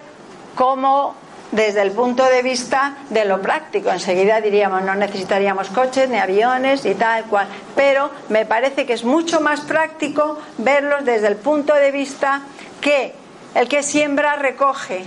cómo 0.55 1.15
desde 1.51 1.81
el 1.81 1.91
punto 1.91 2.23
de 2.23 2.41
vista 2.41 2.95
de 3.09 3.25
lo 3.25 3.41
práctico. 3.41 3.89
Enseguida 3.89 4.41
diríamos 4.41 4.81
no 4.83 4.95
necesitaríamos 4.95 5.69
coches 5.69 6.09
ni 6.09 6.17
aviones 6.17 6.85
y 6.85 6.95
tal 6.95 7.25
cual. 7.25 7.47
Pero 7.75 8.09
me 8.29 8.45
parece 8.45 8.85
que 8.85 8.93
es 8.93 9.03
mucho 9.03 9.41
más 9.41 9.61
práctico 9.61 10.39
verlos 10.57 11.05
desde 11.05 11.27
el 11.27 11.35
punto 11.35 11.73
de 11.73 11.91
vista 11.91 12.41
que 12.79 13.13
el 13.53 13.67
que 13.67 13.83
siembra 13.83 14.35
recoge. 14.35 15.03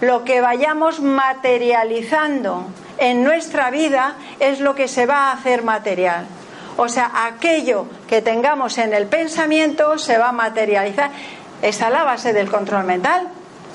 Lo 0.00 0.24
que 0.24 0.40
vayamos 0.40 1.00
materializando 1.00 2.66
en 2.98 3.24
nuestra 3.24 3.70
vida 3.70 4.14
es 4.38 4.60
lo 4.60 4.74
que 4.74 4.86
se 4.86 5.06
va 5.06 5.28
a 5.28 5.32
hacer 5.32 5.62
material. 5.62 6.26
O 6.76 6.88
sea, 6.88 7.10
aquello 7.26 7.86
que 8.06 8.22
tengamos 8.22 8.78
en 8.78 8.94
el 8.94 9.06
pensamiento 9.06 9.98
se 9.98 10.16
va 10.16 10.28
a 10.28 10.32
materializar. 10.32 11.10
Esa 11.60 11.86
es 11.86 11.92
la 11.92 12.04
base 12.04 12.32
del 12.32 12.48
control 12.48 12.84
mental 12.84 13.28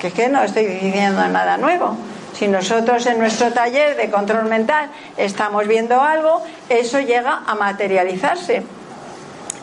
que 0.04 0.08
es 0.08 0.14
que 0.14 0.28
no 0.28 0.42
estoy 0.42 0.66
diciendo 0.66 1.26
nada 1.28 1.56
nuevo. 1.56 1.96
Si 2.34 2.46
nosotros 2.46 3.06
en 3.06 3.18
nuestro 3.18 3.54
taller 3.54 3.96
de 3.96 4.10
control 4.10 4.44
mental 4.44 4.90
estamos 5.16 5.66
viendo 5.66 5.98
algo, 6.02 6.42
eso 6.68 7.00
llega 7.00 7.42
a 7.46 7.54
materializarse. 7.54 8.64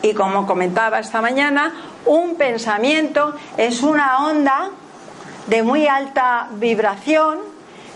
Y 0.02 0.14
como 0.14 0.44
comentaba 0.44 0.98
esta 0.98 1.22
mañana, 1.22 1.72
un 2.06 2.34
pensamiento 2.34 3.36
es 3.56 3.84
una 3.84 4.26
onda 4.26 4.70
de 5.46 5.62
muy 5.62 5.86
alta 5.86 6.48
vibración 6.54 7.38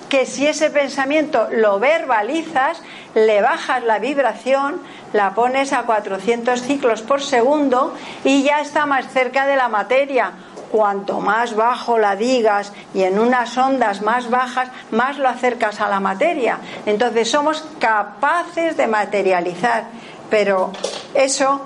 que 0.08 0.24
si 0.24 0.46
ese 0.46 0.70
pensamiento 0.70 1.48
lo 1.50 1.80
verbalizas, 1.80 2.80
le 3.16 3.42
bajas 3.42 3.82
la 3.82 3.98
vibración, 3.98 4.80
la 5.12 5.34
pones 5.34 5.72
a 5.72 5.82
400 5.82 6.62
ciclos 6.62 7.02
por 7.02 7.22
segundo 7.22 7.92
y 8.22 8.44
ya 8.44 8.60
está 8.60 8.86
más 8.86 9.08
cerca 9.08 9.48
de 9.48 9.56
la 9.56 9.68
materia 9.68 10.30
cuanto 10.70 11.20
más 11.20 11.54
bajo 11.54 11.98
la 11.98 12.16
digas 12.16 12.72
y 12.94 13.02
en 13.02 13.18
unas 13.18 13.56
ondas 13.56 14.02
más 14.02 14.30
bajas, 14.30 14.68
más 14.90 15.18
lo 15.18 15.28
acercas 15.28 15.80
a 15.80 15.88
la 15.88 16.00
materia. 16.00 16.58
Entonces 16.86 17.30
somos 17.30 17.64
capaces 17.78 18.76
de 18.76 18.86
materializar, 18.86 19.84
pero 20.30 20.72
eso 21.14 21.60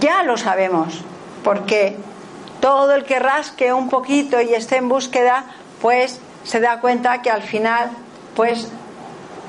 ya 0.00 0.22
lo 0.22 0.36
sabemos, 0.36 1.02
porque 1.42 1.96
todo 2.60 2.94
el 2.94 3.04
que 3.04 3.18
rasque 3.18 3.72
un 3.72 3.88
poquito 3.88 4.40
y 4.40 4.54
esté 4.54 4.76
en 4.76 4.88
búsqueda, 4.88 5.44
pues 5.80 6.20
se 6.44 6.60
da 6.60 6.80
cuenta 6.80 7.22
que 7.22 7.30
al 7.30 7.42
final, 7.42 7.90
pues 8.34 8.68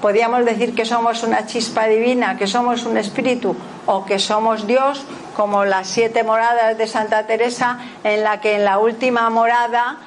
podríamos 0.02 0.46
decir 0.46 0.76
que 0.76 0.86
somos 0.86 1.24
una 1.24 1.46
chispa 1.46 1.88
divina, 1.88 2.38
que 2.38 2.48
somos 2.48 2.86
un 2.86 2.98
espíritu 2.98 3.56
o 3.86 4.06
que 4.06 4.20
somos 4.20 4.68
Dios 4.68 5.04
como 5.36 5.66
las 5.66 5.88
siete 5.88 6.24
moradas 6.24 6.78
de 6.78 6.88
Santa 6.88 7.28
Teresa, 7.28 7.80
en 8.04 8.24
la 8.24 8.42
que 8.42 8.56
en 8.56 8.66
la 8.66 8.80
última 8.80 9.30
morada 9.30 9.98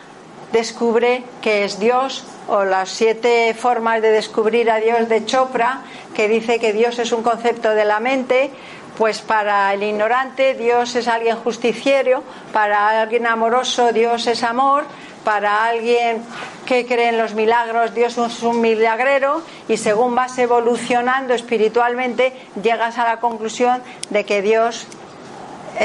descubre 0.53 1.23
que 1.43 1.65
es 1.65 1.79
Dios, 1.79 2.25
o 2.49 2.65
las 2.65 2.89
siete 2.89 3.55
formas 3.55 4.01
de 4.01 4.11
descubrir 4.11 4.71
a 4.71 4.79
Dios 4.79 5.09
de 5.09 5.25
Chopra, 5.27 5.83
que 6.15 6.29
dice 6.29 6.59
que 6.59 6.73
Dios 6.73 6.99
es 6.99 7.13
un 7.13 7.23
concepto 7.23 7.75
de 7.75 7.85
la 7.85 8.01
mente, 8.01 8.51
pues 8.97 9.21
para 9.21 9.73
el 9.75 9.83
ignorante 9.83 10.55
Dios 10.55 10.97
es 10.97 11.07
alguien 11.07 11.37
justiciero, 11.37 12.25
para 12.53 13.01
alguien 13.01 13.27
amoroso 13.27 13.93
Dios 13.93 14.27
es 14.27 14.43
amor, 14.43 14.85
para 15.25 15.67
alguien 15.67 16.23
que 16.67 16.87
cree 16.87 17.11
en 17.11 17.19
los 17.19 17.35
milagros 17.35 17.95
Dios 17.95 18.19
es 18.19 18.43
un 18.43 18.61
milagrero 18.61 19.43
y 19.69 19.77
según 19.77 20.15
vas 20.15 20.37
evolucionando 20.39 21.35
espiritualmente 21.35 22.33
llegas 22.61 22.99
a 22.99 23.05
la 23.05 23.21
conclusión 23.21 23.83
de 24.11 24.25
que 24.25 24.43
Dios 24.43 24.87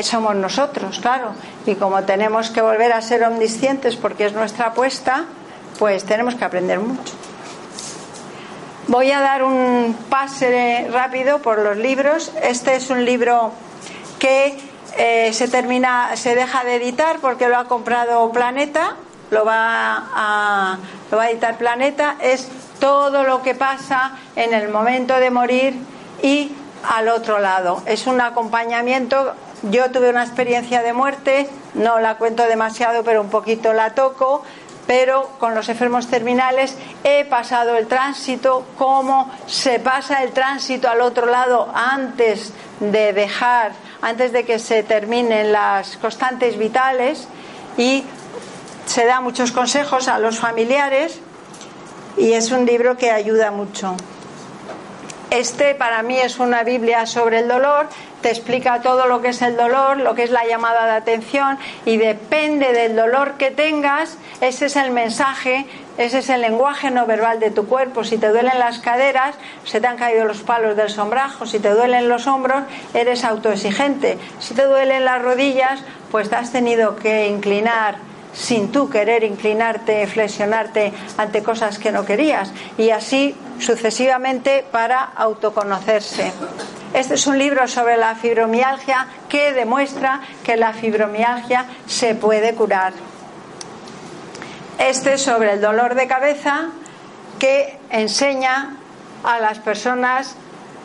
somos 0.02 0.36
nosotros, 0.36 1.00
claro. 1.00 1.34
Y 1.66 1.76
como 1.76 2.04
tenemos 2.04 2.50
que 2.50 2.62
volver 2.62 2.94
a 2.94 3.02
ser 3.02 3.24
omniscientes 3.24 3.96
porque 3.96 4.26
es 4.26 4.34
nuestra 4.34 4.68
apuesta, 4.68 5.26
pues 5.80 6.04
tenemos 6.06 6.36
que 6.36 6.46
aprender 6.46 6.80
mucho. 6.80 7.14
Voy 8.88 9.12
a 9.12 9.22
dar 9.22 9.44
un 9.44 9.96
pase 10.10 10.88
rápido 10.92 11.40
por 11.40 11.60
los 11.60 11.78
libros. 11.78 12.32
Este 12.42 12.76
es 12.76 12.90
un 12.90 13.06
libro 13.06 13.54
que 14.20 14.58
eh, 14.98 15.32
se 15.34 15.48
termina, 15.48 16.16
se 16.16 16.36
deja 16.36 16.64
de 16.64 16.76
editar 16.76 17.20
porque 17.20 17.48
lo 17.48 17.58
ha 17.58 17.66
comprado 17.66 18.30
Planeta, 18.32 18.96
lo 19.32 19.46
va 19.46 20.04
a, 20.14 20.78
lo 21.10 21.18
va 21.18 21.24
a 21.24 21.30
editar 21.30 21.58
Planeta. 21.58 22.18
Es 22.22 22.50
todo 22.80 23.24
lo 23.24 23.42
que 23.42 23.56
pasa 23.56 24.18
en 24.36 24.54
el 24.54 24.68
momento 24.68 25.16
de 25.16 25.32
morir 25.32 25.76
y 26.22 26.52
al 26.84 27.08
otro 27.08 27.40
lado. 27.40 27.82
Es 27.86 28.06
un 28.06 28.20
acompañamiento 28.20 29.34
yo 29.64 29.92
tuve 29.92 30.10
una 30.10 30.24
experiencia 30.24 30.82
de 30.82 30.94
muerte, 30.94 31.50
no 31.74 32.00
la 32.00 32.16
cuento 32.16 32.44
demasiado, 32.44 33.04
pero 33.04 33.22
un 33.22 33.30
poquito 33.30 33.74
la 33.74 33.92
toco, 33.92 34.44
pero 34.86 35.30
con 35.40 35.56
los 35.56 35.70
enfermos 35.70 36.08
terminales 36.08 36.76
he 37.04 37.24
pasado 37.26 37.78
el 37.78 37.88
tránsito, 37.88 38.66
cómo 38.78 39.32
se 39.48 39.80
pasa 39.80 40.24
el 40.24 40.32
tránsito 40.32 40.90
al 40.90 41.02
otro 41.02 41.26
lado 41.26 41.72
antes 41.74 42.52
de 42.80 43.14
dejar, 43.14 43.72
antes 44.02 44.34
de 44.34 44.44
que 44.44 44.60
se 44.60 44.84
terminen 44.84 45.54
las 45.54 45.98
constantes 45.98 46.58
vitales 46.58 47.28
y 47.78 48.04
se 48.86 49.06
da 49.06 49.22
muchos 49.22 49.52
consejos 49.52 50.10
a 50.10 50.20
los 50.20 50.40
familiares 50.40 51.22
y 52.18 52.34
es 52.34 52.52
un 52.52 52.66
libro 52.66 52.98
que 52.98 53.12
ayuda 53.12 53.52
mucho. 53.52 53.96
Este 55.30 55.74
para 55.74 56.04
mí 56.04 56.18
es 56.18 56.38
una 56.38 56.64
Biblia 56.64 57.06
sobre 57.06 57.40
el 57.40 57.48
dolor, 57.48 57.88
te 58.24 58.30
explica 58.30 58.82
todo 58.82 59.06
lo 59.06 59.22
que 59.22 59.28
es 59.28 59.42
el 59.44 59.56
dolor, 59.58 59.98
lo 59.98 60.16
que 60.16 60.24
es 60.24 60.32
la 60.32 60.48
llamada 60.48 60.86
de 60.86 60.94
atención 60.94 61.60
y 61.86 61.98
depende 61.98 62.72
del 62.72 62.96
dolor 62.96 63.34
que 63.34 63.52
tengas, 63.52 64.18
ese 64.42 64.66
es 64.66 64.78
el 64.78 64.92
mensaje, 64.92 65.68
ese 65.98 66.20
es 66.20 66.30
el 66.30 66.42
lenguaje 66.42 66.90
no 66.90 67.06
verbal 67.06 67.40
de 67.40 67.52
tu 67.52 67.68
cuerpo. 67.68 68.04
Si 68.04 68.18
te 68.18 68.30
duelen 68.30 68.58
las 68.58 68.80
caderas, 68.80 69.36
se 69.66 69.82
te 69.82 69.88
han 69.88 69.98
caído 69.98 70.26
los 70.26 70.42
palos 70.42 70.76
del 70.76 70.90
sombrajo, 70.90 71.46
si 71.46 71.60
te 71.60 71.70
duelen 71.70 72.08
los 72.08 72.26
hombros, 72.26 72.64
eres 72.94 73.26
autoexigente. 73.26 74.18
Si 74.40 74.56
te 74.56 74.64
duelen 74.64 75.06
las 75.06 75.22
rodillas, 75.22 75.84
pues 76.10 76.30
te 76.30 76.38
has 76.38 76.52
tenido 76.52 76.96
que 76.96 77.28
inclinar 77.28 78.13
sin 78.34 78.72
tú 78.72 78.90
querer 78.90 79.24
inclinarte, 79.24 80.06
flexionarte 80.08 80.92
ante 81.18 81.44
cosas 81.44 81.80
que 81.80 81.92
no 81.92 82.06
querías 82.06 82.52
y 82.78 82.90
así 82.90 83.36
sucesivamente 83.60 84.66
para 84.72 85.04
autoconocerse. 85.04 86.32
Este 86.94 87.16
es 87.16 87.26
un 87.26 87.38
libro 87.38 87.68
sobre 87.68 87.98
la 87.98 88.16
fibromialgia 88.16 89.08
que 89.30 89.54
demuestra 89.54 90.22
que 90.44 90.58
la 90.58 90.74
fibromialgia 90.74 91.66
se 91.88 92.14
puede 92.16 92.54
curar. 92.54 92.94
Este 94.78 95.14
es 95.14 95.22
sobre 95.22 95.54
el 95.54 95.62
dolor 95.62 95.96
de 95.96 96.08
cabeza 96.08 96.70
que 97.40 97.80
enseña 97.90 98.78
a 99.24 99.40
las 99.40 99.60
personas 99.60 100.36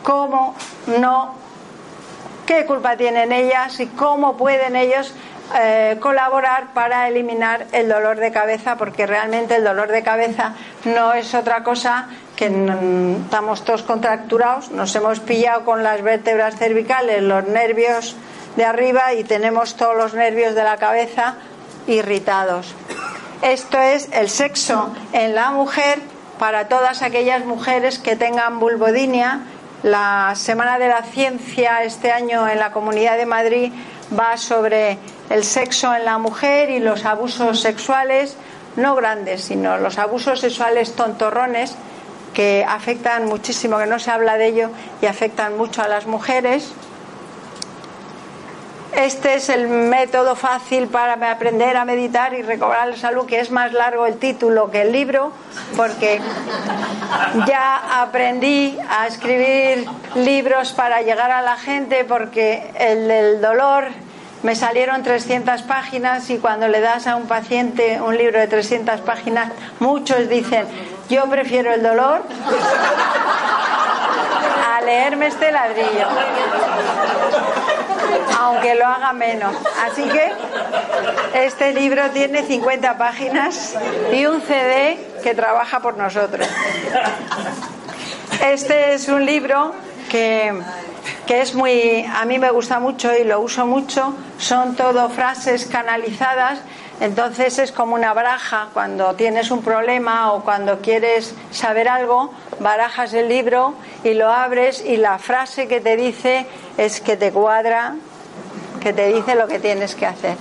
cómo 0.03 0.55
no, 0.99 1.35
qué 2.45 2.65
culpa 2.65 2.97
tienen 2.97 3.31
ellas 3.31 3.79
y 3.79 3.87
cómo 3.87 4.37
pueden 4.37 4.75
ellos 4.75 5.13
eh, 5.55 5.97
colaborar 5.99 6.73
para 6.73 7.07
eliminar 7.07 7.65
el 7.71 7.89
dolor 7.89 8.17
de 8.17 8.31
cabeza, 8.31 8.75
porque 8.77 9.07
realmente 9.07 9.55
el 9.55 9.63
dolor 9.63 9.87
de 9.87 10.03
cabeza 10.03 10.53
no 10.85 11.13
es 11.13 11.33
otra 11.33 11.63
cosa 11.63 12.07
que 12.35 12.45
estamos 12.45 13.65
todos 13.65 13.83
contracturados, 13.83 14.71
nos 14.71 14.95
hemos 14.95 15.19
pillado 15.19 15.65
con 15.65 15.83
las 15.83 16.01
vértebras 16.01 16.55
cervicales, 16.55 17.21
los 17.21 17.47
nervios 17.47 18.15
de 18.55 18.65
arriba 18.65 19.13
y 19.13 19.23
tenemos 19.23 19.75
todos 19.75 19.95
los 19.95 20.13
nervios 20.13 20.55
de 20.55 20.63
la 20.63 20.77
cabeza 20.77 21.35
irritados. 21.87 22.75
Esto 23.41 23.79
es 23.79 24.09
el 24.11 24.29
sexo 24.29 24.93
en 25.13 25.33
la 25.33 25.51
mujer 25.51 25.99
para 26.37 26.67
todas 26.67 27.01
aquellas 27.01 27.45
mujeres 27.45 27.99
que 27.99 28.15
tengan 28.15 28.59
vulvodinia. 28.59 29.41
La 29.81 30.33
Semana 30.35 30.77
de 30.77 30.89
la 30.89 31.03
Ciencia 31.03 31.83
este 31.83 32.11
año 32.11 32.47
en 32.47 32.59
la 32.59 32.71
Comunidad 32.71 33.17
de 33.17 33.25
Madrid 33.25 33.71
va 34.17 34.37
sobre 34.37 34.97
el 35.29 35.43
sexo 35.43 35.93
en 35.93 36.05
la 36.05 36.17
mujer 36.17 36.69
y 36.69 36.79
los 36.79 37.05
abusos 37.05 37.59
sexuales, 37.61 38.35
no 38.75 38.95
grandes, 38.95 39.43
sino 39.43 39.77
los 39.77 39.97
abusos 39.97 40.39
sexuales 40.39 40.95
tontorrones 40.95 41.75
que 42.33 42.65
afectan 42.67 43.25
muchísimo, 43.25 43.77
que 43.77 43.85
no 43.85 43.99
se 43.99 44.11
habla 44.11 44.37
de 44.37 44.47
ello 44.47 44.69
y 45.01 45.05
afectan 45.05 45.57
mucho 45.57 45.81
a 45.81 45.87
las 45.87 46.05
mujeres. 46.05 46.71
Este 48.95 49.35
es 49.35 49.49
el 49.49 49.67
método 49.67 50.35
fácil 50.35 50.87
para 50.87 51.13
aprender 51.31 51.77
a 51.77 51.85
meditar 51.85 52.33
y 52.33 52.41
recobrar 52.41 52.87
la 52.87 52.97
salud, 52.97 53.27
que 53.27 53.39
es 53.39 53.51
más 53.51 53.71
largo 53.71 54.07
el 54.07 54.17
título 54.17 54.71
que 54.71 54.81
el 54.81 54.91
libro, 54.91 55.31
porque 55.77 56.19
ya 57.47 58.01
aprendí 58.01 58.77
a 58.89 59.05
escribir 59.05 59.85
libros 60.15 60.73
para 60.73 61.03
llegar 61.03 61.29
a 61.29 61.43
la 61.43 61.55
gente, 61.55 62.03
porque 62.03 62.71
el 62.79 63.07
del 63.07 63.41
dolor 63.41 63.85
me 64.43 64.55
salieron 64.55 65.03
300 65.03 65.63
páginas 65.63 66.29
y 66.29 66.37
cuando 66.37 66.67
le 66.67 66.79
das 66.79 67.07
a 67.07 67.15
un 67.15 67.27
paciente 67.27 68.01
un 68.01 68.17
libro 68.17 68.39
de 68.39 68.47
300 68.47 69.01
páginas, 69.01 69.51
muchos 69.79 70.29
dicen, 70.29 70.65
yo 71.09 71.25
prefiero 71.29 71.73
el 71.73 71.83
dolor 71.83 72.21
a 74.65 74.81
leerme 74.81 75.27
este 75.27 75.51
ladrillo, 75.51 76.07
aunque 78.39 78.75
lo 78.75 78.85
haga 78.85 79.11
menos. 79.11 79.53
Así 79.83 80.03
que 80.03 80.31
este 81.33 81.73
libro 81.73 82.09
tiene 82.11 82.43
50 82.43 82.97
páginas 82.97 83.75
y 84.13 84.25
un 84.25 84.41
CD 84.41 84.97
que 85.21 85.35
trabaja 85.35 85.81
por 85.81 85.97
nosotros. 85.97 86.47
Este 88.41 88.93
es 88.93 89.09
un 89.09 89.25
libro 89.25 89.73
que 90.09 90.51
que 91.25 91.41
es 91.41 91.53
muy, 91.53 92.05
a 92.11 92.25
mí 92.25 92.39
me 92.39 92.49
gusta 92.49 92.79
mucho 92.79 93.15
y 93.15 93.23
lo 93.23 93.39
uso 93.39 93.65
mucho, 93.65 94.15
son 94.39 94.75
todo 94.75 95.09
frases 95.09 95.65
canalizadas, 95.65 96.59
entonces 97.01 97.59
es 97.59 97.71
como 97.71 97.95
una 97.95 98.13
baraja, 98.13 98.69
cuando 98.73 99.13
tienes 99.13 99.51
un 99.51 99.61
problema 99.61 100.33
o 100.33 100.43
cuando 100.43 100.79
quieres 100.79 101.35
saber 101.51 101.87
algo, 101.87 102.33
barajas 102.59 103.13
el 103.13 103.29
libro 103.29 103.75
y 104.03 104.15
lo 104.15 104.29
abres 104.29 104.83
y 104.83 104.97
la 104.97 105.19
frase 105.19 105.67
que 105.67 105.79
te 105.79 105.95
dice 105.95 106.47
es 106.77 106.99
que 106.99 107.15
te 107.15 107.31
cuadra, 107.31 107.95
que 108.81 108.91
te 108.91 109.13
dice 109.13 109.35
lo 109.35 109.47
que 109.47 109.59
tienes 109.59 109.95
que 109.95 110.07
hacer. 110.07 110.35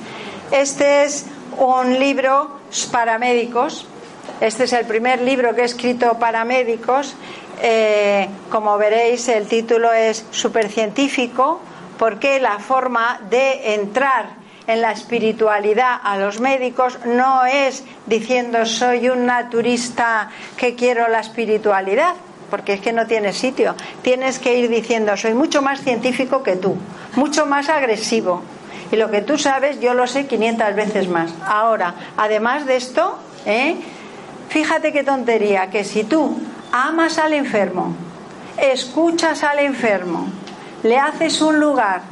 Este 0.51 1.05
es 1.05 1.27
un 1.59 1.99
libro 1.99 2.59
para 2.91 3.19
médicos, 3.19 3.87
este 4.41 4.65
es 4.65 4.73
el 4.73 4.87
primer 4.87 5.21
libro 5.21 5.55
que 5.55 5.63
he 5.63 5.67
escrito 5.67 6.15
para 6.19 6.45
médicos 6.45 7.15
eh, 7.61 8.29
como 8.51 8.77
veréis, 8.79 9.29
el 9.29 9.47
título 9.47 9.93
es 9.93 10.25
supercientífico 10.31 11.61
porque 11.99 12.41
la 12.41 12.59
forma 12.59 13.21
de 13.29 13.75
entrar 13.75 14.39
en 14.67 14.83
la 14.83 14.93
espiritualidad 14.93 15.99
a 16.03 16.19
los 16.19 16.41
médicos 16.41 16.99
no 17.07 17.45
es 17.47 17.85
diciendo 18.07 18.67
soy 18.67 19.09
un 19.09 19.27
naturista 19.27 20.31
que 20.57 20.75
quiero 20.75 21.09
la 21.09 21.21
espiritualidad, 21.21 22.15
porque 22.51 22.75
es 22.75 22.81
que 22.81 22.93
no 22.93 23.07
tiene 23.07 23.33
sitio. 23.33 23.75
Tienes 24.03 24.39
que 24.39 24.57
ir 24.59 24.69
diciendo 24.69 25.17
soy 25.17 25.35
mucho 25.35 25.63
más 25.63 25.81
científico 25.83 26.43
que 26.43 26.57
tú, 26.57 26.77
mucho 27.17 27.47
más 27.47 27.69
agresivo. 27.69 28.43
Y 28.93 28.97
lo 28.97 29.11
que 29.11 29.23
tú 29.23 29.37
sabes, 29.39 29.81
yo 29.81 29.95
lo 29.95 30.07
sé 30.07 30.27
500 30.27 30.75
veces 30.75 31.09
más. 31.09 31.33
Ahora, 31.47 31.95
además 32.17 32.65
de 32.67 32.77
esto, 32.77 33.19
¿eh? 33.45 33.77
fíjate 34.49 34.93
qué 34.93 35.05
tontería, 35.05 35.69
que 35.71 35.85
si 35.85 36.05
tú 36.05 36.39
amas 36.73 37.19
al 37.19 37.33
enfermo, 37.33 37.95
escuchas 38.57 39.43
al 39.45 39.61
enfermo, 39.61 40.29
le 40.83 40.99
haces 40.99 41.41
un 41.41 41.59
lugar 41.61 42.03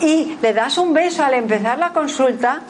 y 0.00 0.36
le 0.40 0.52
das 0.52 0.78
un 0.78 0.92
beso 0.92 1.24
al 1.24 1.34
empezar 1.34 1.78
la 1.78 1.92
consulta, 1.92 2.62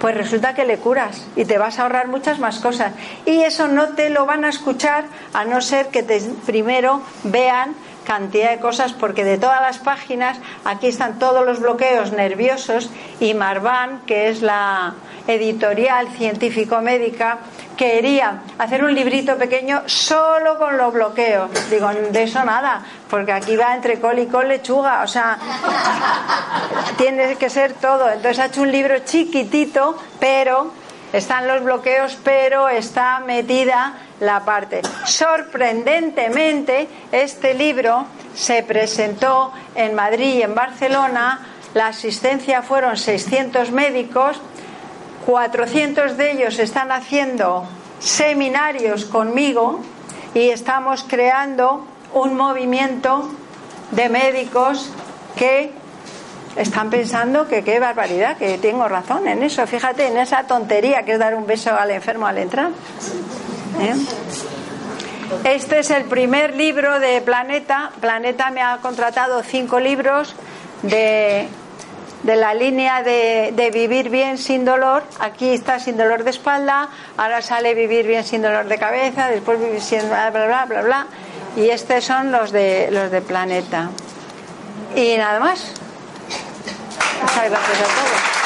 pues 0.00 0.16
resulta 0.16 0.54
que 0.54 0.64
le 0.64 0.78
curas 0.78 1.26
y 1.34 1.44
te 1.44 1.56
vas 1.56 1.78
a 1.78 1.82
ahorrar 1.82 2.08
muchas 2.08 2.38
más 2.38 2.58
cosas. 2.58 2.92
Y 3.24 3.40
eso 3.42 3.68
no 3.68 3.90
te 3.90 4.10
lo 4.10 4.26
van 4.26 4.44
a 4.44 4.50
escuchar 4.50 5.04
a 5.32 5.44
no 5.44 5.60
ser 5.60 5.88
que 5.88 6.02
te 6.02 6.20
primero 6.44 7.00
vean 7.22 7.74
cantidad 8.04 8.50
de 8.50 8.60
cosas 8.60 8.92
porque 8.92 9.24
de 9.24 9.38
todas 9.38 9.62
las 9.62 9.78
páginas 9.78 10.38
aquí 10.64 10.88
están 10.88 11.18
todos 11.18 11.44
los 11.46 11.60
bloqueos 11.60 12.12
nerviosos 12.12 12.90
y 13.18 13.32
Marván, 13.32 14.02
que 14.06 14.28
es 14.28 14.42
la 14.42 14.94
editorial 15.26 16.08
científico-médica, 16.10 17.38
quería 17.76 18.42
hacer 18.58 18.84
un 18.84 18.94
librito 18.94 19.36
pequeño 19.36 19.82
solo 19.86 20.58
con 20.58 20.76
los 20.76 20.92
bloqueos. 20.92 21.50
Digo, 21.70 21.88
de 21.88 22.22
eso 22.22 22.44
nada, 22.44 22.82
porque 23.10 23.32
aquí 23.32 23.56
va 23.56 23.74
entre 23.74 24.00
col 24.00 24.18
y 24.18 24.26
col 24.26 24.48
lechuga, 24.48 25.02
o 25.02 25.06
sea, 25.06 25.38
tiene 26.96 27.36
que 27.36 27.50
ser 27.50 27.74
todo. 27.74 28.08
Entonces 28.08 28.38
ha 28.38 28.46
hecho 28.46 28.62
un 28.62 28.72
libro 28.72 28.98
chiquitito, 29.04 29.96
pero 30.18 30.72
están 31.12 31.46
los 31.46 31.62
bloqueos, 31.62 32.18
pero 32.24 32.68
está 32.68 33.20
metida 33.20 33.94
la 34.20 34.40
parte. 34.40 34.82
Sorprendentemente, 35.04 36.88
este 37.12 37.54
libro 37.54 38.06
se 38.34 38.62
presentó 38.62 39.52
en 39.74 39.94
Madrid 39.94 40.34
y 40.34 40.42
en 40.42 40.54
Barcelona. 40.54 41.46
La 41.74 41.88
asistencia 41.88 42.62
fueron 42.62 42.96
600 42.96 43.70
médicos 43.70 44.40
400 45.26 46.16
de 46.16 46.32
ellos 46.32 46.58
están 46.58 46.92
haciendo 46.92 47.64
seminarios 47.98 49.04
conmigo 49.04 49.80
y 50.34 50.50
estamos 50.50 51.04
creando 51.08 51.86
un 52.12 52.36
movimiento 52.36 53.30
de 53.92 54.08
médicos 54.08 54.90
que 55.36 55.72
están 56.56 56.90
pensando 56.90 57.48
que 57.48 57.64
qué 57.64 57.80
barbaridad, 57.80 58.36
que 58.36 58.58
tengo 58.58 58.86
razón 58.88 59.26
en 59.26 59.42
eso. 59.42 59.66
Fíjate 59.66 60.06
en 60.06 60.16
esa 60.16 60.44
tontería 60.44 61.02
que 61.02 61.12
es 61.12 61.18
dar 61.18 61.34
un 61.34 61.46
beso 61.46 61.74
al 61.74 61.90
enfermo 61.90 62.26
al 62.26 62.38
entrar. 62.38 62.70
¿Eh? 63.80 63.94
Este 65.44 65.80
es 65.80 65.90
el 65.90 66.04
primer 66.04 66.54
libro 66.54 67.00
de 67.00 67.20
Planeta. 67.22 67.90
Planeta 68.00 68.50
me 68.50 68.60
ha 68.60 68.78
contratado 68.78 69.42
cinco 69.42 69.80
libros 69.80 70.34
de 70.82 71.48
de 72.24 72.36
la 72.36 72.54
línea 72.54 73.02
de, 73.02 73.70
vivir 73.72 74.08
bien 74.08 74.38
sin 74.38 74.64
dolor. 74.64 75.04
Aquí 75.20 75.50
está 75.50 75.78
sin 75.78 75.96
dolor 75.96 76.24
de 76.24 76.30
espalda, 76.30 76.88
ahora 77.16 77.42
sale 77.42 77.74
vivir 77.74 78.06
bien 78.06 78.24
sin 78.24 78.42
dolor 78.42 78.66
de 78.66 78.78
cabeza, 78.78 79.28
después 79.28 79.60
vivir 79.60 79.80
sin 79.80 80.08
bla 80.08 80.30
bla 80.30 80.46
bla 80.46 80.64
bla 80.64 80.82
bla. 80.82 81.06
Y 81.56 81.68
estos 81.68 82.04
son 82.04 82.32
los 82.32 82.50
de 82.50 82.88
los 82.90 83.10
de 83.10 83.20
planeta. 83.20 83.90
Y 84.96 85.16
nada 85.16 85.38
más. 85.38 85.72
Muchas 87.20 87.50
gracias 87.50 87.80
a 87.80 87.84
todos. 87.84 88.43